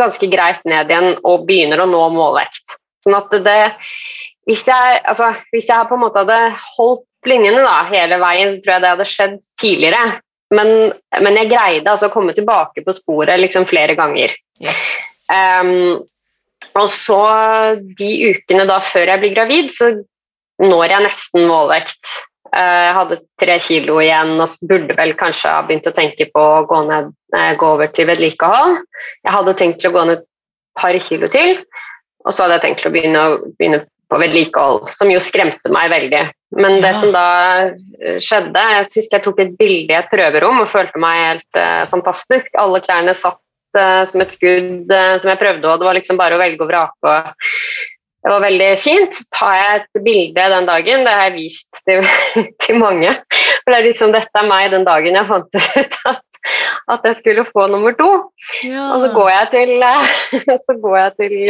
ganske 0.00 0.28
greit 0.32 0.64
ned 0.68 0.92
igjen 0.92 1.18
og 1.24 1.46
begynner 1.48 1.84
å 1.84 1.90
nå 1.90 2.02
målvekt. 2.16 2.78
Sånn 3.04 3.16
at 3.18 3.32
det 3.44 3.60
Hvis 4.46 4.62
jeg, 4.68 5.00
altså, 5.10 5.32
hvis 5.50 5.68
jeg 5.68 5.88
på 5.88 5.96
en 5.96 6.04
måte 6.04 6.22
hadde 6.22 6.54
holdt 6.76 7.04
linjene 7.28 7.62
da, 7.64 7.80
hele 7.90 8.20
veien, 8.22 8.52
så 8.52 8.62
tror 8.62 8.74
jeg 8.74 8.84
det 8.84 8.92
hadde 8.94 9.08
skjedd 9.10 9.38
tidligere. 9.60 10.02
Men, 10.54 10.68
men 11.22 11.38
jeg 11.40 11.50
greide 11.50 11.90
altså 11.90 12.10
å 12.10 12.14
komme 12.14 12.34
tilbake 12.36 12.84
på 12.86 12.94
sporet 12.94 13.40
liksom 13.42 13.66
flere 13.66 13.96
ganger. 13.98 14.34
Yes. 14.62 14.84
Um, 15.26 16.04
og 16.76 16.86
så 16.92 17.22
de 17.98 18.10
ukene 18.30 18.66
da 18.68 18.78
før 18.84 19.10
jeg 19.10 19.22
blir 19.22 19.34
gravid, 19.34 19.72
så 19.74 19.90
når 20.62 20.92
jeg 20.92 21.04
nesten 21.04 21.48
målvekt. 21.48 22.14
Eh, 22.56 22.82
jeg 22.86 22.94
hadde 22.96 23.18
tre 23.40 23.56
kilo 23.60 23.98
igjen 24.00 24.36
og 24.40 24.68
burde 24.68 24.96
vel 24.96 25.12
kanskje 25.18 25.52
ha 25.52 25.64
begynt 25.66 25.88
å 25.90 25.94
tenke 25.96 26.28
på 26.32 26.40
å 26.40 26.64
gå, 26.68 26.82
ned, 26.88 27.10
eh, 27.36 27.52
gå 27.58 27.72
over 27.74 27.90
til 27.92 28.08
vedlikehold. 28.08 28.78
Jeg 29.26 29.34
hadde 29.34 29.56
tenkt 29.58 29.82
til 29.82 29.90
å 29.90 29.96
gå 29.96 30.04
ned 30.06 30.22
et 30.22 30.26
par 30.78 30.96
kilo 31.08 31.28
til, 31.32 31.58
og 32.24 32.32
så 32.32 32.44
hadde 32.44 32.58
jeg 32.58 32.64
tenkt 32.66 32.82
til 32.82 32.90
å 32.90 32.94
begynne, 32.94 33.24
begynne 33.58 33.82
på 34.10 34.18
vedlikehold, 34.22 34.90
som 34.94 35.10
jo 35.10 35.22
skremte 35.22 35.72
meg 35.74 35.90
veldig. 35.90 36.22
Men 36.56 36.78
det 36.82 36.92
som 37.00 37.10
da 37.14 37.26
eh, 37.66 38.20
skjedde 38.22 38.62
Jeg 38.62 38.86
husker 38.86 39.18
jeg 39.18 39.24
tok 39.24 39.42
et 39.42 39.56
bilde 39.58 39.92
i 39.92 39.98
et 39.98 40.12
prøverom 40.12 40.62
og 40.62 40.70
følte 40.70 41.00
meg 41.02 41.18
helt 41.24 41.58
uh, 41.58 41.82
fantastisk. 41.90 42.54
Alle 42.60 42.80
klærne 42.84 43.16
satt 43.18 43.40
uh, 43.78 44.04
som 44.06 44.22
et 44.22 44.32
skudd 44.36 44.92
uh, 44.92 45.16
som 45.18 45.32
jeg 45.32 45.42
prøvde, 45.42 45.66
og 45.66 45.82
det 45.82 45.88
var 45.88 45.98
liksom 45.98 46.20
bare 46.20 46.38
å 46.38 46.40
velge 46.40 46.62
og 46.62 46.70
vrake. 46.70 47.16
det 48.22 48.34
var 48.34 48.46
veldig 48.46 48.70
fint. 48.82 49.20
Tar 49.34 49.58
jeg 49.58 49.82
et 49.82 50.02
bilde 50.06 50.48
den 50.54 50.70
dagen, 50.70 51.04
det 51.08 51.18
har 51.18 51.26
jeg 51.26 51.36
vist 51.40 51.82
til, 51.82 52.06
til 52.62 52.80
mange. 52.82 53.12
For 53.34 53.74
det 53.74 53.80
er 53.80 53.90
liksom 53.90 54.14
dette 54.14 54.42
er 54.42 54.50
meg 54.54 54.70
den 54.70 54.86
dagen 54.86 55.18
jeg 55.18 55.30
fant 55.34 55.62
ut 55.66 56.00
at, 56.12 56.26
at 56.94 57.10
jeg 57.10 57.22
skulle 57.24 57.48
få 57.50 57.66
nummer 57.74 57.96
to. 57.98 58.10
Ja. 58.62 58.92
Og 58.94 59.02
så 59.02 59.10
går 59.18 59.32
jeg 59.34 59.54
til, 59.56 59.88
så 60.68 60.78
går 60.78 61.00
jeg 61.02 61.16
til 61.24 61.40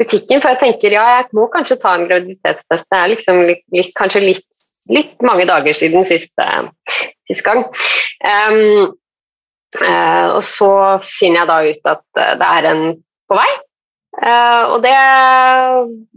butikken, 0.00 0.40
for 0.40 0.54
jeg 0.54 0.60
tenker 0.62 0.96
ja, 0.96 1.04
jeg 1.18 1.28
må 1.36 1.46
kanskje 1.52 1.78
ta 1.82 1.94
en 1.96 2.08
graviditetstest. 2.08 2.88
Det 2.88 2.98
er 2.98 3.12
liksom 3.12 3.42
litt, 3.48 3.64
litt, 3.76 3.92
kanskje 3.98 4.24
litt, 4.24 4.46
litt, 4.90 5.12
mange 5.26 5.44
dager 5.48 5.76
siden 5.76 6.08
siste, 6.08 6.46
siste 7.28 7.44
gang. 7.46 7.66
Um, 8.20 8.96
Uh, 9.78 10.34
og 10.34 10.42
så 10.42 10.70
finner 11.06 11.44
jeg 11.44 11.48
da 11.50 11.58
ut 11.62 11.90
at 11.92 12.04
uh, 12.18 12.30
det 12.40 12.46
er 12.46 12.68
en 12.72 12.86
på 13.30 13.36
vei. 13.38 13.50
Uh, 14.18 14.62
og 14.74 14.78
det 14.82 14.94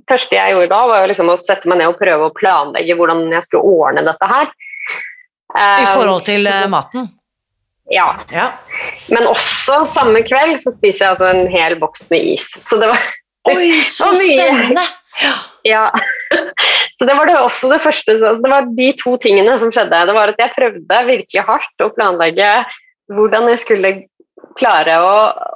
første 0.10 0.40
jeg 0.40 0.56
gjorde 0.56 0.72
da, 0.72 0.80
var 0.90 1.10
liksom 1.10 1.30
å 1.30 1.38
sette 1.38 1.70
meg 1.70 1.80
ned 1.80 1.92
og 1.92 2.00
prøve 2.00 2.28
å 2.28 2.34
planlegge 2.34 2.98
hvordan 2.98 3.28
jeg 3.30 3.46
skulle 3.46 3.84
ordne 3.86 4.06
dette 4.08 4.30
her. 4.32 4.50
I 5.54 5.86
forhold 5.86 6.26
til 6.26 6.50
maten? 6.72 7.12
Ja. 7.94 8.08
ja. 8.34 8.48
Men 9.14 9.28
også 9.30 9.84
samme 9.92 10.24
kveld 10.26 10.58
så 10.64 10.74
spiser 10.74 11.04
jeg 11.04 11.12
altså 11.14 11.28
en 11.30 11.52
hel 11.52 11.76
boks 11.78 12.08
med 12.10 12.26
is. 12.34 12.48
Så 12.66 12.80
det 12.82 12.90
var 12.90 13.04
Oi, 13.52 13.70
så 13.84 14.14
spennende! 14.16 14.86
Ja. 15.68 15.90
Så 16.98 17.08
det 17.10 17.16
var 17.18 17.28
det 17.28 17.36
også 17.42 17.70
det 17.72 17.82
første. 17.84 18.16
Så 18.20 18.32
det 18.40 18.52
var 18.52 18.70
de 18.78 18.88
to 19.00 19.16
tingene 19.22 19.58
som 19.60 19.74
skjedde. 19.74 20.06
Det 20.08 20.16
var 20.16 20.32
at 20.32 20.40
jeg 20.40 20.56
prøvde 20.56 21.04
virkelig 21.10 21.46
hardt 21.48 21.84
å 21.84 21.92
planlegge 21.96 22.50
hvordan 23.14 23.50
jeg 23.52 23.62
skulle 23.64 23.92
klare 24.60 24.96
å, 25.02 25.14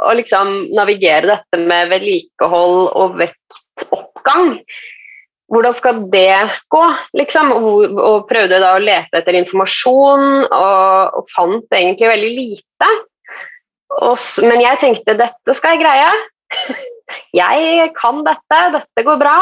å 0.09 0.13
liksom 0.17 0.53
navigere 0.75 1.29
dette 1.35 1.61
med 1.69 1.91
vedlikehold 1.93 2.87
og 2.97 3.17
vektoppgang. 3.21 4.57
Hvordan 5.47 5.75
skal 5.77 5.99
det 6.11 6.39
gå, 6.73 6.83
liksom? 7.15 7.53
Og, 7.55 7.99
og 8.03 8.25
prøvde 8.27 8.59
da 8.59 8.73
å 8.75 8.83
lete 8.83 9.21
etter 9.21 9.37
informasjon, 9.39 10.25
og, 10.49 11.21
og 11.21 11.29
fant 11.31 11.77
egentlig 11.77 12.09
veldig 12.11 12.31
lite. 12.35 12.89
Og, 14.01 14.17
men 14.43 14.65
jeg 14.65 14.81
tenkte 14.83 15.15
dette 15.21 15.55
skal 15.55 15.77
jeg 15.77 15.85
greie. 15.85 16.09
Jeg 17.35 17.93
kan 17.97 18.21
dette, 18.27 18.59
dette 18.75 19.05
går 19.07 19.19
bra. 19.21 19.37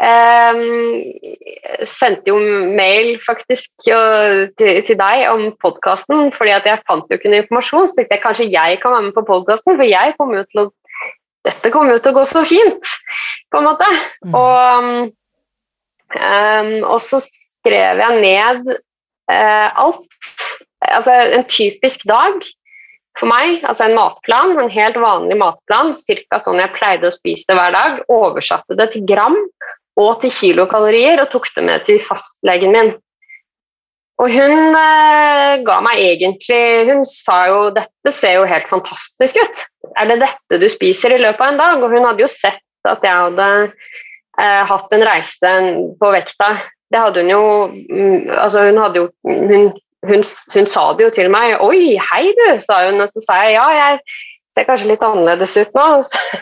Um, 0.00 1.10
sendte 1.84 2.30
jo 2.30 2.38
mail 2.72 3.18
faktisk 3.20 3.72
til, 3.84 4.46
til, 4.56 4.96
deg 4.96 5.24
om 5.28 5.48
podkasten, 5.60 6.30
fordi 6.32 6.54
at 6.54 6.68
jeg 6.68 6.80
fant 6.88 7.10
jo 7.10 7.18
ikke 7.18 7.32
noe 7.32 7.42
informasjon. 7.44 7.88
Så 7.88 7.98
tenkte 7.98 8.16
jeg 8.16 8.24
kanskje 8.24 8.50
jeg 8.52 8.78
kan 8.82 8.94
være 8.94 9.08
med 9.08 9.16
på 9.18 9.26
podkasten, 9.28 9.76
for 9.76 9.88
jeg 9.88 10.14
kom 10.20 10.36
jo 10.36 10.44
til 10.50 10.66
å 10.66 10.68
Dette 11.40 11.70
kommer 11.72 11.94
jo 11.94 12.00
til 12.04 12.12
å 12.12 12.18
gå 12.18 12.22
så 12.28 12.42
fint, 12.44 12.90
på 13.48 13.60
en 13.62 13.64
måte. 13.64 13.86
Mm. 14.28 14.34
Og, 14.36 14.88
um, 16.12 16.74
og 16.84 16.98
så 17.00 17.16
skrev 17.24 18.02
jeg 18.02 18.18
ned 18.20 18.68
uh, 18.68 19.68
alt. 19.72 20.04
Altså 20.84 21.14
en 21.38 21.46
typisk 21.48 22.04
dag 22.10 22.44
for 23.18 23.28
meg, 23.30 23.60
altså 23.66 23.86
en 23.86 23.96
matplan, 23.98 24.54
en 24.60 24.72
helt 24.72 24.96
vanlig 25.00 25.36
matplan, 25.40 25.92
ca. 25.94 26.40
sånn 26.40 26.62
jeg 26.62 26.74
pleide 26.76 27.10
å 27.10 27.14
spise 27.14 27.56
hver 27.56 27.74
dag, 27.74 28.00
oversatte 28.12 28.78
det 28.78 28.92
til 28.94 29.04
gram 29.08 29.36
og 30.00 30.20
til 30.22 30.32
kilokalorier, 30.32 31.20
og 31.20 31.32
tok 31.32 31.50
det 31.56 31.64
med 31.66 31.86
til 31.88 32.00
fastlegen 32.02 32.76
min. 32.76 32.92
Og 34.20 34.28
hun 34.28 34.76
eh, 34.76 35.60
ga 35.64 35.78
meg 35.80 36.00
egentlig 36.02 36.60
Hun 36.90 37.06
sa 37.08 37.38
jo 37.48 37.60
dette 37.72 38.12
ser 38.12 38.36
jo 38.36 38.48
helt 38.48 38.68
fantastisk 38.68 39.38
ut. 39.40 39.62
Er 39.96 40.10
det 40.10 40.20
dette 40.20 40.58
du 40.60 40.66
spiser 40.68 41.14
i 41.16 41.20
løpet 41.22 41.40
av 41.40 41.54
en 41.54 41.60
dag? 41.60 41.84
Og 41.84 41.94
hun 41.94 42.04
hadde 42.04 42.24
jo 42.24 42.28
sett 42.28 42.60
at 42.88 43.04
jeg 43.04 43.16
hadde 43.16 43.48
eh, 43.64 44.62
hatt 44.68 44.92
en 44.96 45.06
reise 45.08 45.54
på 46.00 46.12
vekta. 46.12 46.50
Det 46.90 47.00
hadde 47.00 47.24
hun 47.24 47.32
jo 47.32 47.44
mm, 47.70 48.28
Altså, 48.36 48.66
hun 48.68 48.82
hadde 48.82 49.04
jo 49.04 49.08
hun, 49.24 49.72
hun, 50.06 50.22
hun, 50.54 50.66
sa 50.66 50.84
det 50.96 51.06
jo 51.06 51.14
til 51.14 51.30
meg. 51.32 51.56
'Oi, 51.60 51.96
hei, 52.10 52.34
du', 52.38 52.60
sa 52.62 52.84
hun. 52.86 53.00
Og 53.00 53.08
så 53.08 53.24
sa 53.24 53.40
jeg 53.44 53.56
ja, 53.58 53.66
jeg 53.76 53.98
ser 54.56 54.68
kanskje 54.68 54.92
litt 54.92 55.04
annerledes 55.06 55.56
ut 55.60 55.74
nå. 55.76 55.88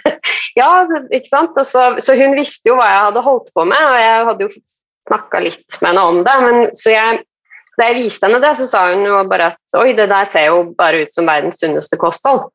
ja, 0.61 0.71
ikke 1.11 1.31
sant? 1.31 1.59
Så, 1.67 1.89
så, 2.05 2.19
hun 2.19 2.37
visste 2.39 2.71
jo 2.73 2.79
hva 2.79 2.91
jeg 2.93 3.07
hadde 3.09 3.25
holdt 3.25 3.51
på 3.55 3.67
med, 3.69 3.89
og 3.89 3.99
jeg 4.03 4.29
hadde 4.31 4.47
jo 4.47 4.53
snakka 5.09 5.43
litt 5.45 5.81
med 5.81 5.91
henne 5.91 6.07
om 6.13 6.23
det. 6.27 6.37
Men, 6.45 6.61
så 6.79 6.95
jeg, 6.95 7.25
da 7.79 7.91
jeg 7.91 7.99
viste 8.03 8.29
henne 8.29 8.43
det, 8.45 8.55
så 8.59 8.69
sa 8.71 8.87
hun 8.93 9.07
jo 9.07 9.23
bare 9.31 9.53
at 9.55 9.81
oi, 9.81 9.91
det 9.99 10.09
der 10.11 10.31
ser 10.31 10.51
jo 10.51 10.63
bare 10.79 11.05
ut 11.05 11.15
som 11.15 11.29
verdens 11.29 11.61
sunneste 11.63 12.01
kosthold. 12.01 12.49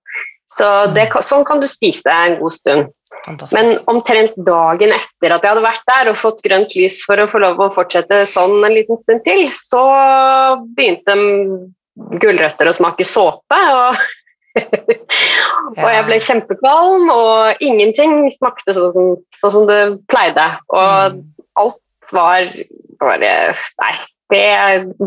Så 0.53 0.69
det, 0.93 1.07
sånn 1.25 1.45
kan 1.47 1.61
du 1.61 1.67
spise 1.69 2.13
en 2.13 2.37
god 2.41 2.55
stund. 2.55 2.91
Fantastisk. 3.23 3.55
Men 3.55 3.77
omtrent 3.91 4.33
dagen 4.45 4.91
etter 4.93 5.33
at 5.33 5.45
jeg 5.45 5.53
hadde 5.53 5.63
vært 5.63 5.85
der 5.89 6.09
og 6.11 6.19
fått 6.19 6.41
grønt 6.45 6.73
lys 6.75 6.99
for 7.07 7.21
å 7.21 7.29
få 7.29 7.39
lov 7.43 7.61
å 7.61 7.71
fortsette 7.73 8.25
sånn 8.29 8.59
en 8.59 8.75
liten 8.75 8.99
stund 8.99 9.23
til, 9.25 9.45
så 9.55 9.83
begynte 10.75 11.15
gulrøtter 12.21 12.69
å 12.69 12.75
smake 12.75 13.07
såpe. 13.07 13.61
og 13.77 14.01
og 15.81 15.89
jeg 15.89 16.05
ble 16.05 16.19
kjempekvalm, 16.21 17.07
og 17.09 17.63
ingenting 17.63 18.27
smakte 18.35 18.75
sånn 18.75 18.91
som, 18.93 19.13
sånn 19.33 19.53
som 19.55 19.69
det 19.69 19.81
pleide. 20.11 20.45
Og 20.73 21.15
mm. 21.15 21.21
alt 21.63 22.13
var 22.13 22.49
bare 23.01 23.31
Nei, 23.81 23.93
det, 24.33 24.43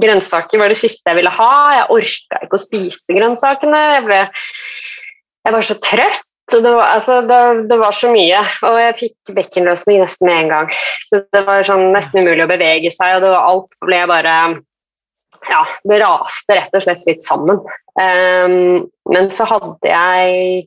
grønnsaker 0.03 0.61
var 0.61 0.71
det 0.71 0.79
siste 0.81 1.11
jeg 1.11 1.21
ville 1.21 1.33
ha. 1.33 1.53
Jeg 1.77 1.91
orka 1.95 2.43
ikke 2.45 2.59
å 2.59 2.63
spise 2.63 3.17
grønnsakene. 3.17 3.83
Jeg, 3.97 4.05
ble, 4.07 4.21
jeg 5.47 5.55
var 5.55 5.67
så 5.67 5.79
trøtt. 5.83 6.25
Det 6.47 6.63
var, 6.63 6.93
altså, 6.95 7.21
det, 7.27 7.39
det 7.67 7.77
var, 7.81 7.95
så 7.95 8.13
mye, 8.13 8.39
og 8.69 8.77
jeg 8.79 8.95
fikk 9.01 9.33
bekkenløsning 9.35 9.99
nesten 9.99 10.29
med 10.29 10.45
en 10.45 10.53
gang. 10.53 10.69
Så 11.09 11.19
det 11.35 11.43
var 11.43 11.67
sånn 11.67 11.89
nesten 11.91 12.23
umulig 12.23 12.45
å 12.45 12.51
bevege 12.53 12.93
seg, 12.95 13.17
og 13.17 13.25
det 13.25 13.33
var, 13.33 13.49
alt 13.51 13.75
ble 13.83 13.99
bare 14.07 14.35
ja, 15.51 15.65
det 15.91 15.99
raste 16.05 16.55
rett 16.55 16.79
og 16.79 16.85
slett 16.85 17.03
litt 17.09 17.27
sammen. 17.27 17.59
Um, 17.99 18.87
men 19.11 19.31
så 19.35 19.47
hadde 19.51 19.91
jeg 19.91 20.67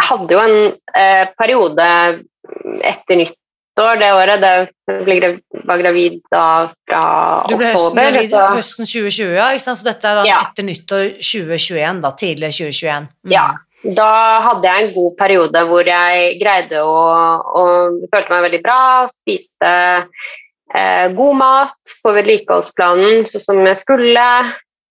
Jeg 0.00 0.08
hadde 0.08 0.34
jo 0.34 0.40
en 0.40 0.58
eh, 0.96 1.28
periode 1.36 1.86
etter 2.80 3.18
nyttår 3.20 3.41
det 3.76 4.12
året. 4.12 4.42
Da 4.42 4.52
jeg 4.86 5.40
var 5.64 5.80
gravid 5.80 6.20
da 6.32 6.44
fra 6.86 7.02
oktober. 7.42 7.48
Du 7.48 7.58
ble 7.60 7.72
høsten, 7.72 8.00
gravid 8.00 8.30
så, 8.30 8.46
høsten 8.56 8.88
2020, 8.90 9.34
ja, 9.38 9.50
så 9.62 9.76
dette 9.86 10.08
er 10.10 10.20
da 10.20 10.24
ja. 10.28 10.40
etter 10.46 10.66
nyttår 10.68 11.04
2021, 11.18 12.00
da, 12.04 12.14
tidlig 12.22 12.54
2021. 12.58 13.10
Mm. 13.24 13.34
Ja. 13.34 13.46
da 13.82 14.10
hadde 14.48 14.70
jeg 14.70 14.84
en 14.84 14.92
god 14.94 15.14
periode 15.18 15.62
hvor 15.66 15.88
jeg 15.88 16.34
greide 16.42 16.82
å, 16.86 16.98
å 17.42 17.62
følte 18.12 18.34
meg 18.34 18.44
veldig 18.48 18.60
bra, 18.62 18.82
spiste 19.10 19.72
eh, 20.74 21.06
god 21.16 21.40
mat 21.40 21.96
på 22.04 22.12
vedlikeholdsplanen 22.18 23.26
sånn 23.30 23.46
som 23.48 23.64
jeg 23.66 23.80
skulle. 23.80 24.26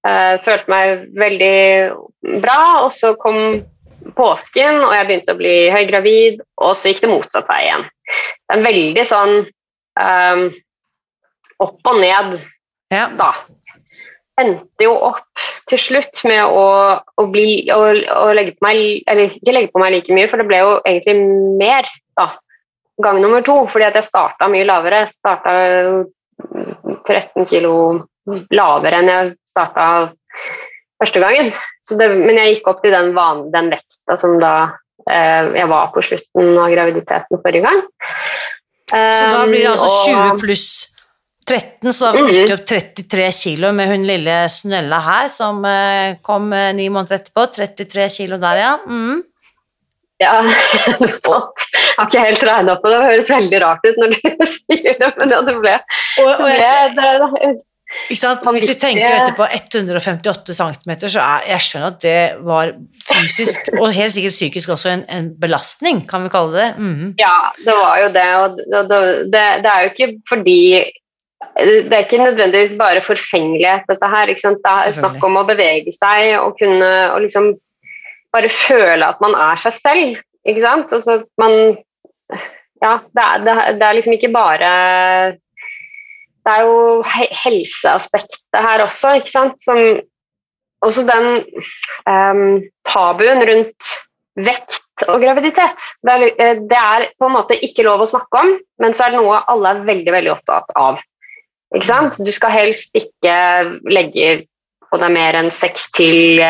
Eh, 0.07 0.35
følte 0.41 0.73
meg 0.73 1.05
veldig 1.13 2.41
bra, 2.41 2.61
og 2.81 2.89
så 2.95 3.13
kom 3.21 3.61
påsken, 4.17 4.81
og 4.81 4.93
jeg 4.95 5.07
begynte 5.07 5.35
å 5.35 5.39
bli 5.39 5.55
høygravid, 5.73 6.41
og 6.61 6.73
så 6.77 6.91
gikk 6.91 7.03
det 7.03 7.11
motsatt 7.11 7.49
vei 7.49 7.61
igjen. 7.67 7.85
Det 8.11 8.53
er 8.53 8.59
en 8.59 8.67
veldig 8.67 9.05
sånn 9.07 9.33
um, 10.01 10.45
opp 11.61 11.91
og 11.91 11.99
ned 12.01 12.37
Ja. 12.91 13.07
da. 13.15 13.31
Endte 14.41 14.83
jo 14.83 14.93
opp 15.11 15.45
til 15.69 15.79
slutt 15.79 16.23
med 16.27 16.43
å, 16.43 16.65
å, 16.99 17.25
bli, 17.31 17.69
å, 17.71 17.81
å 18.15 18.31
legge 18.35 18.55
på 18.57 18.65
meg 18.65 18.79
Eller 19.07 19.35
ikke 19.35 19.53
legge 19.53 19.71
på 19.73 19.81
meg 19.83 19.93
like 19.95 20.15
mye, 20.15 20.29
for 20.31 20.41
det 20.41 20.47
ble 20.49 20.61
jo 20.63 20.71
egentlig 20.87 21.17
mer 21.59 21.87
da, 22.19 22.31
gang 23.03 23.21
nummer 23.21 23.43
to. 23.45 23.61
Fordi 23.71 23.87
at 23.87 23.99
jeg 23.99 24.09
starta 24.09 24.49
mye 24.51 24.67
lavere. 24.67 25.03
Jeg 25.03 25.13
starta 25.13 25.53
13 27.07 27.47
kilo 27.49 27.75
lavere 28.53 29.01
enn 29.01 29.11
jeg 29.11 29.35
starta 29.51 29.85
første 31.01 31.23
gangen. 31.23 31.51
Så 31.85 31.97
det, 31.99 32.11
men 32.13 32.37
jeg 32.37 32.57
gikk 32.57 32.69
opp 32.71 32.83
til 32.83 32.93
den, 32.93 33.13
van, 33.17 33.47
den 33.53 33.71
vekta 33.73 34.17
som 34.19 34.37
da 34.41 34.53
jeg 35.07 35.67
var 35.71 35.91
på 35.95 36.03
slutten 36.05 36.57
av 36.61 36.69
graviditeten 36.73 37.41
forrige 37.41 37.65
gang. 37.65 37.81
Så 38.91 39.25
da 39.31 39.45
blir 39.47 39.63
det 39.63 39.71
altså 39.71 39.89
Um, 40.11 40.37
20 40.37 40.39
pluss 40.41 40.67
13, 41.47 41.93
så 41.93 42.11
da 42.11 42.19
Mhm. 42.19 42.27
gikk 42.29 42.47
det 42.47 42.53
opp 42.59 42.65
33 42.69 43.31
kilo 43.33 43.71
med 43.73 43.87
hun 43.89 44.03
lille 44.05 44.35
Snølla 44.51 44.99
her, 45.01 45.29
som 45.33 45.63
eh, 45.65 46.17
kom 46.21 46.51
eh, 46.53 46.71
ni 46.77 46.85
måneder 46.89 47.17
etterpå. 47.17 47.47
33 47.55 48.09
kilo 48.09 48.37
der, 48.37 48.59
ja. 48.61 48.77
Mm. 48.85 49.23
Ja, 50.21 50.35
noe 51.01 51.09
sånt. 51.17 51.65
Jeg 51.73 51.97
har 51.97 52.07
ikke 52.11 52.25
helt 52.27 52.43
regna 52.45 52.75
på 52.77 52.91
det, 52.91 52.99
det 53.01 53.09
høres 53.09 53.31
veldig 53.33 53.61
rart 53.63 53.87
ut 53.87 53.97
når 53.97 54.13
du 54.13 54.45
sier 54.53 54.99
det, 55.01 55.09
men 55.17 55.33
ja, 55.33 55.41
det 55.41 55.55
ble, 55.57 55.73
det 56.19 56.37
ble 56.37 56.53
det, 56.99 57.55
ikke 58.09 58.19
sant? 58.21 58.45
Hvis 58.55 58.69
vi 58.69 58.75
tenker 58.79 59.07
dette 59.17 59.33
på 59.37 59.45
158 59.47 60.53
cm, 60.57 60.93
så 61.07 61.19
er 61.23 61.49
jeg 61.51 61.65
skjønner 61.65 61.87
at 61.91 61.99
det 62.05 62.21
var 62.47 62.71
fysisk, 63.07 63.69
og 63.79 63.91
helt 63.95 64.13
sikkert 64.15 64.35
psykisk 64.37 64.69
også, 64.77 64.89
en, 64.95 65.03
en 65.09 65.29
belastning, 65.41 66.03
kan 66.09 66.23
vi 66.23 66.31
kalle 66.33 66.55
det. 66.57 66.69
Mhm. 66.79 67.13
Ja, 67.19 67.35
det 67.65 67.75
var 67.75 67.99
jo 68.03 68.09
det, 68.15 68.27
og 68.41 68.57
det, 68.61 69.01
det, 69.35 69.45
det 69.65 69.73
er 69.75 69.85
jo 69.85 69.91
ikke 69.93 70.09
fordi 70.29 70.59
det 71.57 71.91
er 71.91 72.03
ikke 72.05 72.21
nødvendigvis 72.21 72.77
bare 72.79 73.01
forfengelighet, 73.03 73.83
dette 73.89 74.07
her. 74.13 74.29
Ikke 74.31 74.43
sant? 74.45 74.59
Det 74.63 74.73
er 74.87 74.93
snakk 74.99 75.23
om 75.25 75.39
å 75.41 75.45
bevege 75.49 75.91
seg 75.95 76.35
og 76.39 76.53
kunne 76.59 76.89
og 77.11 77.23
liksom 77.25 77.49
bare 78.31 78.47
føle 78.53 79.03
at 79.09 79.19
man 79.23 79.33
er 79.35 79.57
seg 79.59 79.73
selv. 79.75 80.21
Ikke 80.47 80.61
sant? 80.63 80.93
Altså 80.95 81.23
man 81.41 81.75
Ja, 82.81 82.93
det 83.13 83.25
det, 83.45 83.51
er- 83.53 83.73
det 83.77 83.85
er 83.89 83.93
liksom 83.97 84.13
ikke 84.15 84.31
bare 84.33 84.69
Det 86.41 86.53
er 86.53 86.63
jo 86.65 87.01
helseaspektet 87.43 88.57
her 88.65 88.83
også, 88.85 89.17
ikke 89.21 89.33
sant, 89.33 89.61
som 89.61 89.81
Også 90.81 91.03
den 91.05 91.43
um, 92.09 92.55
tabuen 92.89 93.43
rundt 93.45 93.89
vekt 94.41 95.03
og 95.05 95.21
graviditet. 95.21 95.83
Det 96.01 96.13
er, 96.15 96.23
eh, 96.41 96.61
det 96.71 96.79
er 96.79 97.05
på 97.19 97.27
en 97.27 97.35
måte 97.35 97.57
ikke 97.67 97.85
lov 97.85 98.01
å 98.01 98.09
snakke 98.09 98.41
om, 98.41 98.55
men 98.81 98.95
så 98.97 99.05
er 99.05 99.13
det 99.13 99.21
noe 99.21 99.43
alle 99.51 99.75
er 99.75 99.83
veldig 99.85 100.15
veldig 100.15 100.31
opptatt 100.33 100.73
av. 100.73 100.97
Ikke 101.75 101.87
sant? 101.87 102.17
Du 102.17 102.31
skal 102.33 102.53
helst 102.55 102.97
ikke 102.97 103.35
legge 103.93 104.47
på 104.89 104.99
deg 104.99 105.13
mer 105.13 105.37
enn 105.39 105.51
6 105.53 105.85
til, 105.95 106.41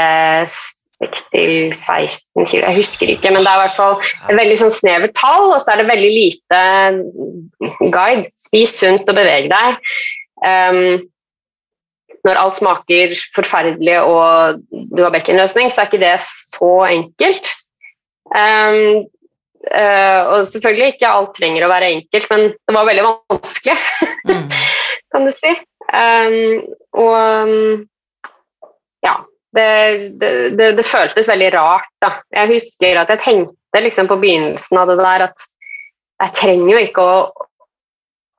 eh, 1.01 1.09
6 1.09 1.23
til 1.33 1.53
16 1.75 2.45
kilo, 2.45 2.65
jeg 2.65 2.77
husker 2.77 3.13
ikke, 3.13 3.31
men 3.33 3.43
det 3.43 3.51
er 3.51 3.59
i 3.59 3.63
hvert 3.65 3.79
fall 3.79 3.95
et 4.01 4.39
veldig 4.39 4.57
sånn 4.61 4.73
snevert 4.73 5.15
tall, 5.17 5.49
og 5.51 5.59
så 5.61 5.73
er 5.73 5.81
det 5.81 5.91
veldig 5.91 6.11
lite 6.15 6.61
guide. 7.93 8.27
Spis 8.39 8.75
sunt 8.81 9.09
og 9.09 9.17
beveg 9.17 9.49
deg. 9.51 9.95
Um, 10.41 11.01
når 12.25 12.37
alt 12.37 12.57
smaker 12.57 13.15
forferdelig 13.35 13.97
og 14.05 14.61
du 14.69 15.01
har 15.01 15.13
bekkenløsning, 15.13 15.71
så 15.71 15.81
er 15.81 15.89
ikke 15.89 16.03
det 16.03 16.17
så 16.25 16.73
enkelt. 16.89 17.49
Um, 18.31 19.07
uh, 19.73 20.21
og 20.29 20.47
selvfølgelig 20.51 20.93
ikke 20.93 21.09
alt 21.09 21.33
trenger 21.37 21.65
å 21.65 21.71
være 21.71 21.91
enkelt, 21.97 22.29
men 22.31 22.47
det 22.53 22.77
var 22.77 22.89
veldig 22.89 23.07
vanskelig, 23.09 23.79
Mm. 24.21 24.51
kan 25.11 25.23
du 25.25 25.31
si. 25.33 25.49
Um, 25.89 26.59
og 26.93 27.15
um, 27.17 27.87
ja, 29.01 29.15
det, 29.55 29.69
det, 30.21 30.31
det, 30.57 30.71
det 30.77 30.87
føltes 30.87 31.29
veldig 31.29 31.51
rart, 31.55 31.89
da. 32.03 32.13
Jeg 32.35 32.53
husker 32.53 33.01
at 33.01 33.11
jeg 33.11 33.23
tenkte 33.25 33.83
liksom 33.83 34.09
på 34.09 34.19
begynnelsen 34.21 34.79
av 34.79 34.91
det 34.91 34.97
der 35.01 35.27
at 35.27 35.45
jeg 36.21 36.35
trenger 36.37 36.71
jo 36.75 36.81
ikke 36.85 37.05
å, 37.05 37.19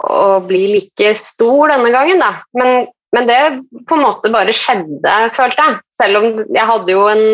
å 0.09 0.27
bli 0.47 0.65
like 0.77 1.15
stor 1.19 1.73
denne 1.75 1.93
gangen, 1.95 2.23
da. 2.23 2.33
Men, 2.59 2.89
men 3.13 3.29
det 3.29 3.41
på 3.89 3.99
en 3.99 4.05
måte 4.07 4.33
bare 4.33 4.57
skjedde, 4.57 5.17
følte 5.37 5.69
jeg. 5.69 5.81
Selv 6.01 6.21
om 6.21 6.29
jeg 6.47 6.69
hadde 6.73 6.95
jo 6.95 7.07
en, 7.11 7.25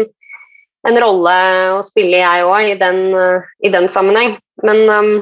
en 0.89 1.03
rolle 1.05 1.39
å 1.76 1.83
spille, 1.87 2.22
jeg 2.22 2.47
òg, 2.49 2.72
i, 2.72 2.79
den, 2.81 3.03
i 3.62 3.72
den 3.74 3.91
sammenheng. 3.93 4.39
Men 4.66 4.85
um, 4.91 5.12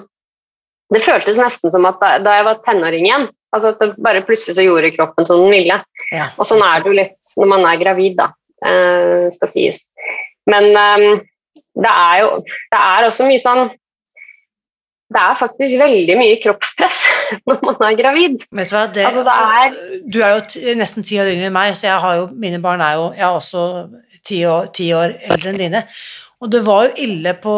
det 0.94 1.04
føltes 1.04 1.36
nesten 1.40 1.74
som 1.74 1.84
at 1.90 1.98
da, 2.00 2.16
da 2.24 2.38
jeg 2.38 2.46
var 2.46 2.62
tenåring 2.64 3.08
igjen 3.08 3.26
altså 3.56 3.72
at 3.72 3.82
det 3.82 4.02
bare 4.02 4.24
plutselig 4.26 4.56
så 4.58 4.64
gjorde 4.64 4.92
kroppen 4.96 5.26
som 5.28 5.44
den 5.44 5.54
ville. 5.54 5.78
Ja. 6.12 6.30
Og 6.36 6.48
sånn 6.48 6.64
er 6.64 6.82
det 6.82 6.90
jo 6.90 6.98
litt 6.98 7.36
når 7.40 7.50
man 7.52 7.66
er 7.68 7.80
gravid, 7.80 8.16
da, 8.18 8.30
skal 9.36 9.48
sies. 9.52 9.82
Men 10.46 10.70
um, 10.72 11.20
det 11.76 11.90
er 11.92 12.20
jo 12.22 12.28
Det 12.46 12.78
er 12.80 13.04
også 13.08 13.26
mye 13.28 13.40
sånn 13.42 13.68
Det 15.12 15.20
er 15.22 15.34
faktisk 15.38 15.76
veldig 15.78 16.16
mye 16.18 16.38
kroppspress 16.42 17.00
når 17.46 17.60
man 17.66 17.82
er 17.88 17.98
gravid. 18.00 18.38
Vet 18.50 18.70
du 18.70 18.76
hva, 18.76 18.84
det, 18.94 19.04
Altså, 19.06 19.24
det 19.26 19.34
er- 19.36 20.04
Du 20.12 20.20
er 20.22 20.34
jo 20.36 20.74
nesten 20.80 21.04
ti 21.06 21.18
år 21.22 21.30
yngre 21.34 21.46
enn 21.50 21.52
meg, 21.54 21.74
så 21.78 21.86
jeg 21.90 22.00
har 22.00 22.14
jo, 22.16 22.28
mine 22.34 22.58
barn 22.64 22.80
er 22.80 22.94
jo 22.98 23.10
Jeg 23.14 23.26
er 23.28 23.34
også 23.40 23.64
ti 24.26 24.40
år, 24.44 24.70
ti 24.74 24.88
år 24.96 25.12
eldre 25.30 25.52
enn 25.52 25.60
dine. 25.60 25.84
Og 26.42 26.50
det 26.50 26.64
var 26.66 26.88
jo 26.88 26.96
ille 27.06 27.34
på 27.42 27.54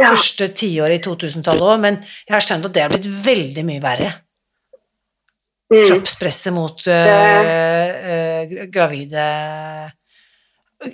Ja. 0.00 0.08
første 0.08 0.48
tiåret 0.56 0.96
i 0.98 1.02
2000-tallet 1.04 1.62
òg, 1.62 1.78
men 1.80 1.98
jeg 2.26 2.32
har 2.34 2.40
skjønt 2.42 2.64
at 2.66 2.72
det 2.74 2.82
har 2.82 2.88
blitt 2.90 3.06
veldig 3.26 3.62
mye 3.68 3.82
verre. 3.84 4.08
Mm. 5.72 5.84
Kroppspresset 5.88 6.52
mot 6.52 6.82
øh, 6.84 8.00
øh, 8.12 8.50
gravide 8.74 9.22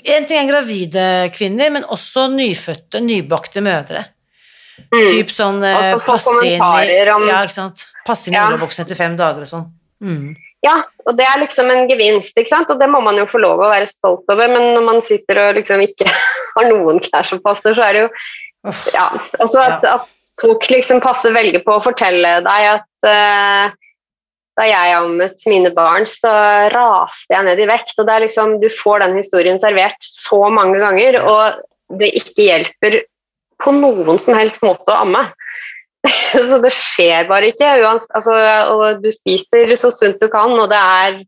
En 0.04 0.26
ting 0.28 0.38
er 0.38 0.50
gravide 0.52 1.04
kvinner, 1.34 1.72
men 1.74 1.86
også 1.88 2.28
nyfødte, 2.30 3.00
nybakte 3.00 3.62
mødre. 3.64 4.04
Mm. 4.92 5.06
Typ 5.08 5.32
sånn 5.34 5.62
øh, 5.64 5.72
Og 5.74 5.86
så 5.86 5.94
få 5.96 6.04
passe 6.12 6.34
inn 6.46 6.60
i 6.60 6.98
om- 7.10 7.24
Ja, 7.26 7.40
ikke 7.42 7.56
sant. 7.56 7.86
Passe 8.06 8.28
inn 8.28 8.36
i 8.36 8.38
Ja. 8.38 8.68
etter 8.68 8.94
fem 8.94 9.16
dager 9.16 9.42
og 9.42 9.50
sånn. 9.50 9.64
Mm. 10.04 10.36
Ja, 10.62 10.76
og 11.06 11.16
det 11.16 11.24
er 11.26 11.40
liksom 11.40 11.70
en 11.70 11.88
gevinst, 11.88 12.36
ikke 12.38 12.50
sant? 12.50 12.70
og 12.70 12.78
det 12.78 12.88
må 12.90 13.00
man 13.02 13.16
jo 13.16 13.26
få 13.26 13.38
lov 13.40 13.58
å 13.62 13.70
være 13.70 13.86
stolt 13.90 14.24
over. 14.28 14.48
Men 14.48 14.74
når 14.74 14.84
man 14.84 15.02
sitter 15.02 15.38
og 15.48 15.58
liksom 15.58 15.82
ikke 15.82 16.06
har 16.56 16.68
noen 16.70 17.00
klær 17.00 17.26
som 17.26 17.40
passer, 17.40 17.74
så 17.74 17.82
er 17.88 17.92
det 17.92 18.02
jo. 18.06 18.08
Ja. 18.92 19.08
Altså 19.40 19.62
at, 19.62 19.84
at 19.84 20.06
folk 20.40 20.66
liksom 20.70 21.00
passer 21.00 21.32
veldig 21.32 21.64
på 21.64 21.76
å 21.78 21.82
fortelle 21.82 22.40
deg 22.44 22.70
at 22.74 23.08
eh, 23.08 23.70
da 24.58 24.66
jeg 24.66 24.94
ammet 24.96 25.44
mine 25.46 25.70
barn, 25.74 26.06
så 26.10 26.30
raste 26.74 27.34
jeg 27.34 27.46
ned 27.46 27.62
i 27.62 27.68
vekt. 27.70 27.94
Og 27.98 28.08
det 28.08 28.14
er 28.14 28.24
liksom, 28.26 28.58
du 28.62 28.68
får 28.72 29.04
den 29.04 29.18
historien 29.20 29.60
servert 29.62 29.98
så 30.02 30.48
mange 30.50 30.80
ganger, 30.82 31.20
og 31.22 31.98
det 32.00 32.10
ikke 32.18 32.48
hjelper 32.48 33.02
på 33.62 33.74
noen 33.74 34.18
som 34.22 34.36
helst 34.38 34.64
måte 34.66 34.90
å 34.90 35.04
amme. 35.04 35.28
så 36.48 36.58
det 36.62 36.70
skjer 36.74 37.26
bare 37.30 37.50
ikke. 37.52 37.70
Altså, 37.88 38.34
og 38.74 39.02
du 39.02 39.10
spiser 39.14 39.74
så 39.80 39.90
sunt 39.94 40.20
du 40.22 40.28
kan, 40.32 40.54
og 40.54 40.68
det 40.70 40.78
er 40.78 41.22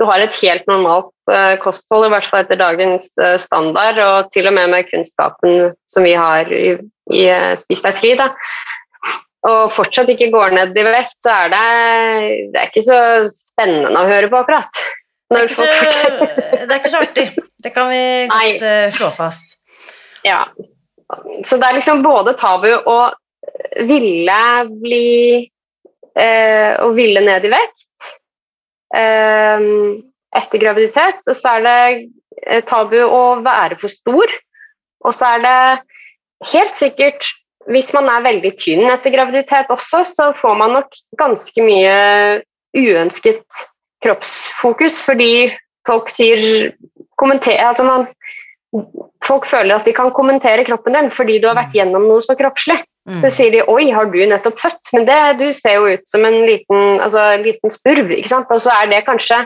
Du 0.00 0.06
har 0.08 0.22
et 0.22 0.34
helt 0.42 0.66
normalt 0.70 1.12
eh, 1.30 1.54
kosthold, 1.62 2.08
i 2.08 2.12
hvert 2.14 2.26
fall 2.26 2.42
etter 2.42 2.58
dagens 2.58 3.12
eh, 3.22 3.38
standard, 3.38 3.98
og 4.02 4.32
til 4.34 4.48
og 4.50 4.56
med 4.56 4.72
med 4.72 4.88
kunnskapen 4.90 5.72
som 5.90 6.06
vi 6.06 6.14
har 6.18 6.50
i, 6.50 6.76
i 7.12 7.24
uh, 7.30 7.52
Spis 7.58 7.84
deg 7.84 7.98
fri, 7.98 8.14
da. 8.18 8.32
Og 9.48 9.72
fortsatt 9.74 10.10
ikke 10.12 10.30
går 10.30 10.54
ned 10.54 10.76
i 10.78 10.84
vekt, 10.86 11.16
så 11.18 11.32
er 11.34 11.48
det 11.50 11.62
Det 12.52 12.60
er 12.60 12.68
ikke 12.68 12.84
så 12.86 12.98
spennende 13.34 13.98
å 13.98 14.06
høre 14.06 14.30
på, 14.30 14.42
akkurat. 14.44 14.82
Det 15.32 15.40
er, 15.40 15.48
så, 15.56 15.64
det 15.64 16.68
er 16.68 16.76
ikke 16.76 16.92
så 16.92 17.00
artig. 17.02 17.26
Det 17.64 17.72
kan 17.74 17.88
vi 17.90 18.02
Nei. 18.28 18.44
godt 18.52 18.66
øh, 18.68 18.92
slå 18.98 19.08
fast. 19.16 19.56
Ja. 20.26 20.44
Så 21.44 21.58
det 21.58 21.68
er 21.68 21.78
liksom 21.78 22.04
både 22.04 22.36
tabu 22.40 22.70
å 22.70 22.98
ville 23.88 24.38
bli 24.82 25.08
eh, 26.14 26.72
Å 26.78 26.88
ville 26.96 27.22
ned 27.24 27.46
i 27.48 27.52
vekt 27.52 28.08
eh, 28.96 29.64
etter 30.32 30.60
graviditet, 30.60 31.20
og 31.28 31.36
så 31.36 31.56
er 31.58 31.64
det 31.66 31.78
eh, 32.46 32.62
tabu 32.68 32.98
å 33.04 33.22
være 33.44 33.78
for 33.80 33.92
stor. 33.92 34.32
Og 35.02 35.16
så 35.16 35.34
er 35.34 35.42
det 35.44 36.52
helt 36.52 36.78
sikkert 36.78 37.28
Hvis 37.70 37.92
man 37.94 38.08
er 38.10 38.24
veldig 38.24 38.52
tynn 38.58 38.88
etter 38.90 39.14
graviditet 39.14 39.70
også, 39.70 40.02
så 40.08 40.30
får 40.38 40.56
man 40.58 40.74
nok 40.78 40.96
ganske 41.20 41.64
mye 41.64 41.96
uønsket 42.76 43.44
kroppsfokus 44.02 45.02
fordi 45.04 45.50
folk 45.86 46.10
sier 46.10 46.72
altså 47.22 47.84
man, 47.86 48.06
folk 49.22 49.46
føler 49.46 49.76
at 49.76 49.86
de 49.86 49.94
kan 49.94 50.10
kommentere 50.14 50.64
kroppen 50.66 50.96
din 50.96 51.10
fordi 51.12 51.38
du 51.42 51.46
har 51.50 51.58
vært 51.58 51.76
gjennom 51.76 52.08
noe 52.08 52.24
så 52.24 52.34
kroppslig. 52.38 52.80
Mm. 53.08 53.18
Så 53.24 53.30
sier 53.34 53.50
de 53.50 53.62
'oi, 53.66 53.90
har 53.90 54.06
du 54.10 54.20
nettopp 54.30 54.60
født?' 54.62 54.92
Men 54.94 55.06
det, 55.06 55.20
du 55.40 55.52
ser 55.52 55.74
jo 55.74 55.90
ut 55.90 56.04
som 56.06 56.24
en 56.24 56.44
liten, 56.46 57.00
altså, 57.02 57.32
en 57.34 57.42
liten 57.42 57.70
spurv. 57.70 58.12
Og 58.14 58.60
så 58.62 58.70
er 58.78 58.90
det 58.90 59.06
kanskje 59.06 59.40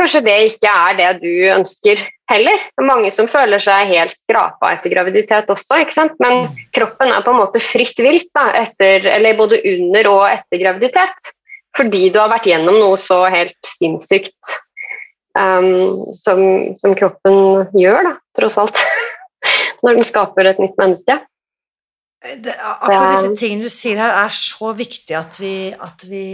Kanskje 0.00 0.22
det 0.24 0.36
ikke 0.54 0.70
er 0.72 0.94
det 0.96 1.08
du 1.20 1.32
ønsker 1.52 2.00
heller. 2.30 2.62
Det 2.70 2.80
er 2.80 2.88
mange 2.88 3.10
som 3.12 3.28
føler 3.28 3.60
seg 3.60 3.90
helt 3.90 4.16
skrapa 4.16 4.70
etter 4.72 4.94
graviditet 4.94 5.50
også, 5.52 5.82
ikke 5.82 5.96
sant? 5.96 6.14
men 6.22 6.48
kroppen 6.72 7.12
er 7.12 7.26
på 7.26 7.34
en 7.34 7.40
måte 7.42 7.60
fritt 7.60 8.00
vilt 8.00 8.30
da, 8.36 8.46
etter, 8.62 9.04
eller 9.18 9.36
både 9.36 9.60
under 9.74 10.08
og 10.08 10.24
etter 10.30 10.62
graviditet. 10.62 11.30
Fordi 11.76 12.08
du 12.10 12.18
har 12.18 12.32
vært 12.32 12.48
gjennom 12.48 12.80
noe 12.80 12.96
så 12.98 13.20
helt 13.30 13.58
sinnssykt 13.66 14.56
um, 15.38 16.00
som, 16.18 16.40
som 16.80 16.96
kroppen 16.98 17.68
gjør, 17.76 18.08
da, 18.08 18.14
tross 18.40 18.58
alt. 18.62 18.80
Når 19.84 20.00
den 20.00 20.08
skaper 20.08 20.50
et 20.50 20.62
nytt 20.62 20.80
menneske. 20.80 21.20
Det, 22.20 22.52
akkurat 22.52 23.20
disse 23.20 23.36
tingene 23.40 23.68
du 23.68 23.72
sier 23.72 24.00
her, 24.00 24.16
er 24.24 24.34
så 24.34 24.74
viktig 24.76 25.16
at 25.16 25.38
vi, 25.40 25.54
at 25.72 26.08
vi 26.08 26.26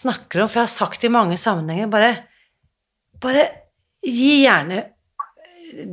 snakker 0.00 0.42
om, 0.42 0.50
for 0.50 0.62
jeg 0.62 0.68
har 0.68 0.72
sagt 0.72 1.04
i 1.04 1.12
mange 1.12 1.36
sammenhenger, 1.40 1.90
bare, 1.92 2.12
bare 3.20 3.46
gi 4.04 4.42
gjerne 4.44 4.82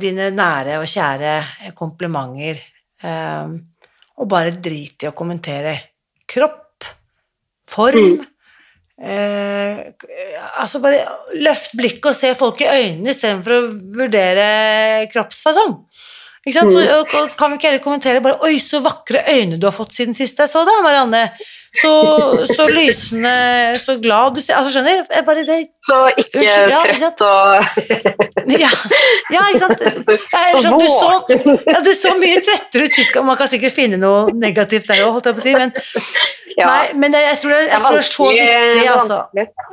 dine 0.00 0.30
nære 0.34 0.78
og 0.80 0.88
kjære 0.90 1.72
komplimenter, 1.78 2.60
um, 3.04 3.58
og 4.18 4.30
bare 4.30 4.56
drit 4.58 5.04
i 5.04 5.10
å 5.10 5.14
kommentere 5.16 5.76
kropp, 6.28 6.64
form, 7.68 8.16
eh, 8.98 9.80
altså 10.58 10.80
bare 10.82 11.04
løft 11.36 11.76
blikket 11.78 12.10
og 12.10 12.16
se 12.16 12.32
folk 12.38 12.62
i 12.64 12.70
øynene 12.70 13.12
istedenfor 13.12 13.54
å 13.54 13.66
vurdere 13.98 14.48
kroppsfasong. 15.12 15.76
Ikke 16.46 16.54
sant? 16.54 16.72
Så, 16.72 16.82
og, 16.94 17.14
og 17.18 17.30
kan 17.38 17.50
vi 17.52 17.58
ikke 17.58 17.70
heller 17.70 17.84
kommentere 17.84 18.22
bare 18.24 18.38
Oi, 18.46 18.58
så 18.62 18.80
vakre 18.84 19.24
øyne 19.28 19.58
du 19.58 19.66
har 19.68 19.74
fått 19.74 19.96
siden 19.96 20.16
sist 20.16 20.38
jeg 20.38 20.50
så 20.50 20.62
deg, 20.68 20.82
Marianne. 20.84 21.24
Så, 21.78 21.90
så 22.48 22.64
lysende, 22.72 23.32
så 23.82 23.98
glad 24.00 24.38
du 24.38 24.40
ser 24.40 24.56
Altså, 24.56 24.72
skjønner? 24.72 25.02
Jeg 25.12 25.24
bare 25.26 25.44
det 25.44 25.58
Så 25.84 25.98
ikke 26.16 26.40
Unnskyld, 26.40 26.72
ja, 26.72 26.78
trøtt 26.96 27.24
og 27.26 28.54
Ja, 28.54 28.70
ja 29.34 29.44
ikke 29.50 29.60
sant? 29.60 29.84
Jeg, 29.84 30.54
at 30.56 30.64
du, 30.64 30.86
så, 30.88 31.10
ja, 31.68 31.82
du 31.84 31.90
så 31.92 32.14
mye 32.16 32.40
trøttere 32.44 32.88
ut 32.88 32.96
sist. 32.96 33.16
Man 33.24 33.36
kan 33.36 33.50
sikkert 33.50 33.74
finne 33.76 33.98
noe 34.00 34.32
negativt 34.32 34.88
der 34.88 35.02
òg, 35.04 35.18
holdt 35.18 35.28
jeg 35.28 35.36
på 35.36 35.42
å 35.42 35.44
si, 35.44 35.52
men, 35.58 35.72
Ja, 36.58 36.66
nei, 36.66 36.94
men 36.98 37.14
jeg, 37.14 37.22
jeg 37.22 37.38
tror 37.38 37.52
det, 37.54 37.58
det 37.60 37.68
jeg 37.70 37.82
tror 37.82 37.92
det 37.94 37.98
er 38.00 38.06
så 38.08 38.24
viktig 38.34 38.88
altså, 38.90 39.18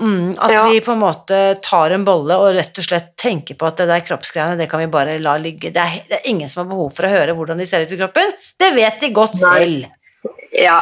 mm, 0.02 0.28
at 0.38 0.52
Ja. 0.54 0.60
vi 0.70 0.82
på 0.86 0.94
en 0.94 1.02
måte 1.02 1.40
tar 1.66 1.96
en 1.96 2.04
bolle 2.06 2.38
og 2.38 2.52
rett 2.54 2.78
og 2.78 2.86
slett 2.86 3.08
tenker 3.18 3.58
på 3.58 3.66
at 3.66 3.80
det 3.82 3.88
der 3.90 4.04
kroppsgreiene, 4.06 4.60
det 4.60 4.68
kan 4.70 4.84
vi 4.84 4.90
bare 4.94 5.16
la 5.24 5.34
ligge. 5.42 5.72
Det 5.74 5.82
er, 5.82 5.96
det 6.10 6.20
er 6.20 6.30
ingen 6.30 6.52
som 6.52 6.62
har 6.62 6.70
behov 6.76 6.92
for 6.94 7.08
å 7.08 7.12
høre 7.16 7.34
hvordan 7.34 7.58
de 7.58 7.66
ser 7.70 7.88
ut 7.88 7.96
i 7.96 7.98
kroppen. 8.04 8.36
Det 8.62 8.70
vet 8.78 9.02
de 9.02 9.10
godt 9.18 9.40
Nei. 9.42 9.56
selv. 9.58 10.30
Ja. 10.54 10.78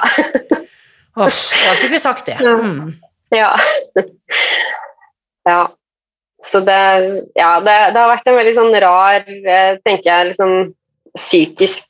Uff, 1.23 1.39
da 1.53 1.77
fikk 1.79 1.95
vi 1.95 2.03
sagt 2.03 2.27
det. 2.27 2.37
Mm. 2.41 2.93
Ja. 3.31 3.53
ja. 5.53 5.61
Så 6.43 6.59
det, 6.67 6.79
ja, 7.39 7.51
det, 7.63 7.79
det 7.95 8.01
har 8.01 8.11
vært 8.11 8.27
en 8.27 8.35
veldig 8.41 8.55
sånn 8.59 8.75
rar, 8.83 9.23
eh, 9.23 9.77
tenker 9.87 10.09
jeg, 10.09 10.33
liksom 10.33 10.73
psykisk 11.15 11.87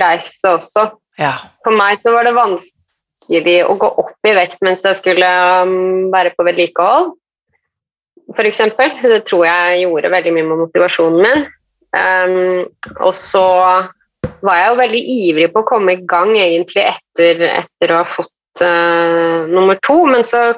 reise 0.00 0.56
også. 0.56 0.86
Ja. 1.20 1.34
For 1.66 1.76
meg 1.76 2.00
så 2.00 2.14
var 2.16 2.24
det 2.24 2.32
vanskelig 2.38 2.79
å 3.38 3.76
gå 3.78 3.88
opp 4.02 4.26
i 4.26 4.34
vekt 4.34 4.58
mens 4.64 4.82
jeg 4.86 4.98
skulle 4.98 5.30
um, 5.62 6.10
være 6.12 6.32
på 6.34 6.46
vedlikehold, 6.46 7.12
f.eks. 8.34 8.62
Det 9.02 9.22
tror 9.28 9.46
jeg 9.46 9.84
gjorde 9.84 10.12
veldig 10.12 10.34
mye 10.34 10.48
med 10.48 10.62
motivasjonen 10.64 11.22
min. 11.24 11.48
Um, 11.90 12.68
og 13.02 13.14
så 13.18 13.46
var 14.46 14.58
jeg 14.58 14.68
jo 14.68 14.78
veldig 14.78 15.00
ivrig 15.14 15.48
på 15.52 15.62
å 15.62 15.68
komme 15.68 15.96
i 15.96 16.04
gang 16.08 16.36
egentlig 16.38 16.84
etter, 16.92 17.42
etter 17.50 17.92
å 17.92 18.02
ha 18.02 18.06
fått 18.06 18.62
uh, 18.62 19.50
nummer 19.50 19.78
to, 19.86 19.98
men 20.10 20.22
så, 20.26 20.52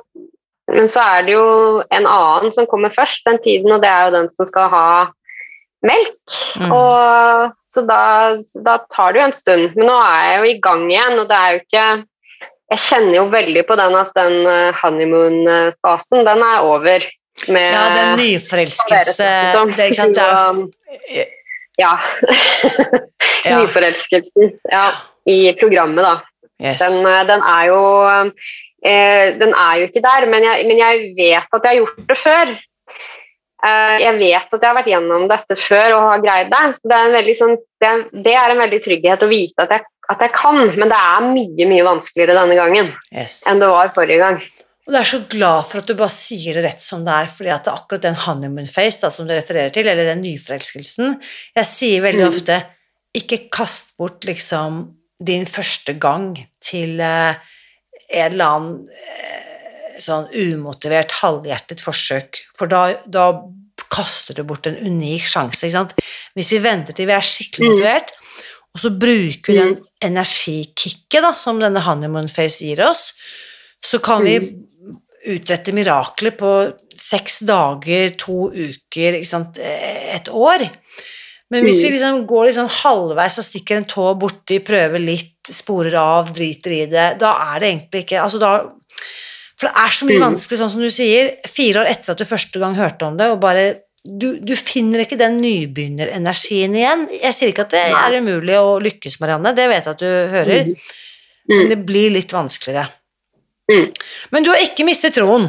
men 0.72 0.90
så 0.92 1.04
er 1.14 1.26
det 1.26 1.36
jo 1.36 1.46
en 1.88 2.06
annen 2.08 2.52
som 2.54 2.68
kommer 2.70 2.92
først 2.92 3.24
den 3.28 3.40
tiden, 3.44 3.72
og 3.72 3.82
det 3.84 3.90
er 3.90 4.06
jo 4.06 4.16
den 4.18 4.30
som 4.32 4.48
skal 4.48 4.70
ha 4.72 4.86
melk. 5.86 6.20
Mm. 6.60 6.70
Og, 6.70 7.52
så 7.72 7.84
da, 7.88 8.02
da 8.64 8.78
tar 8.92 9.12
det 9.12 9.22
jo 9.22 9.26
en 9.26 9.36
stund. 9.36 9.76
Men 9.78 9.88
nå 9.88 9.98
er 9.98 10.26
jeg 10.26 10.38
jo 10.38 10.50
i 10.50 10.58
gang 10.68 10.84
igjen, 10.90 11.18
og 11.18 11.28
det 11.30 11.38
er 11.38 11.54
jo 11.54 11.62
ikke 11.62 11.86
Jeg 12.72 12.80
kjenner 12.80 13.18
jo 13.18 13.26
veldig 13.32 13.64
på 13.68 13.76
den 13.76 13.96
at 13.98 14.14
den 14.16 14.38
uh, 14.48 14.78
honeymoon-fasen, 14.80 16.24
den 16.24 16.44
er 16.46 16.64
over. 16.64 17.08
Med, 17.48 17.72
ja, 17.72 17.84
den 17.96 18.10
nyforelskelse 18.20 19.26
det, 19.72 19.86
ikke 19.88 19.96
sant? 19.96 20.18
Det 20.18 20.24
er, 20.24 21.30
ja. 21.84 21.94
Nyforelskelsen. 23.48 24.52
Ja, 24.70 24.84
I 25.26 25.54
programmet, 25.58 26.04
da. 26.04 26.18
Yes. 26.62 26.78
Den, 26.78 27.00
eh, 27.06 27.22
den 27.26 27.42
er 27.42 27.64
jo 27.66 27.80
eh, 28.86 29.32
Den 29.40 29.54
er 29.54 29.80
jo 29.80 29.88
ikke 29.88 30.04
der, 30.04 30.28
men 30.30 30.44
jeg, 30.46 30.66
men 30.68 30.78
jeg 30.78 31.08
vet 31.16 31.56
at 31.56 31.64
jeg 31.64 31.72
har 31.72 31.80
gjort 31.80 32.04
det 32.10 32.18
før. 32.20 32.52
Eh, 33.66 33.96
jeg 34.02 34.18
vet 34.20 34.54
at 34.54 34.60
jeg 34.60 34.68
har 34.68 34.78
vært 34.78 34.92
gjennom 34.92 35.26
dette 35.30 35.56
før 35.58 35.96
og 35.96 36.06
har 36.10 36.22
greid 36.26 36.52
det. 36.52 36.62
Så 36.76 36.90
det 36.90 36.98
er 36.98 37.08
en 37.08 37.16
veldig, 37.18 37.36
sånn, 37.40 37.56
det 37.82 37.92
det 38.28 38.36
er 38.38 38.54
en 38.54 38.62
veldig 38.62 38.80
trygghet 38.84 39.26
å 39.26 39.30
vite 39.32 39.66
at 39.66 39.74
jeg, 39.76 39.88
at 40.10 40.18
jeg 40.20 40.32
kan, 40.34 40.58
men 40.76 40.90
det 40.90 40.98
er 40.98 41.20
mye 41.28 41.66
mye 41.70 41.84
vanskeligere 41.86 42.34
denne 42.34 42.56
gangen 42.58 42.88
yes. 43.14 43.42
enn 43.48 43.60
det 43.62 43.68
var 43.70 43.92
forrige 43.94 44.18
gang. 44.18 44.40
Og 44.82 44.96
jeg 44.96 44.98
er 44.98 45.10
så 45.12 45.20
glad 45.30 45.66
for 45.68 45.78
at 45.78 45.86
du 45.86 45.94
bare 45.94 46.10
sier 46.10 46.56
det 46.58 46.64
rett 46.64 46.82
som 46.82 47.04
det 47.06 47.12
er, 47.14 47.28
fordi 47.30 47.52
at 47.54 47.62
det 47.62 47.70
er 47.70 47.78
akkurat 47.78 48.02
den 48.02 48.18
honeymoon 48.24 48.66
face 48.66 48.98
da, 48.98 49.12
som 49.14 49.28
du 49.28 49.32
refererer 49.36 49.70
til, 49.70 49.86
eller 49.86 50.08
den 50.10 50.24
nyforelskelsen 50.24 51.14
Jeg 51.54 51.68
sier 51.70 52.02
veldig 52.02 52.24
Mm. 52.26 52.32
ofte 52.34 52.56
ikke 53.14 53.38
kast 53.52 53.94
bort 53.96 54.24
liksom 54.26 54.96
din 55.22 55.46
første 55.46 55.94
gang 56.02 56.34
til 56.60 56.98
eh, 57.00 57.34
en 58.10 58.32
eller 58.32 58.44
annen 58.44 58.88
eh, 58.90 59.98
sånn 60.02 60.26
umotivert, 60.34 61.12
halvhjertet 61.22 61.80
forsøk, 61.84 62.40
for 62.58 62.66
da, 62.66 62.96
da 63.06 63.28
kaster 63.92 64.34
du 64.34 64.42
bort 64.48 64.66
en 64.66 64.76
unik 64.80 65.28
sjanse. 65.30 65.62
Ikke 65.68 65.76
sant? 65.76 65.94
Hvis 66.34 66.50
vi 66.56 66.58
venter 66.64 66.96
til 66.96 67.06
vi 67.06 67.14
er 67.14 67.22
skikkelig 67.22 67.68
Mm. 67.68 67.72
motivert, 67.76 68.10
og 68.72 68.80
så 68.80 68.90
bruker 68.96 69.52
vi 69.52 69.58
den 69.58 69.74
energikicket 70.02 71.22
da, 71.22 71.32
som 71.36 71.60
denne 71.60 71.82
honeymoon 71.84 72.30
face 72.32 72.64
gir 72.64 72.80
oss, 72.86 73.10
så 73.84 74.00
kan 74.02 74.24
vi 74.24 74.38
utrette 75.32 75.74
mirakler 75.76 76.34
på 76.34 76.52
seks 76.98 77.42
dager, 77.46 78.14
to 78.18 78.48
uker, 78.50 79.18
et 79.20 80.30
år. 80.32 80.64
Men 81.52 81.66
hvis 81.66 81.82
vi 81.84 81.92
liksom 81.92 82.22
går 82.26 82.54
sånn 82.56 82.70
halvveis 82.80 83.36
og 83.38 83.44
stikker 83.46 83.76
en 83.76 83.88
tå 83.88 84.06
borti, 84.18 84.58
prøver 84.64 85.02
litt, 85.02 85.36
sporer 85.44 85.98
av, 86.00 86.32
driter 86.32 86.74
i 86.74 86.84
det, 86.88 87.06
da 87.20 87.34
er 87.52 87.60
det 87.60 87.68
egentlig 87.68 88.06
ikke 88.06 88.22
altså 88.24 88.40
da, 88.40 88.54
For 89.60 89.68
det 89.68 89.78
er 89.78 89.92
så 89.94 90.06
mye 90.08 90.18
Mm. 90.18 90.24
vanskelig, 90.26 90.58
sånn 90.58 90.70
som 90.72 90.80
du 90.80 90.90
sier, 90.90 91.36
fire 91.46 91.84
år 91.84 91.90
etter 91.92 92.12
at 92.12 92.18
du 92.18 92.24
første 92.26 92.58
gang 92.58 92.74
hørte 92.74 93.06
om 93.06 93.16
det, 93.16 93.28
og 93.30 93.38
bare 93.38 93.66
du, 94.04 94.38
du 94.42 94.54
finner 94.58 95.04
ikke 95.04 95.18
den 95.20 95.36
nybegynnerenergien 95.42 96.74
igjen. 96.74 97.04
Jeg 97.20 97.36
sier 97.38 97.52
ikke 97.52 97.66
at 97.68 97.74
det 97.76 97.82
er 97.86 98.16
umulig 98.18 98.56
å 98.58 98.78
lykkes, 98.82 99.20
Marianne, 99.22 99.54
det 99.54 99.68
vet 99.70 99.86
jeg 99.86 99.94
at 99.96 100.02
du 100.02 100.10
hører, 100.36 100.74
Mm. 101.42 101.56
men 101.58 101.70
det 101.72 101.76
blir 101.82 102.12
litt 102.14 102.30
vanskeligere. 102.30 102.84
Mm. 103.66 103.88
Men 104.30 104.44
du 104.44 104.50
har 104.52 104.60
ikke 104.62 104.84
mistet 104.86 105.16
troen. 105.16 105.48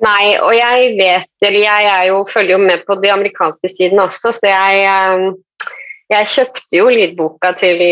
Nei, 0.00 0.36
og 0.40 0.54
jeg 0.56 0.94
vet, 0.96 1.28
eller 1.44 1.60
jeg 1.60 1.88
er 1.92 2.04
jo, 2.08 2.22
følger 2.28 2.54
jo 2.56 2.62
med 2.62 2.84
på 2.88 2.96
de 3.02 3.10
amerikanske 3.12 3.68
sidene 3.68 4.06
også, 4.08 4.32
så 4.36 4.48
jeg, 4.48 4.80
eh, 4.88 5.68
jeg 6.12 6.30
kjøpte 6.32 6.78
jo 6.78 6.88
lydboka 6.92 7.52
til, 7.60 7.84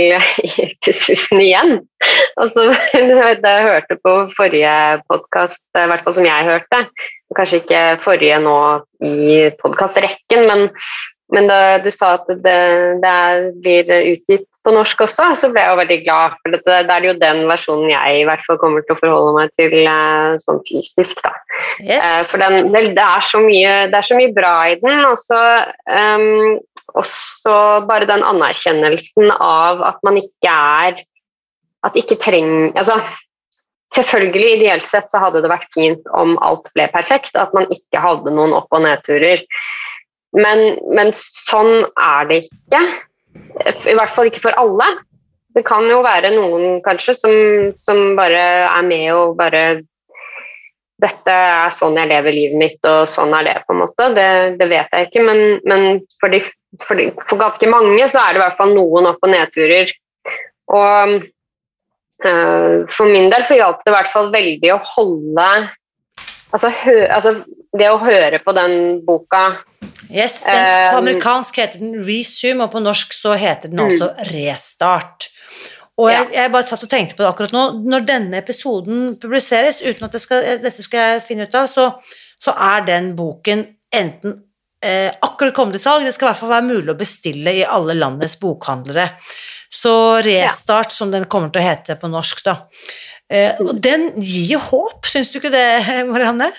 til 0.84 0.96
Susan 0.96 1.44
igjen. 1.44 1.76
Og 2.40 2.48
så 2.52 2.66
da 3.44 3.54
jeg 3.58 3.68
hørte 3.68 4.00
på 4.04 4.16
forrige 4.36 4.74
podkast, 5.08 5.64
i 5.76 5.84
hvert 5.92 6.04
fall 6.04 6.16
som 6.16 6.28
jeg 6.28 6.48
hørte, 6.48 6.84
kanskje 7.36 7.62
ikke 7.62 7.82
forrige 8.04 8.40
nå 8.42 8.58
i 9.04 9.50
podkastrekken, 9.60 10.46
men, 10.48 10.66
men 11.34 11.50
da 11.50 11.78
du 11.84 11.90
sa 11.94 12.16
at 12.18 12.28
det, 12.30 12.58
det 13.04 13.20
blir 13.64 13.94
utgitt 14.14 14.48
på 14.64 14.72
norsk 14.72 15.02
også, 15.04 15.26
så 15.36 15.50
ble 15.52 15.60
jeg 15.60 15.70
jo 15.70 15.80
veldig 15.82 15.96
glad. 16.06 16.36
For 16.40 16.54
dette. 16.54 16.76
det 16.88 16.94
er 16.94 17.06
jo 17.08 17.14
den 17.20 17.42
versjonen 17.50 17.90
jeg 17.92 18.20
i 18.20 18.26
hvert 18.28 18.44
fall 18.46 18.58
kommer 18.62 18.84
til 18.84 18.96
å 18.96 19.00
forholde 19.00 19.34
meg 19.36 19.52
til 19.58 19.74
eh, 19.82 20.36
sånn 20.40 20.62
fysisk, 20.68 21.20
da. 21.24 21.34
Eh, 21.82 21.90
Yes. 21.94 22.30
For 22.30 22.40
den, 22.40 22.70
det, 22.72 22.94
er 23.02 23.24
så 23.24 23.42
mye, 23.44 23.74
det 23.92 23.98
er 23.98 24.06
så 24.06 24.16
mye 24.16 24.32
bra 24.34 24.54
i 24.72 24.78
den, 24.80 25.02
og 25.08 25.18
så 25.20 25.40
ehm, 25.90 26.56
også 26.94 27.56
bare 27.88 28.08
den 28.08 28.24
anerkjennelsen 28.24 29.32
av 29.34 29.82
at 29.84 30.00
man 30.06 30.20
ikke 30.20 30.52
er 30.52 31.02
At 31.84 31.96
ikke 32.00 32.16
trenger 32.16 32.72
Altså, 32.80 32.94
selvfølgelig, 33.94 34.58
ideelt 34.58 34.86
sett 34.86 35.10
så 35.10 35.20
hadde 35.22 35.42
det 35.44 35.50
vært 35.52 35.70
fint 35.74 36.12
om 36.16 36.36
alt 36.44 36.70
ble 36.76 36.88
perfekt, 36.92 37.36
at 37.38 37.54
man 37.56 37.68
ikke 37.74 38.02
hadde 38.02 38.34
noen 38.34 38.54
opp- 38.56 38.74
og 38.74 38.84
nedturer. 38.84 39.42
Men, 40.34 40.78
men 40.90 41.12
sånn 41.14 41.84
er 41.94 42.30
det 42.30 42.42
ikke. 42.48 42.84
I 43.90 43.96
hvert 43.96 44.14
fall 44.14 44.30
ikke 44.30 44.42
for 44.48 44.56
alle. 44.58 44.88
Det 45.54 45.62
kan 45.66 45.86
jo 45.86 46.02
være 46.02 46.32
noen 46.34 46.80
kanskje 46.82 47.14
som, 47.16 47.34
som 47.78 48.16
bare 48.18 48.42
er 48.66 48.86
med 48.86 49.10
og 49.14 49.36
bare 49.38 49.64
dette 51.02 51.34
er 51.34 51.72
sånn 51.74 51.98
jeg 51.98 52.10
lever 52.10 52.34
livet 52.34 52.58
mitt, 52.58 52.86
og 52.86 53.04
sånn 53.10 53.34
er 53.36 53.46
det, 53.48 53.54
på 53.66 53.74
en 53.74 53.82
måte. 53.82 54.08
Det, 54.16 54.28
det 54.60 54.68
vet 54.70 54.94
jeg 54.94 55.08
ikke, 55.08 55.24
men, 55.26 55.42
men 55.68 56.00
for, 56.22 56.32
de, 56.32 56.40
for, 56.84 56.98
de, 56.98 57.08
for, 57.26 57.38
ganske 57.40 57.70
mange 57.70 58.08
så 58.10 58.22
er 58.22 58.34
det 58.34 58.40
i 58.40 58.44
hvert 58.44 58.58
fall 58.60 58.74
noen 58.76 59.10
opp- 59.10 59.26
og 59.26 59.32
nedturer. 59.34 59.92
Og 60.74 61.18
for 62.22 63.10
min 63.10 63.26
del 63.32 63.42
så 63.44 63.56
hjalp 63.58 63.82
det 63.82 63.90
i 63.90 63.94
hvert 63.96 64.12
fall 64.12 64.30
veldig 64.32 64.70
å 64.72 64.78
holde 64.94 65.48
altså, 66.54 66.70
hø, 66.70 66.94
altså, 67.10 67.34
det 67.76 67.90
å 67.90 68.00
høre 68.00 68.40
på 68.44 68.54
den 68.56 68.76
boka 69.06 69.46
Yes, 70.12 70.42
den, 70.44 70.90
På 70.92 71.00
amerikansk 71.00 71.58
heter 71.58 71.80
den 71.80 71.96
Resume, 72.04 72.66
og 72.66 72.72
på 72.74 72.80
norsk 72.84 73.14
så 73.16 73.34
heter 73.40 73.72
den 73.72 73.80
altså 73.82 74.12
Restart. 74.30 75.30
Og 76.00 76.10
jeg, 76.10 76.28
jeg, 76.34 76.50
bare 76.52 76.66
satt 76.68 76.84
og 76.84 76.90
tenkte 76.90 77.16
på 77.16 77.22
det 77.24 77.30
akkurat 77.30 77.54
nå. 77.54 77.62
Når 77.86 78.06
denne 78.06 78.38
episoden 78.40 79.14
publiseres, 79.22 79.80
uten 79.82 80.06
at 80.06 80.16
skal, 80.22 80.44
dette 80.62 80.84
skal 80.84 81.14
jeg 81.14 81.24
finne 81.28 81.46
ut 81.48 81.56
av, 81.58 81.68
så, 81.70 81.88
så 82.42 82.54
er 82.68 82.84
den 82.88 83.12
boken 83.18 83.64
enten 83.94 84.36
eh, 84.84 85.10
akkurat 85.24 85.54
kommet 85.56 85.78
i 85.78 85.82
salg, 85.82 86.04
det 86.06 86.14
skal 86.16 86.28
i 86.28 86.30
hvert 86.32 86.42
fall 86.42 86.54
være 86.56 86.68
mulig 86.68 86.94
å 86.94 86.98
bestille 86.98 87.54
i 87.60 87.66
alle 87.66 87.96
landets 87.98 88.36
bokhandlere. 88.42 89.08
Så 89.74 89.94
Restart, 90.22 90.92
ja. 90.92 90.96
som 90.96 91.10
den 91.10 91.26
kommer 91.30 91.50
til 91.50 91.62
å 91.62 91.66
hete 91.66 91.96
på 91.98 92.10
norsk, 92.10 92.44
da. 92.46 92.56
Eh, 93.32 93.58
og 93.64 93.74
den 93.82 94.12
gir 94.22 94.62
håp, 94.62 95.08
syns 95.10 95.32
du 95.32 95.40
ikke 95.40 95.52
det, 95.54 95.66
Marianne? 96.12 96.52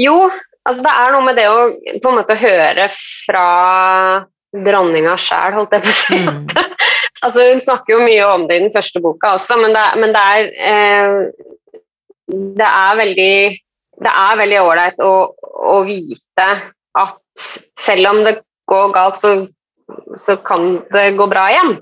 Jo, 0.00 0.16
altså 0.66 0.82
det 0.82 0.94
er 1.04 1.14
noe 1.14 1.26
med 1.28 1.38
det 1.38 1.48
å 1.50 1.58
på 2.02 2.10
en 2.10 2.18
måte 2.18 2.38
høre 2.40 2.88
fra 2.98 3.48
dronninga 4.54 5.14
sjæl, 5.18 5.54
holdt 5.58 5.76
jeg 5.76 5.84
på 5.84 5.92
å 5.92 5.98
si. 6.02 6.22
Mm. 6.26 6.46
Altså, 7.24 7.40
hun 7.48 7.60
snakker 7.62 7.94
jo 7.94 8.02
mye 8.04 8.24
om 8.28 8.42
det 8.44 8.58
i 8.58 8.62
den 8.66 8.72
første 8.74 9.00
boka 9.00 9.30
også, 9.38 9.56
men 9.56 9.72
det, 9.72 9.84
men 9.96 10.10
det 10.12 10.24
er 10.28 10.48
eh, 10.68 11.14
Det 12.58 12.66
er 12.68 12.98
veldig 12.98 13.36
det 14.02 14.10
er 14.10 14.38
veldig 14.40 14.60
ålreit 14.60 15.02
å, 15.04 15.12
å, 15.70 15.76
vite 15.86 16.46
at 16.98 17.44
selv 17.78 18.10
om 18.10 18.20
det 18.26 18.34
går 18.70 18.92
galt, 18.94 19.20
så, 19.20 19.34
så 20.18 20.36
kan 20.42 20.80
det 20.92 21.12
gå 21.18 21.28
bra 21.30 21.46
igjen. 21.52 21.76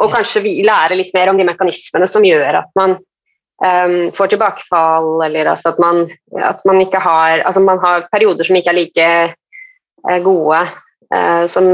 Og 0.00 0.12
kanskje 0.14 0.44
vi 0.44 0.58
lære 0.66 0.98
litt 0.98 1.14
mer 1.16 1.32
om 1.32 1.38
de 1.40 1.46
mekanismene 1.48 2.08
som 2.10 2.26
gjør 2.26 2.62
at 2.62 2.70
man 2.78 2.96
um, 3.62 3.96
får 4.16 4.32
tilbakefall, 4.34 5.10
eller 5.26 5.52
altså 5.52 5.74
at, 5.74 5.80
man, 5.82 6.06
at 6.36 6.62
man 6.68 6.80
ikke 6.82 7.02
har 7.02 7.44
Altså 7.46 7.62
man 7.64 7.82
har 7.82 8.08
perioder 8.12 8.46
som 8.46 8.58
ikke 8.58 8.72
er 8.72 8.80
like 8.80 9.08
uh, 10.08 10.18
gode 10.24 10.64
uh, 11.14 11.44
som 11.50 11.66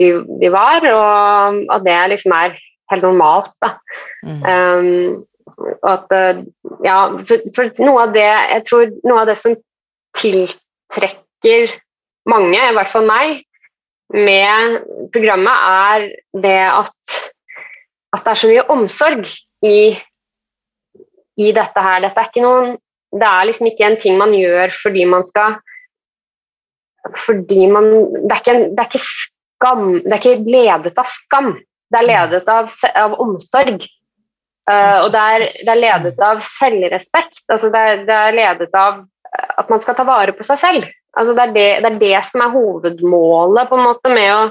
de, 0.00 0.12
de, 0.40 0.52
var, 0.52 0.84
og 0.92 1.62
at 1.74 1.86
det 1.86 1.98
liksom 2.14 2.36
er 2.36 2.58
helt 2.92 3.04
normalt. 3.04 3.52
da. 3.62 3.74
Mm. 4.24 4.42
Um, 4.42 5.24
at, 5.82 6.12
eh, 6.12 6.44
ja, 6.84 6.98
for, 7.26 7.50
for, 7.56 7.70
noe 7.82 8.06
av 8.06 8.14
det 8.14 8.28
jeg 8.28 8.64
tror 8.68 8.90
noe 9.06 9.22
av 9.22 9.30
det 9.30 9.36
som 9.40 9.56
tiltrekker 10.18 11.74
mange, 12.28 12.58
i 12.60 12.76
hvert 12.76 12.92
fall 12.92 13.06
meg, 13.08 13.42
med 14.14 14.78
programmet, 15.12 15.52
er 15.52 16.06
det 16.42 16.58
at, 16.64 17.16
at 18.14 18.24
det 18.24 18.32
er 18.32 18.40
så 18.40 18.50
mye 18.50 18.66
omsorg 18.72 19.26
i, 19.66 19.80
i 21.38 21.48
dette 21.56 21.84
her. 21.84 22.04
Dette 22.04 22.22
er 22.22 22.30
ikke 22.30 22.44
noen 22.44 22.76
Det 23.08 23.24
er 23.24 23.46
liksom 23.48 23.66
ikke 23.70 23.86
en 23.86 23.96
ting 24.00 24.18
man 24.20 24.34
gjør 24.36 24.72
fordi 24.82 25.04
man 25.08 25.22
skal 25.24 25.58
fordi 27.16 27.66
man 27.72 27.86
Det 28.12 28.34
er 28.34 28.40
ikke, 28.42 28.56
det 28.76 28.82
er 28.82 28.88
ikke 28.90 29.04
skam 29.04 29.86
Det 30.02 30.12
er 30.12 30.18
ikke 30.18 30.50
ledet 30.52 30.98
av 30.98 31.08
skam. 31.08 31.54
Det 31.88 32.00
er 32.00 32.08
ledet 32.08 32.50
av, 32.52 32.68
av 33.00 33.14
omsorg. 33.22 33.86
Uh, 34.68 34.98
og 35.06 35.12
det 35.14 35.20
er, 35.24 35.44
det 35.64 35.72
er, 35.72 35.80
ledet 35.80 36.18
av 36.20 36.42
selvrespekt. 36.44 37.40
Altså 37.48 37.70
det, 37.72 37.80
er, 37.80 38.02
det, 38.04 38.16
er, 38.16 38.36
ledet 38.36 38.74
av 38.76 39.06
at 39.62 39.70
man 39.72 39.80
skal 39.80 39.96
ta 39.96 40.04
vare 40.04 40.34
på 40.36 40.44
seg 40.44 40.60
selv. 40.60 40.90
Altså 41.18 41.34
det, 41.34 41.44
er 41.44 41.54
det, 41.54 41.68
det, 41.84 41.90
er 41.92 42.00
det 42.02 42.24
som 42.28 42.44
er 42.44 42.54
hovedmålet 42.54 43.70
på 43.70 43.78
en 43.78 43.86
måte 43.86 44.12
med 44.12 44.30
å, 44.34 44.42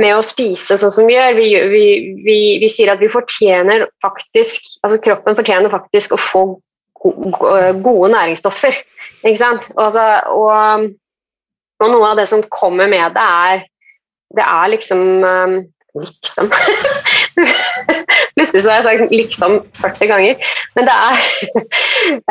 med 0.00 0.16
å 0.16 0.24
spise 0.24 0.78
sånn 0.80 0.94
som 0.94 1.08
vi 1.08 1.16
gjør. 1.16 1.36
Vi, 1.38 1.48
vi, 1.72 1.84
vi, 2.24 2.38
vi, 2.62 2.70
sier 2.72 2.94
at 2.94 3.02
vi 3.02 3.12
fortjener 3.12 3.86
faktisk 4.04 4.72
Altså 4.84 5.00
kroppen 5.04 5.36
fortjener 5.38 5.72
faktisk 5.72 6.16
å 6.16 6.20
få 6.20 6.44
gode 7.04 8.08
næringsstoffer. 8.14 8.76
Ikke 9.24 9.40
sant? 9.40 9.68
Altså, 9.76 10.04
og, 10.32 10.88
og, 11.82 11.88
noe 11.92 12.10
av 12.10 12.16
det 12.20 12.24
som 12.30 12.44
kommer 12.48 12.88
med 12.88 13.12
det, 13.12 13.24
er 13.24 13.64
det 14.34 14.44
er 14.48 14.72
liksom 14.72 15.02
um, 15.20 15.56
Liksom. 15.94 16.48
Plutselig 18.34 18.64
så 18.64 18.70
har 18.70 18.80
jeg 18.82 18.98
sagt 18.98 19.12
'liksom' 19.12 19.60
40 19.78 20.08
ganger. 20.10 20.34
Men 20.74 20.88
det 20.88 20.94
er, 21.08 21.20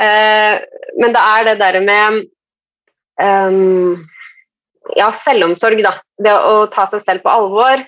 uh, 0.04 0.56
men 1.02 1.16
det, 1.16 1.22
er 1.24 1.46
det 1.48 1.60
der 1.62 1.80
med 1.80 2.26
um, 3.22 4.04
Ja, 4.98 5.10
selvomsorg, 5.16 5.80
da. 5.86 5.98
Det 6.20 6.34
å 6.34 6.66
ta 6.74 6.88
seg 6.92 7.04
selv 7.06 7.24
på 7.26 7.32
alvor. 7.32 7.84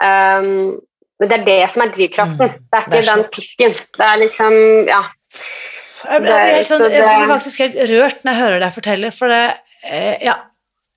Um, 0.00 0.80
men 1.20 1.30
det 1.30 1.36
er 1.38 1.46
det 1.46 1.60
som 1.72 1.84
er 1.84 1.92
drivkraften. 1.94 2.50
Mm, 2.50 2.64
det 2.70 2.78
er 2.78 2.84
ikke 2.84 2.94
det 2.94 3.00
er 3.00 3.10
den 3.10 3.28
pisken. 3.34 3.76
Det 3.98 4.08
er 4.08 4.18
liksom 4.22 4.56
Ja. 4.90 5.02
Jeg 6.04 6.20
blir, 6.20 6.64
sånn, 6.68 6.82
jeg 6.92 7.00
blir 7.00 7.30
faktisk 7.30 7.60
helt 7.64 7.78
rørt 7.88 8.18
når 8.26 8.34
jeg 8.34 8.40
hører 8.42 8.58
deg 8.60 8.72
fortelle, 8.74 9.10
for 9.16 9.32
det, 9.32 9.44
eh, 9.88 10.18
ja, 10.20 10.34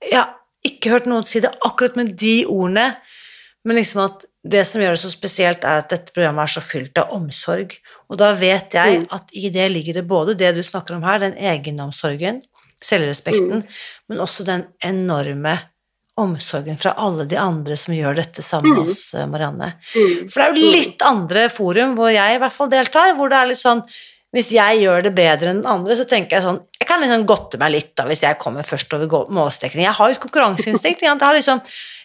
jeg 0.03 0.17
har 0.17 0.33
ikke 0.67 0.91
hørt 0.91 1.07
noen 1.07 1.23
si 1.23 1.39
det 1.39 1.53
akkurat 1.63 1.95
med 1.95 2.11
de 2.19 2.41
ordene. 2.43 2.89
Men 3.63 3.79
liksom 3.79 4.01
at 4.03 4.25
det 4.47 4.65
som 4.67 4.83
gjør 4.83 4.95
det 4.95 5.01
så 5.01 5.11
spesielt, 5.11 5.63
er 5.63 5.81
at 5.81 5.89
dette 5.91 6.13
programmet 6.15 6.43
er 6.43 6.53
så 6.57 6.63
fylt 6.63 6.99
av 6.99 7.13
omsorg. 7.15 7.77
Og 8.11 8.19
da 8.19 8.33
vet 8.37 8.75
jeg 8.75 9.01
mm. 9.03 9.07
at 9.15 9.31
i 9.35 9.51
det 9.53 9.69
ligger 9.73 9.99
det 9.99 10.05
både 10.07 10.37
det 10.39 10.53
du 10.55 10.61
snakker 10.63 10.97
om 10.97 11.07
her, 11.07 11.19
den 11.23 11.35
egenomsorgen, 11.39 12.41
selvrespekten, 12.83 13.63
mm. 13.63 13.79
men 14.11 14.21
også 14.23 14.45
den 14.47 14.67
enorme 14.85 15.55
omsorgen 16.17 16.79
fra 16.81 16.95
alle 16.97 17.27
de 17.29 17.37
andre 17.37 17.77
som 17.77 17.93
gjør 17.93 18.17
dette 18.17 18.41
sammen 18.45 18.73
med 18.73 18.87
mm. 18.87 18.91
oss, 18.91 19.01
eh, 19.13 19.27
Marianne. 19.29 19.71
Mm. 19.93 20.29
For 20.31 20.41
det 20.41 20.45
er 20.45 20.53
jo 20.53 20.71
litt 20.77 21.03
andre 21.05 21.47
forum 21.53 21.97
hvor 21.97 22.09
jeg 22.13 22.37
i 22.37 22.39
hvert 22.41 22.55
fall 22.55 22.71
deltar, 22.71 23.13
hvor 23.17 23.29
det 23.33 23.41
er 23.41 23.51
litt 23.51 23.61
sånn 23.61 23.83
hvis 24.35 24.49
jeg 24.51 24.81
gjør 24.81 25.05
det 25.05 25.13
bedre 25.15 25.53
enn 25.53 25.61
andre, 25.69 25.95
så 25.95 26.03
tenker 26.05 26.35
jeg 26.35 26.43
sånn 26.43 26.57
Jeg 26.75 26.87
kan 26.89 26.99
liksom 26.99 27.23
godte 27.29 27.59
meg 27.61 27.71
litt 27.71 27.93
da 27.97 28.03
hvis 28.09 28.25
jeg 28.25 28.37
kommer 28.41 28.65
først 28.67 28.91
over 28.97 29.29
målstreken. 29.33 29.79
Jeg 29.81 29.95
har 29.95 30.09
jo 30.09 30.17
et 30.17 30.23
konkurranseinstinkt. 30.25 31.05
Jeg 31.05 31.15
har 31.21 31.37
liksom 31.37 31.61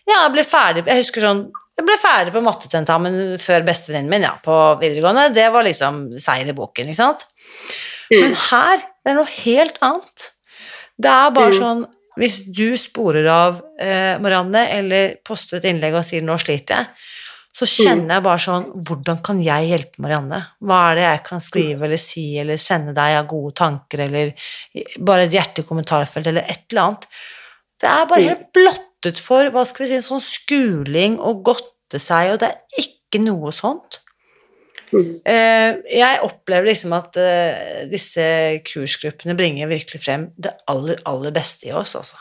ja, 0.06 0.20
jeg 0.24 0.32
ble 0.34 0.44
ferdig 0.46 0.86
Jeg 0.86 1.02
husker 1.02 1.26
sånn 1.26 1.42
jeg 1.72 1.86
ble 1.88 1.96
ferdig 1.96 2.34
på 2.34 2.42
mattetentamen 2.44 3.14
før 3.40 3.64
bestevenninnen 3.64 4.12
min 4.12 4.26
ja, 4.26 4.34
på 4.44 4.54
videregående. 4.78 5.30
Det 5.34 5.46
var 5.54 5.64
liksom 5.64 6.02
seier 6.20 6.50
i 6.52 6.54
boken, 6.54 6.90
ikke 6.92 7.00
sant? 7.00 7.24
Mm. 8.12 8.18
Men 8.18 8.36
her 8.44 8.82
det 8.82 9.12
er 9.12 9.16
noe 9.16 9.32
helt 9.40 9.80
annet. 9.82 10.26
Det 11.02 11.10
er 11.10 11.34
bare 11.34 11.56
sånn 11.56 11.82
Hvis 12.20 12.42
du 12.52 12.76
sporer 12.76 13.24
av 13.32 13.62
eh, 13.80 14.18
Marianne, 14.20 14.66
eller 14.68 15.14
poster 15.24 15.56
et 15.58 15.68
innlegg 15.70 15.96
og 15.96 16.04
sier 16.04 16.20
'nå 16.20 16.36
sliter 16.40 16.82
jeg', 16.82 17.10
så 17.52 17.68
kjenner 17.68 18.16
jeg 18.16 18.24
bare 18.24 18.40
sånn 18.40 18.66
Hvordan 18.84 19.20
kan 19.24 19.40
jeg 19.44 19.68
hjelpe 19.70 20.02
Marianne? 20.04 20.40
Hva 20.60 20.80
er 20.90 20.98
det 20.98 21.06
jeg 21.06 21.22
kan 21.26 21.44
skrive 21.44 21.88
eller 21.88 22.00
si 22.00 22.26
eller 22.40 22.60
sende 22.60 22.94
deg 22.96 23.16
av 23.18 23.28
gode 23.30 23.54
tanker, 23.60 24.04
eller 24.06 24.32
bare 25.00 25.24
et 25.24 25.36
hjerte 25.36 25.64
i 25.64 25.68
kommentarfelt, 25.68 26.28
eller 26.28 26.44
et 26.48 26.64
eller 26.72 26.82
annet? 26.82 27.08
Det 27.80 27.90
er 27.90 28.08
bare 28.12 28.28
helt 28.28 28.48
blottet 28.56 29.20
for 29.20 29.48
hva 29.52 29.64
skal 29.68 29.84
vi 29.84 29.90
si, 29.90 29.98
en 29.98 30.06
sånn 30.06 30.24
skuling 30.24 31.18
og 31.18 31.42
godte 31.48 32.00
seg, 32.00 32.34
og 32.34 32.42
det 32.44 32.52
er 32.52 32.84
ikke 32.84 33.24
noe 33.24 33.52
sånt. 33.56 34.01
Mm. 34.92 35.12
Eh, 35.24 35.78
jeg 35.88 36.20
opplever 36.26 36.68
liksom 36.68 36.92
at 36.96 37.16
eh, 37.20 37.84
disse 37.88 38.24
kursgruppene 38.68 39.36
bringer 39.38 39.70
virkelig 39.70 40.02
frem 40.04 40.28
det 40.36 40.52
aller, 40.68 41.00
aller 41.08 41.32
beste 41.34 41.70
i 41.70 41.72
oss, 41.76 41.96
altså. 41.96 42.20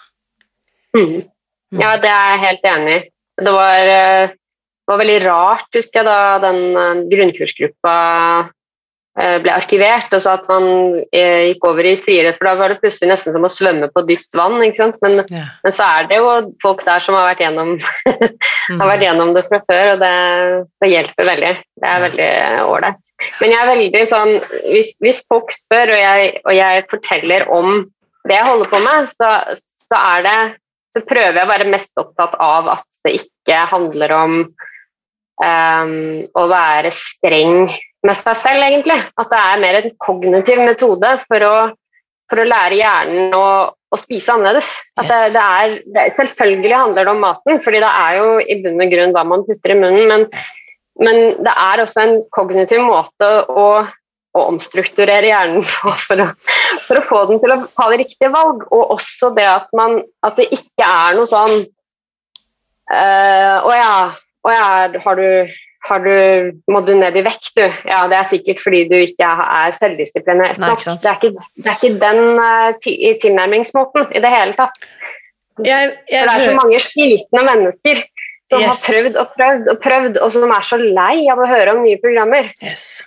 Mm. 0.96 1.20
mm. 1.20 1.82
Ja, 1.82 1.96
det 2.00 2.12
er 2.12 2.32
jeg 2.34 2.44
helt 2.46 2.70
enig 2.72 2.96
i. 2.96 3.02
Det 3.42 3.54
var, 3.56 3.92
eh, 3.98 4.34
var 4.88 5.02
veldig 5.04 5.20
rart, 5.26 5.68
husker 5.76 6.02
jeg, 6.02 6.08
da 6.08 6.40
den 6.48 7.08
grunnkursgruppa 7.12 7.96
ble 9.44 9.54
arkivert, 9.54 10.14
og 10.16 10.22
så 10.24 10.36
at 10.38 10.48
man 10.50 10.66
eh, 11.14 11.52
gikk 11.52 11.66
over 11.70 11.88
i 11.88 11.94
friidrett, 12.02 12.38
for 12.40 12.48
da 12.50 12.54
var 12.60 12.72
det 12.74 12.80
plutselig 12.82 13.12
nesten 13.12 13.36
som 13.36 13.46
å 13.46 13.52
svømme 13.52 13.90
på 13.94 14.04
dypt 14.08 14.38
vann. 14.38 14.58
ikke 14.66 14.80
sant? 14.80 15.00
Men, 15.04 15.20
ja. 15.32 15.44
men 15.66 15.76
så 15.76 15.88
er 15.98 16.08
det 16.10 16.20
jo 16.22 16.32
folk 16.64 16.84
der 16.88 17.04
som 17.04 17.18
har 17.18 17.28
vært 17.30 17.44
gjennom, 17.46 17.76
har 18.82 18.92
vært 18.94 19.06
gjennom 19.06 19.34
det 19.36 19.46
fra 19.50 19.62
før, 19.68 19.94
og 19.96 20.02
det, 20.04 20.14
det 20.84 20.92
hjelper 20.94 21.30
veldig. 21.32 21.52
Det 21.82 21.92
er 21.92 22.06
veldig 22.06 22.32
ålreit. 22.70 23.12
Men 23.42 23.54
jeg 23.54 23.60
er 23.60 23.72
veldig 23.72 24.04
sånn 24.10 24.34
hvis, 24.72 24.96
hvis 25.04 25.22
folk 25.30 25.54
spør, 25.56 25.94
og 25.94 26.02
jeg, 26.02 26.34
og 26.46 26.58
jeg, 26.58 26.88
forteller 26.92 27.48
om 27.54 27.84
det 28.30 28.38
jeg 28.38 28.48
holder 28.48 28.72
på 28.72 28.82
med, 28.84 29.08
så, 29.12 29.30
så, 29.60 30.00
er 30.00 30.26
det 30.28 30.40
så 30.92 31.06
prøver 31.08 31.40
jeg 31.40 31.48
å 31.48 31.52
være 31.52 31.70
mest 31.72 32.02
opptatt 32.02 32.36
av 32.42 32.68
at 32.74 33.00
det 33.06 33.16
ikke 33.22 33.62
handler 33.72 34.14
om 34.16 34.36
um, 35.42 35.96
å 36.38 36.44
være 36.52 36.92
streng 36.96 37.72
med 38.08 38.18
seg 38.18 38.40
selv, 38.40 38.64
egentlig. 38.66 38.98
At 39.20 39.30
det 39.34 39.44
er 39.44 39.62
mer 39.62 39.80
en 39.82 39.94
kognitiv 40.02 40.64
metode 40.64 41.14
for 41.28 41.48
å, 41.48 41.56
for 42.32 42.42
å 42.42 42.48
lære 42.48 42.80
hjernen 42.80 43.38
å, 43.38 43.46
å 43.72 44.00
spise 44.00 44.34
annerledes. 44.34 44.74
At 44.98 45.08
yes. 45.08 45.14
det, 45.14 45.22
det, 45.36 45.46
er, 45.46 45.78
det, 45.96 46.08
selvfølgelig 46.18 46.76
handler 46.78 47.08
det 47.08 47.16
om 47.16 47.24
maten, 47.28 47.62
fordi 47.64 47.84
det 47.84 47.94
er 48.02 48.20
jo 48.20 48.28
i 48.42 48.60
bunn 48.66 48.86
og 48.86 48.94
grunn 48.96 49.16
hva 49.18 49.26
man 49.34 49.48
putter 49.48 49.76
i 49.76 49.80
munnen, 49.80 50.06
men, 50.12 50.28
men 51.02 51.24
det 51.44 51.56
er 51.56 51.84
også 51.84 52.06
en 52.06 52.22
kognitiv 52.36 52.84
måte 52.88 53.34
å 53.50 53.68
å 54.32 54.46
omstrukturere 54.48 55.28
hjernen 55.32 55.64
for, 55.68 55.98
for, 56.00 56.24
å, 56.24 56.28
for, 56.86 57.00
å, 57.00 57.06
få 57.10 57.22
den 57.32 57.42
til 57.44 57.56
å 57.56 57.60
ta 57.68 57.90
det 57.92 58.02
riktige 58.06 58.32
valg. 58.34 58.64
Og 58.72 58.96
også 58.96 59.34
det 59.36 59.48
at, 59.50 59.68
man, 59.78 60.00
at 60.26 60.40
det 60.40 60.48
ikke 60.56 60.88
er 60.88 61.18
noe 61.18 61.30
sånn 61.30 61.58
uh, 62.92 63.58
Å 63.68 63.74
ja, 63.76 63.96
å 64.48 64.54
ja 64.56 64.70
har, 65.04 65.20
du, 65.20 65.52
du, 65.82 66.16
må 66.72 66.82
du 66.86 66.94
ned 66.96 67.18
i 67.18 67.24
vekt, 67.26 67.52
du? 67.58 67.64
Ja, 67.90 68.04
det 68.12 68.20
er 68.20 68.28
sikkert 68.30 68.62
fordi 68.64 68.84
du 68.92 68.96
ikke 69.02 69.28
er 69.28 69.74
selvdisiplinert 69.76 70.62
nok. 70.62 70.84
Det, 70.86 71.10
er 71.10 71.18
ikke, 71.18 71.46
det 71.58 71.72
er 71.72 71.80
ikke 71.80 71.96
den 72.02 72.22
uh, 72.38 73.16
tilnærmingsmåten 73.24 74.12
i 74.14 74.22
det 74.24 74.34
hele 74.34 74.58
tatt. 74.60 74.90
Jeg, 75.62 75.94
jeg, 76.10 76.22
For 76.22 76.30
det 76.30 76.36
er 76.36 76.46
så 76.48 76.58
mange 76.58 76.82
slitne 76.82 77.46
mennesker 77.50 78.04
som 78.52 78.62
yes. 78.62 78.68
har 78.68 78.78
prøvd 78.86 79.18
og 79.22 79.34
prøvd 79.38 79.72
og 79.72 79.80
prøvd, 79.84 80.20
og 80.22 80.34
som 80.34 80.54
er 80.54 80.68
så 80.68 80.80
lei 80.82 81.16
av 81.32 81.42
å 81.42 81.50
høre 81.50 81.76
om 81.76 81.84
nye 81.86 82.00
programmer. 82.04 82.52
Yes. 82.64 83.02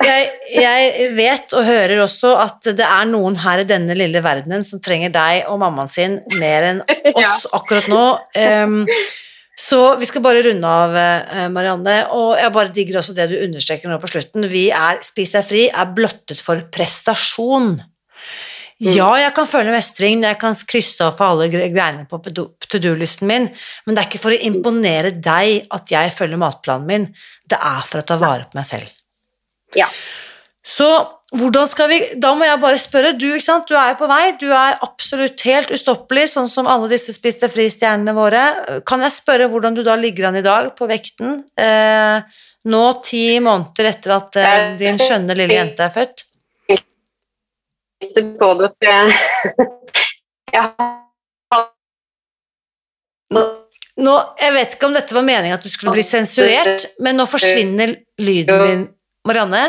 Jeg, 0.00 0.28
jeg, 0.54 1.08
vet 1.12 1.52
og 1.52 1.66
hører 1.66 2.00
også 2.06 2.32
at 2.40 2.70
det 2.78 2.86
er 2.86 3.08
noen 3.10 3.36
her 3.42 3.60
i 3.62 3.68
denne 3.68 3.96
lille 3.98 4.22
verdenen 4.24 4.64
som 4.64 4.80
trenger 4.82 5.12
deg 5.12 5.50
og 5.50 5.60
mammaen 5.60 5.90
sin 5.92 6.20
mer 6.40 6.68
enn 6.70 6.80
oss 7.18 7.44
ja. 7.44 7.50
akkurat 7.58 7.90
nå. 7.90 8.04
Um, 8.38 8.78
så 9.60 9.80
vi 10.00 10.08
skal 10.08 10.22
bare 10.24 10.42
runde 10.46 10.66
av, 10.66 10.94
eh, 10.96 11.48
Marianne. 11.52 11.96
Og 12.16 12.38
jeg 12.38 12.52
bare 12.54 12.72
digger 12.72 13.00
også 13.00 13.14
det 13.16 13.28
du 13.28 13.36
understreker 13.44 13.90
nå 13.90 13.98
på 14.00 14.08
slutten. 14.08 14.48
Vi 14.48 14.70
er 14.70 15.02
Spis 15.04 15.34
deg 15.36 15.44
fri 15.44 15.66
er 15.68 15.92
blottet 15.96 16.40
for 16.40 16.62
prestasjon. 16.72 17.74
Mm. 18.80 18.94
Ja, 18.96 19.10
jeg 19.20 19.34
kan 19.36 19.44
føle 19.44 19.74
mestring, 19.74 20.22
jeg 20.24 20.38
kan 20.40 20.54
krysse 20.56 21.04
av 21.04 21.18
for 21.18 21.34
alle 21.34 21.50
greiene 21.52 22.06
på 22.08 22.16
to 22.32 22.78
do-listen 22.80 23.28
min, 23.28 23.50
men 23.84 23.94
det 23.94 24.00
er 24.00 24.08
ikke 24.08 24.22
for 24.22 24.32
å 24.32 24.40
imponere 24.40 25.10
deg 25.20 25.66
at 25.76 25.92
jeg 25.92 26.14
følger 26.16 26.40
matplanen 26.40 26.88
min, 26.88 27.04
det 27.44 27.58
er 27.60 27.84
for 27.84 28.00
å 28.00 28.06
ta 28.08 28.16
vare 28.16 28.48
på 28.48 28.56
meg 28.56 28.64
selv. 28.64 28.88
Ja. 29.76 29.90
Så 30.64 30.88
hvordan 31.30 31.68
skal 31.70 31.88
vi 31.92 31.98
Da 32.18 32.32
må 32.34 32.46
jeg 32.46 32.58
bare 32.62 32.78
spørre, 32.82 33.12
du, 33.14 33.28
ikke 33.30 33.44
sant? 33.44 33.68
du 33.70 33.76
er 33.78 33.94
på 33.98 34.06
vei, 34.10 34.32
du 34.40 34.48
er 34.50 34.78
absolutt 34.82 35.40
helt 35.46 35.70
ustoppelig, 35.74 36.26
sånn 36.32 36.48
som 36.50 36.66
alle 36.70 36.88
disse 36.90 37.14
spiste 37.14 37.50
fri-stjernene 37.52 38.14
våre. 38.16 38.42
Kan 38.88 39.04
jeg 39.06 39.14
spørre 39.14 39.46
hvordan 39.50 39.76
du 39.76 39.84
da 39.86 39.94
ligger 39.98 40.30
an 40.30 40.40
i 40.40 40.46
dag 40.46 40.72
på 40.78 40.88
vekten? 40.90 41.44
Eh, 41.54 42.18
nå 42.70 42.82
ti 43.06 43.38
måneder 43.42 43.92
etter 43.92 44.16
at 44.16 44.40
eh, 44.42 44.56
din 44.80 44.98
skjønne 45.00 45.36
lille 45.38 45.54
jente 45.60 45.86
er 45.86 45.94
født? 45.94 46.26
på 48.40 48.48
det. 48.58 48.68
nå, 54.06 54.14
jeg 54.40 54.52
vet 54.56 54.74
ikke 54.74 54.88
om 54.88 54.96
dette 54.96 55.14
var 55.14 55.24
meningen 55.26 55.58
at 55.58 55.62
du 55.62 55.70
skulle 55.70 55.94
bli 55.94 56.04
sensurert, 56.06 56.88
men 57.04 57.20
nå 57.20 57.28
forsvinner 57.30 57.94
lyden 58.18 58.66
din, 58.66 58.84
Marianne. 59.28 59.64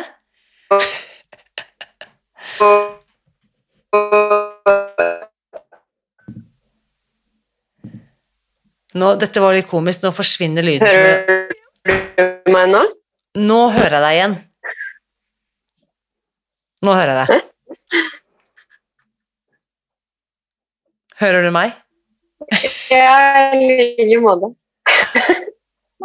Nå, 8.91 9.13
dette 9.15 9.39
var 9.39 9.55
litt 9.55 9.69
komisk, 9.71 10.01
nå 10.03 10.11
forsvinner 10.15 10.65
lyden. 10.65 10.87
Hører 10.87 11.21
du 11.87 12.51
meg 12.51 12.71
nå? 12.73 12.81
Nå 13.39 13.59
hører 13.71 13.95
jeg 13.95 14.03
deg 14.03 14.17
igjen. 14.17 14.33
Nå 16.83 16.95
hører 16.97 17.21
jeg 17.21 17.27
deg. 17.29 17.39
Hører 21.21 21.45
du 21.45 21.51
meg? 21.55 21.77
Ja, 22.91 23.53
i 23.53 23.69
like 24.01 24.19
måte. 24.23 24.51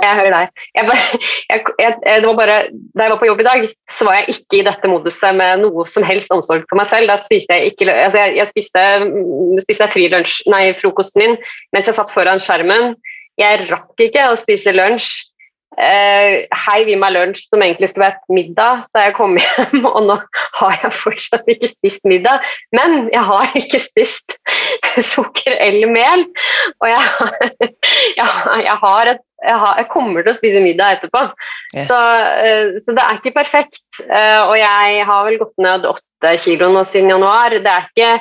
Jeg 0.03 0.19
hører 0.19 0.35
deg. 0.35 0.65
Jeg 0.77 0.89
bare, 0.89 1.05
jeg, 1.51 1.63
jeg, 1.81 1.93
det 2.05 2.29
var 2.29 2.39
bare, 2.41 2.57
da 2.97 3.07
jeg 3.07 3.15
var 3.15 3.21
på 3.21 3.29
jobb 3.31 3.43
i 3.43 3.47
dag, 3.47 3.67
så 3.91 4.09
var 4.09 4.19
jeg 4.19 4.37
ikke 4.37 4.59
i 4.59 4.65
dette 4.67 4.91
moduset 4.91 5.39
med 5.39 5.63
noe 5.65 5.87
som 5.89 6.05
helst 6.07 6.33
omsorg 6.35 6.67
for 6.69 6.81
meg 6.81 6.89
selv. 6.91 7.09
Da 7.11 7.17
spiste 7.21 7.57
jeg 7.57 7.73
ikke 7.73 7.89
altså 7.93 8.27
jeg, 8.37 8.49
spiste, 8.53 8.83
spiste 9.65 9.89
fri 9.95 10.09
lunsj, 10.13 10.43
nei, 10.53 10.65
frokosten 10.77 11.23
min 11.23 11.39
mens 11.75 11.89
jeg 11.89 11.97
satt 11.97 12.13
foran 12.13 12.43
skjermen. 12.43 12.95
Jeg 13.41 13.67
rakk 13.71 14.01
ikke 14.01 14.31
å 14.31 14.37
spise 14.41 14.73
lunsj 14.77 15.27
Uh, 15.77 16.47
heiv 16.57 16.89
i 16.89 16.95
meg 16.97 17.13
lunsj 17.13 17.51
som 17.51 17.61
egentlig 17.61 17.91
skulle 17.91 18.07
vært 18.07 18.31
middag 18.33 18.87
da 18.97 19.03
jeg 19.05 19.15
kom 19.19 19.35
hjem, 19.37 19.83
og 19.91 20.07
nå 20.07 20.15
har 20.61 20.77
jeg 20.81 20.93
fortsatt 20.97 21.51
ikke 21.53 21.69
spist 21.69 22.07
middag. 22.09 22.45
Men 22.73 23.11
jeg 23.13 23.25
har 23.29 23.53
ikke 23.61 23.83
spist 23.85 24.39
sukker 25.13 25.59
eller 25.59 25.93
mel, 25.93 26.25
og 26.81 26.89
jeg, 26.89 27.51
jeg, 28.21 28.31
jeg, 28.63 28.79
har 28.87 29.13
et, 29.13 29.23
jeg, 29.43 29.59
har, 29.67 29.83
jeg 29.83 29.91
kommer 29.93 30.25
til 30.25 30.33
å 30.33 30.39
spise 30.39 30.65
middag 30.65 30.97
etterpå. 30.97 31.27
Yes. 31.75 31.91
Så, 31.91 32.01
uh, 32.01 32.81
så, 32.81 32.97
det 32.97 33.05
er 33.05 33.21
ikke 33.21 33.37
perfekt. 33.37 33.83
Uh, 34.07 34.47
og 34.47 34.57
jeg 34.63 35.05
har 35.11 35.29
vel 35.29 35.37
gått 35.43 35.57
ned 35.61 35.85
åtte 35.93 36.37
kilo 36.47 36.71
nå 36.73 36.87
siden 36.89 37.13
januar. 37.13 37.59
Det 37.61 37.75
er 37.75 37.91
ikke 37.91 38.15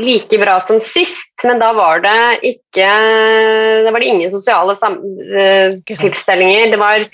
like 0.00 0.38
bra 0.40 0.56
som 0.60 0.80
sist, 0.82 1.44
men 1.46 1.60
da 1.62 1.70
var 1.76 2.00
det 2.02 2.48
ikke 2.48 2.88
Da 3.84 3.92
var 3.94 4.02
det 4.02 4.08
ingen 4.10 4.32
sosiale 4.32 4.74
uh, 4.74 5.76
tilstelninger. 5.86 6.72
Det 6.72 6.80
var 6.80 7.06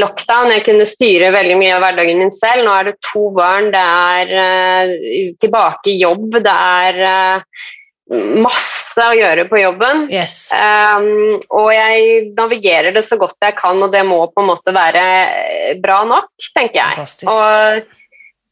lockdown, 0.00 0.52
jeg 0.54 0.64
kunne 0.64 0.88
styre 0.88 1.32
veldig 1.34 1.58
mye 1.60 1.76
av 1.76 1.84
hverdagen 1.84 2.22
min 2.22 2.32
selv. 2.32 2.64
Nå 2.64 2.72
er 2.72 2.90
det 2.90 2.96
to 3.12 3.28
barn, 3.36 3.70
det 3.74 3.84
er 3.84 4.34
uh, 4.38 4.96
tilbake 5.42 5.92
i 5.92 6.00
jobb, 6.00 6.40
det 6.40 6.56
er 6.56 7.00
uh, 7.04 7.70
masse 8.12 9.04
å 9.04 9.16
gjøre 9.16 9.46
på 9.48 9.60
jobben. 9.60 10.06
Yes. 10.12 10.50
Um, 10.52 11.38
og 11.52 11.70
jeg 11.74 12.32
navigerer 12.36 12.96
det 12.96 13.04
så 13.08 13.18
godt 13.20 13.44
jeg 13.44 13.56
kan, 13.60 13.80
og 13.80 13.92
det 13.92 14.04
må 14.08 14.24
på 14.32 14.44
en 14.44 14.52
måte 14.52 14.74
være 14.76 15.76
bra 15.84 16.02
nok, 16.08 16.32
tenker 16.56 16.80
jeg. 16.80 16.96
Fantastisk. 16.96 17.28
Og, 17.32 17.98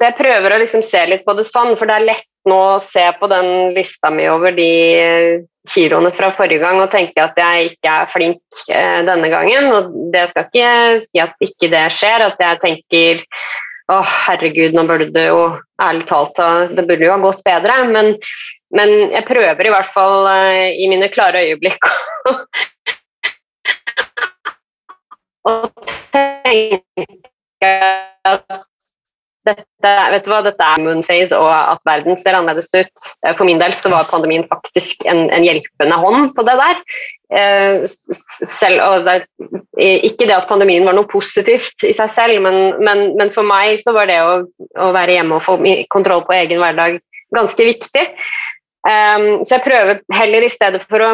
så 0.01 0.09
jeg 0.09 0.17
prøver 0.17 0.55
å 0.55 0.61
liksom 0.63 0.81
se 0.85 1.01
litt 1.11 1.27
på 1.27 1.37
det 1.37 1.45
sånn, 1.45 1.75
for 1.77 1.89
det 1.89 1.99
er 1.99 2.07
lett 2.15 2.30
nå 2.49 2.61
ser 2.81 3.11
jeg 3.11 3.19
på 3.21 3.29
den 3.31 3.49
lista 3.77 4.11
mi 4.13 4.25
over 4.33 4.55
de 4.57 4.71
kiloene 5.69 6.11
fra 6.17 6.31
forrige 6.33 6.63
gang 6.63 6.81
og 6.81 6.91
tenker 6.93 7.27
at 7.27 7.39
jeg 7.39 7.73
ikke 7.73 7.97
er 8.03 8.13
flink 8.13 8.63
eh, 8.73 9.01
denne 9.07 9.29
gangen. 9.33 9.69
Og 9.75 9.91
det 10.15 10.29
skal 10.31 10.49
ikke 10.49 10.71
si 11.05 11.21
at 11.23 11.35
ikke 11.45 11.71
det 11.73 11.85
skjer, 11.97 12.25
at 12.31 12.41
jeg 12.41 12.63
tenker 12.65 13.25
å 13.91 13.99
herregud, 14.07 14.77
nå 14.77 14.87
burde 14.87 15.11
det 15.13 15.27
jo 15.27 15.43
ærlig 15.83 16.05
talt 16.07 16.39
Det 16.77 16.85
burde 16.87 17.05
jo 17.09 17.11
ha 17.11 17.19
gått 17.19 17.43
bedre, 17.47 17.77
men, 17.91 18.13
men 18.77 18.93
jeg 19.11 19.27
prøver 19.27 19.67
i 19.67 19.73
hvert 19.75 19.91
fall 19.91 20.29
eh, 20.31 20.79
i 20.79 20.87
mine 20.91 21.11
klare 21.13 21.43
øyeblikk 21.49 21.91
å 25.51 25.55
tenke 26.15 27.73
at 28.31 28.61
dette, 29.49 29.93
vet 30.13 30.27
du 30.27 30.31
hva, 30.31 30.41
dette 30.45 30.67
er 30.67 30.83
moonphase, 30.85 31.37
og 31.39 31.49
at 31.49 31.81
verden 31.89 32.19
ser 32.21 32.37
annerledes 32.37 32.69
ut. 32.75 33.07
Eh, 33.25 33.33
for 33.37 33.49
min 33.49 33.61
del 33.61 33.73
så 33.77 33.93
var 33.93 34.09
pandemien 34.11 34.45
faktisk 34.51 35.07
en, 35.09 35.27
en 35.33 35.47
hjelpende 35.47 35.97
hånd 36.03 36.35
på 36.37 36.45
det 36.49 36.57
der. 36.61 36.83
Eh, 37.33 37.87
selv, 37.89 39.07
det, 39.07 39.17
ikke 39.79 40.29
det 40.29 40.37
at 40.37 40.49
pandemien 40.51 40.85
var 40.87 40.97
noe 40.99 41.09
positivt 41.11 41.87
i 41.89 41.95
seg 41.97 42.13
selv, 42.13 42.45
men, 42.45 42.83
men, 42.85 43.05
men 43.19 43.33
for 43.35 43.47
meg 43.47 43.81
så 43.81 43.95
var 43.97 44.11
det 44.11 44.21
å, 44.25 44.41
å, 44.77 44.93
være 44.97 45.17
hjemme 45.19 45.39
og 45.39 45.45
få 45.47 45.59
kontroll 45.93 46.25
på 46.29 46.37
egen 46.37 46.61
hverdag 46.63 47.01
ganske 47.35 47.69
viktig. 47.73 48.07
Um, 48.81 49.45
så 49.45 49.59
jeg 49.59 49.67
prøver 49.67 50.01
heller 50.17 50.45
i 50.45 50.51
stedet 50.51 50.81
for 50.89 51.05
å 51.05 51.11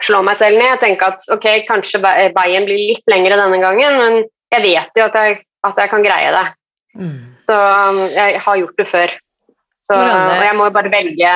slå 0.00 0.22
meg 0.24 0.38
selv 0.40 0.60
ned, 0.60 0.78
tenke 0.80 1.08
at 1.12 1.26
ok, 1.34 1.46
kanskje 1.68 2.00
veien 2.00 2.66
blir 2.66 2.94
litt 2.94 3.10
lengre 3.10 3.36
denne 3.36 3.58
gangen, 3.60 3.98
men 4.00 4.22
jeg 4.54 4.64
vet 4.64 4.96
jo 4.96 5.06
at 5.06 5.18
jeg, 5.18 5.42
at 5.66 5.82
jeg 5.82 5.92
kan 5.92 6.06
greie 6.06 6.30
det. 6.34 6.46
Mm. 6.98 7.18
Så 7.46 7.56
um, 7.56 8.06
jeg 8.10 8.40
har 8.44 8.62
gjort 8.62 8.80
det 8.80 8.88
før. 8.90 9.18
Så, 9.90 9.96
og 9.98 10.42
jeg 10.44 10.54
må 10.54 10.68
jo 10.68 10.72
bare 10.76 10.90
velge, 10.92 11.30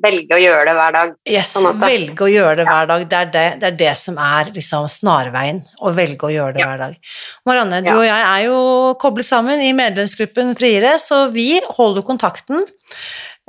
velge, 0.00 0.32
å 0.32 0.40
gjøre 0.40 0.62
det 0.70 0.74
hver 0.78 0.94
dag. 0.94 1.10
Yes, 1.28 1.50
velge 1.82 2.24
å 2.24 2.30
gjøre 2.32 2.54
det 2.62 2.64
hver 2.64 2.88
dag. 2.88 3.04
Det 3.04 3.18
er 3.18 3.28
det, 3.34 3.44
det, 3.60 3.68
er 3.68 3.76
det 3.82 3.90
som 4.00 4.16
er 4.24 4.48
liksom 4.54 4.86
snarveien, 4.88 5.60
å 5.84 5.92
velge 5.92 6.24
å 6.24 6.32
gjøre 6.32 6.56
det 6.56 6.62
ja. 6.64 6.70
hver 6.70 6.80
dag. 6.86 7.12
Marianne, 7.48 7.82
du 7.84 7.90
ja. 7.90 7.98
og 7.98 8.06
jeg 8.08 8.24
er 8.30 8.46
jo 8.46 8.58
koblet 9.02 9.28
sammen 9.28 9.60
i 9.60 9.74
medlemsgruppen 9.76 10.54
Friere, 10.56 10.94
så 11.04 11.26
vi 11.34 11.50
holder 11.76 12.06
kontakten. 12.08 12.64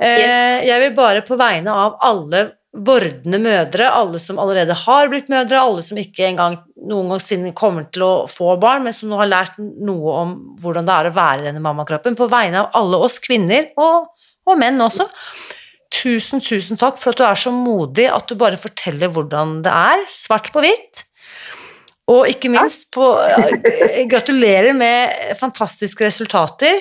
Eh, 0.00 0.60
jeg 0.68 0.84
vil 0.84 0.92
bare 0.98 1.24
på 1.24 1.40
vegne 1.40 1.72
av 1.72 1.96
alle 2.04 2.50
vordende 2.70 3.40
mødre, 3.42 3.88
alle 3.88 4.20
som 4.22 4.38
allerede 4.38 4.76
har 4.84 5.08
blitt 5.10 5.32
mødre, 5.32 5.58
alle 5.58 5.82
som 5.82 5.98
ikke 5.98 6.28
engang 6.28 6.60
noen 6.88 7.12
gang 7.12 7.52
kommer 7.56 7.86
til 7.92 8.04
å 8.06 8.12
få 8.30 8.54
barn, 8.60 8.84
men 8.86 8.94
som 8.96 9.10
nå 9.10 9.18
har 9.20 9.30
lært 9.30 9.58
noe 9.58 10.16
om 10.22 10.34
hvordan 10.62 10.88
det 10.88 10.96
er 10.96 11.10
å 11.10 11.14
være 11.16 11.42
i 11.42 11.48
denne 11.50 11.62
mammakroppen, 11.64 12.16
på 12.18 12.28
vegne 12.32 12.64
av 12.64 12.76
alle 12.80 13.00
oss 13.06 13.20
kvinner, 13.22 13.70
og, 13.80 14.10
og 14.48 14.60
menn 14.60 14.80
også. 14.80 15.06
Tusen, 15.90 16.42
tusen 16.44 16.78
takk 16.78 17.00
for 17.02 17.12
at 17.12 17.20
du 17.20 17.24
er 17.26 17.38
så 17.38 17.52
modig 17.54 18.06
at 18.10 18.30
du 18.30 18.36
bare 18.38 18.60
forteller 18.60 19.10
hvordan 19.12 19.58
det 19.64 19.72
er, 19.74 20.04
svart 20.14 20.52
på 20.54 20.62
hvitt. 20.64 21.04
Og 22.10 22.26
ikke 22.30 22.50
minst 22.50 22.88
på, 22.94 23.06
gratulerer 24.10 24.74
med 24.74 25.36
fantastiske 25.38 26.06
resultater. 26.06 26.80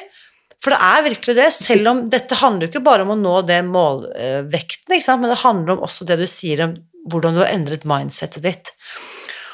For 0.60 0.74
det 0.74 0.80
er 0.84 1.06
virkelig 1.06 1.36
det, 1.38 1.50
selv 1.56 1.92
om 1.92 2.02
dette 2.12 2.38
handler 2.40 2.68
jo 2.68 2.74
ikke 2.74 2.86
bare 2.86 3.06
om 3.06 3.14
å 3.14 3.20
nå 3.20 3.36
det 3.48 3.62
målvekten, 3.68 4.98
men 5.22 5.32
det 5.32 5.42
handler 5.44 5.76
om 5.76 5.86
også 5.88 6.08
det 6.08 6.20
du 6.20 6.26
sier 6.30 6.66
om 6.66 6.76
hvordan 7.10 7.38
du 7.38 7.44
har 7.44 7.54
endret 7.54 7.88
mindsettet 7.88 8.44
ditt. 8.44 8.74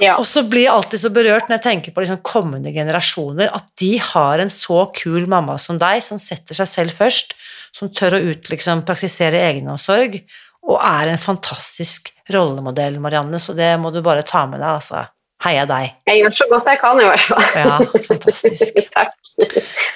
Ja. 0.04 0.18
Og 0.20 0.26
så 0.28 0.44
blir 0.48 0.66
jeg 0.66 0.74
alltid 0.74 1.02
så 1.06 1.12
berørt 1.14 1.48
når 1.48 1.60
jeg 1.60 1.66
tenker 1.66 1.96
på 1.96 2.04
liksom 2.04 2.22
kommende 2.26 2.74
generasjoner, 2.76 3.52
at 3.56 3.68
de 3.80 3.94
har 4.02 4.44
en 4.44 4.52
så 4.52 4.86
kul 4.96 5.28
mamma 5.32 5.58
som 5.62 5.80
deg, 5.80 6.04
som 6.04 6.20
setter 6.22 6.58
seg 6.58 6.72
selv 6.72 6.98
først, 6.98 7.36
som 7.76 7.92
tør 7.92 8.18
å 8.18 8.24
ut, 8.32 8.50
liksom, 8.52 8.84
praktisere 8.88 9.42
egenomsorg, 9.50 10.22
og 10.66 10.80
er 10.82 11.12
en 11.12 11.22
fantastisk 11.22 12.12
rollemodell, 12.34 12.98
Marianne, 13.04 13.40
så 13.40 13.56
det 13.58 13.76
må 13.80 13.92
du 13.94 14.02
bare 14.06 14.26
ta 14.26 14.46
med 14.50 14.62
deg, 14.64 14.72
altså. 14.80 15.06
Heia 15.46 15.66
deg. 15.70 15.92
Jeg 16.08 16.22
gjør 16.24 16.34
så 16.34 16.48
godt 16.50 16.70
jeg 16.72 16.80
kan, 16.82 17.00
i 17.04 17.06
hvert 17.06 17.26
fall. 17.28 17.44
Ja, 17.60 17.76
fantastisk. 18.08 18.80
takk. 18.96 19.12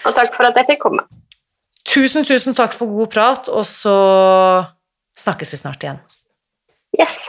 Og 0.05 0.13
takk 0.17 0.35
for 0.35 0.49
at 0.49 0.59
jeg 0.59 0.67
fikk 0.73 0.83
komme. 0.83 1.07
Tusen, 1.89 2.27
tusen 2.27 2.53
takk 2.57 2.75
for 2.77 2.91
god 2.91 3.09
prat, 3.15 3.49
og 3.49 3.65
så 3.65 3.95
snakkes 5.17 5.55
vi 5.55 5.61
snart 5.61 5.85
igjen. 5.87 6.03
Yes. 6.99 7.23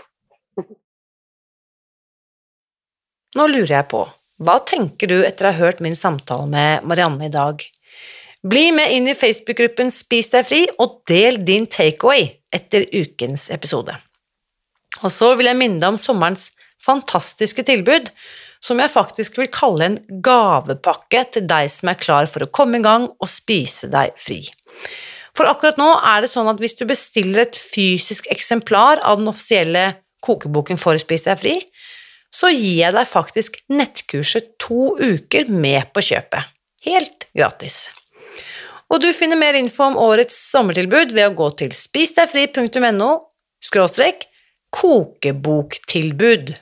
Nå 3.39 3.47
lurer 3.47 3.77
jeg 3.77 3.87
på, 3.93 4.03
hva 4.43 4.57
tenker 4.67 5.07
du 5.07 5.21
etter 5.23 5.47
å 5.47 5.53
ha 5.53 5.63
hørt 5.63 5.83
min 5.85 5.95
samtale 5.95 6.49
med 6.51 6.87
Marianne 6.89 7.29
i 7.29 7.33
dag? 7.33 7.63
Bli 8.43 8.71
med 8.75 8.91
inn 8.91 9.07
i 9.07 9.15
Facebook-gruppen 9.15 9.93
Spis 9.95 10.33
deg 10.33 10.49
fri, 10.49 10.65
og 10.83 11.03
del 11.07 11.39
din 11.47 11.69
takeaway 11.71 12.27
etter 12.51 12.89
ukens 12.91 13.47
episode. 13.55 13.95
Og 15.05 15.13
så 15.15 15.35
vil 15.39 15.47
jeg 15.47 15.61
minne 15.61 15.79
deg 15.79 15.93
om 15.93 16.01
sommerens 16.01 16.49
fantastiske 16.83 17.63
tilbud, 17.69 18.11
som 18.61 18.83
jeg 18.83 18.93
faktisk 18.93 19.39
vil 19.39 19.53
kalle 19.53 19.87
en 19.87 20.01
gavepakke 20.25 21.23
til 21.37 21.47
deg 21.49 21.71
som 21.71 21.93
er 21.93 22.01
klar 22.01 22.27
for 22.33 22.45
å 22.45 22.51
komme 22.51 22.81
i 22.81 22.85
gang 22.85 23.07
og 23.13 23.31
spise 23.31 23.93
deg 23.93 24.17
fri. 24.21 24.43
For 25.39 25.47
akkurat 25.47 25.79
nå 25.79 25.93
er 26.03 26.25
det 26.25 26.33
sånn 26.33 26.51
at 26.51 26.59
hvis 26.59 26.75
du 26.81 26.83
bestiller 26.89 27.45
et 27.45 27.57
fysisk 27.57 28.27
eksemplar 28.35 29.05
av 29.07 29.21
den 29.21 29.31
offisielle 29.31 29.93
kokeboken 30.25 30.81
for 30.81 30.99
å 30.99 31.01
spise 31.01 31.31
deg 31.31 31.41
fri, 31.41 31.55
så 32.31 32.51
gir 32.55 32.85
jeg 32.85 32.95
deg 32.95 33.09
faktisk 33.11 33.59
nettkurset 33.73 34.55
to 34.63 34.95
uker 35.01 35.51
med 35.51 35.91
på 35.95 36.05
kjøpet. 36.11 36.53
Helt 36.87 37.27
gratis. 37.37 37.89
Og 38.91 39.03
du 39.03 39.11
finner 39.15 39.39
mer 39.39 39.59
info 39.59 39.87
om 39.87 39.99
årets 40.01 40.37
sommertilbud 40.51 41.15
ved 41.15 41.29
å 41.29 41.37
gå 41.39 41.51
til 41.61 41.75
spisdegfri.no 41.75 43.11
skråstrek 43.63 44.27
kokeboktilbud. 44.75 46.53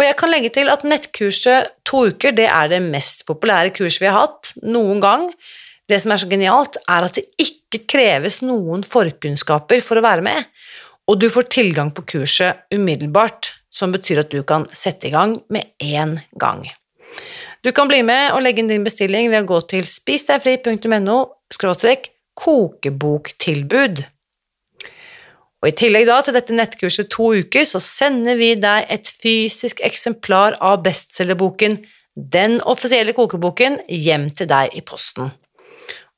Og 0.00 0.06
jeg 0.06 0.16
kan 0.16 0.32
legge 0.32 0.50
til 0.54 0.70
at 0.72 0.84
nettkurset 0.88 1.72
to 1.84 2.06
uker 2.08 2.32
det 2.36 2.48
er 2.48 2.70
det 2.72 2.80
mest 2.84 3.26
populære 3.28 3.74
kurset 3.76 4.04
vi 4.04 4.08
har 4.08 4.24
hatt 4.24 4.54
noen 4.64 5.02
gang. 5.04 5.26
Det 5.90 5.98
som 6.00 6.14
er 6.14 6.22
så 6.22 6.28
genialt, 6.30 6.78
er 6.88 7.04
at 7.04 7.18
det 7.18 7.26
ikke 7.40 7.82
kreves 7.90 8.40
noen 8.44 8.84
forkunnskaper 8.86 9.82
for 9.84 10.00
å 10.00 10.04
være 10.06 10.24
med, 10.24 10.46
og 11.10 11.18
du 11.20 11.26
får 11.32 11.50
tilgang 11.52 11.90
på 11.92 12.06
kurset 12.14 12.62
umiddelbart 12.72 13.50
som 13.70 13.94
betyr 13.94 14.24
at 14.24 14.32
du 14.34 14.42
kan 14.46 14.66
sette 14.74 15.08
i 15.08 15.14
gang 15.14 15.38
med 15.48 15.70
én 15.82 16.18
gang. 16.38 16.66
Du 17.64 17.72
kan 17.76 17.88
bli 17.90 18.00
med 18.06 18.32
og 18.34 18.42
legge 18.44 18.62
inn 18.62 18.70
din 18.70 18.86
bestilling 18.86 19.28
ved 19.30 19.44
å 19.44 19.50
gå 19.50 19.60
til 19.72 19.84
spisdegfri.no 19.86 21.18
kokeboktilbud. 22.40 24.02
Og 25.60 25.68
I 25.68 25.76
tillegg 25.76 26.06
da 26.08 26.20
til 26.24 26.36
dette 26.36 26.56
nettkurset 26.56 27.10
to 27.12 27.34
uker, 27.36 27.66
så 27.68 27.82
sender 27.84 28.38
vi 28.40 28.54
deg 28.56 28.88
et 28.88 29.10
fysisk 29.12 29.82
eksemplar 29.84 30.56
av 30.64 30.80
bestselgerboken 30.86 31.82
Den 32.16 32.58
offisielle 32.68 33.12
kokeboken 33.14 33.78
hjem 33.86 34.30
til 34.34 34.48
deg 34.50 34.72
i 34.76 34.80
posten. 34.84 35.30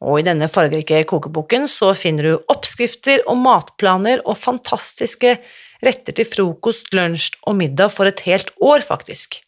Og 0.03 0.19
i 0.19 0.25
denne 0.27 0.49
fargerike 0.51 1.03
kokeboken 1.11 1.69
så 1.71 1.93
finner 1.95 2.27
du 2.27 2.47
oppskrifter 2.51 3.23
og 3.31 3.39
matplaner 3.43 4.23
og 4.25 4.39
fantastiske 4.41 5.37
retter 5.83 6.17
til 6.17 6.29
frokost, 6.29 6.93
lunsj 6.95 7.33
og 7.47 7.57
middag 7.59 7.93
for 7.95 8.09
et 8.11 8.23
helt 8.27 8.53
år, 8.63 8.85
faktisk. 8.87 9.41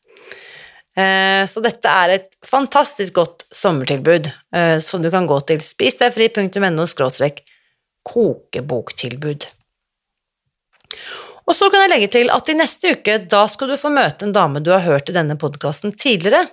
Eh, 0.94 1.42
så 1.50 1.62
dette 1.62 1.90
er 1.90 2.14
et 2.14 2.28
fantastisk 2.46 3.16
godt 3.18 3.44
sommertilbud, 3.54 4.30
eh, 4.54 4.78
som 4.78 5.02
du 5.02 5.10
kan 5.10 5.26
gå 5.26 5.40
til 5.48 5.62
spisdegfri.no 5.62 6.86
kokeboktilbud. 8.04 9.46
Og 11.44 11.56
så 11.56 11.68
kan 11.68 11.84
jeg 11.84 11.92
legge 11.92 12.10
til 12.14 12.30
at 12.32 12.48
i 12.48 12.56
neste 12.56 12.94
uke, 12.96 13.18
da 13.28 13.44
skal 13.52 13.72
du 13.72 13.80
få 13.80 13.90
møte 13.92 14.26
en 14.26 14.34
dame 14.34 14.62
du 14.64 14.70
har 14.72 14.84
hørt 14.86 15.10
i 15.10 15.16
denne 15.16 15.36
podkasten 15.40 15.92
tidligere. 15.92 16.46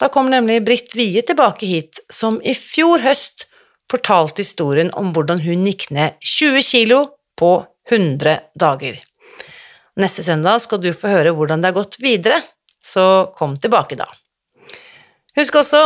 Da 0.00 0.08
kommer 0.12 0.32
nemlig 0.32 0.62
Britt 0.64 0.94
Wie 0.96 1.22
tilbake 1.26 1.68
hit, 1.68 2.00
som 2.10 2.40
i 2.40 2.54
fjor 2.56 3.04
høst 3.04 3.46
fortalte 3.92 4.40
historien 4.40 4.92
om 4.96 5.12
hvordan 5.12 5.42
hun 5.44 5.66
gikk 5.68 5.90
ned 5.92 6.16
20 6.24 6.64
kilo 6.64 7.02
på 7.36 7.54
100 7.90 8.38
dager. 8.58 9.02
Neste 10.00 10.24
søndag 10.24 10.62
skal 10.64 10.80
du 10.80 10.90
få 10.96 11.10
høre 11.12 11.34
hvordan 11.36 11.60
det 11.60 11.72
har 11.72 11.76
gått 11.76 11.98
videre, 12.00 12.40
så 12.82 13.32
kom 13.36 13.58
tilbake 13.60 13.98
da. 13.98 14.06
Husk 15.36 15.58
også, 15.60 15.82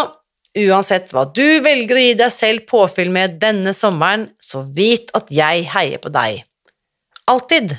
uansett 0.62 1.10
hva 1.14 1.26
du 1.34 1.60
velger 1.64 1.98
å 1.98 2.04
gi 2.04 2.14
deg 2.18 2.34
selv 2.34 2.66
påfyll 2.70 3.10
med 3.14 3.40
denne 3.42 3.74
sommeren, 3.76 4.28
så 4.42 4.62
vit 4.62 5.10
at 5.18 5.30
jeg 5.34 5.66
heier 5.74 6.02
på 6.02 6.12
deg. 6.14 6.44
Alltid. 7.30 7.76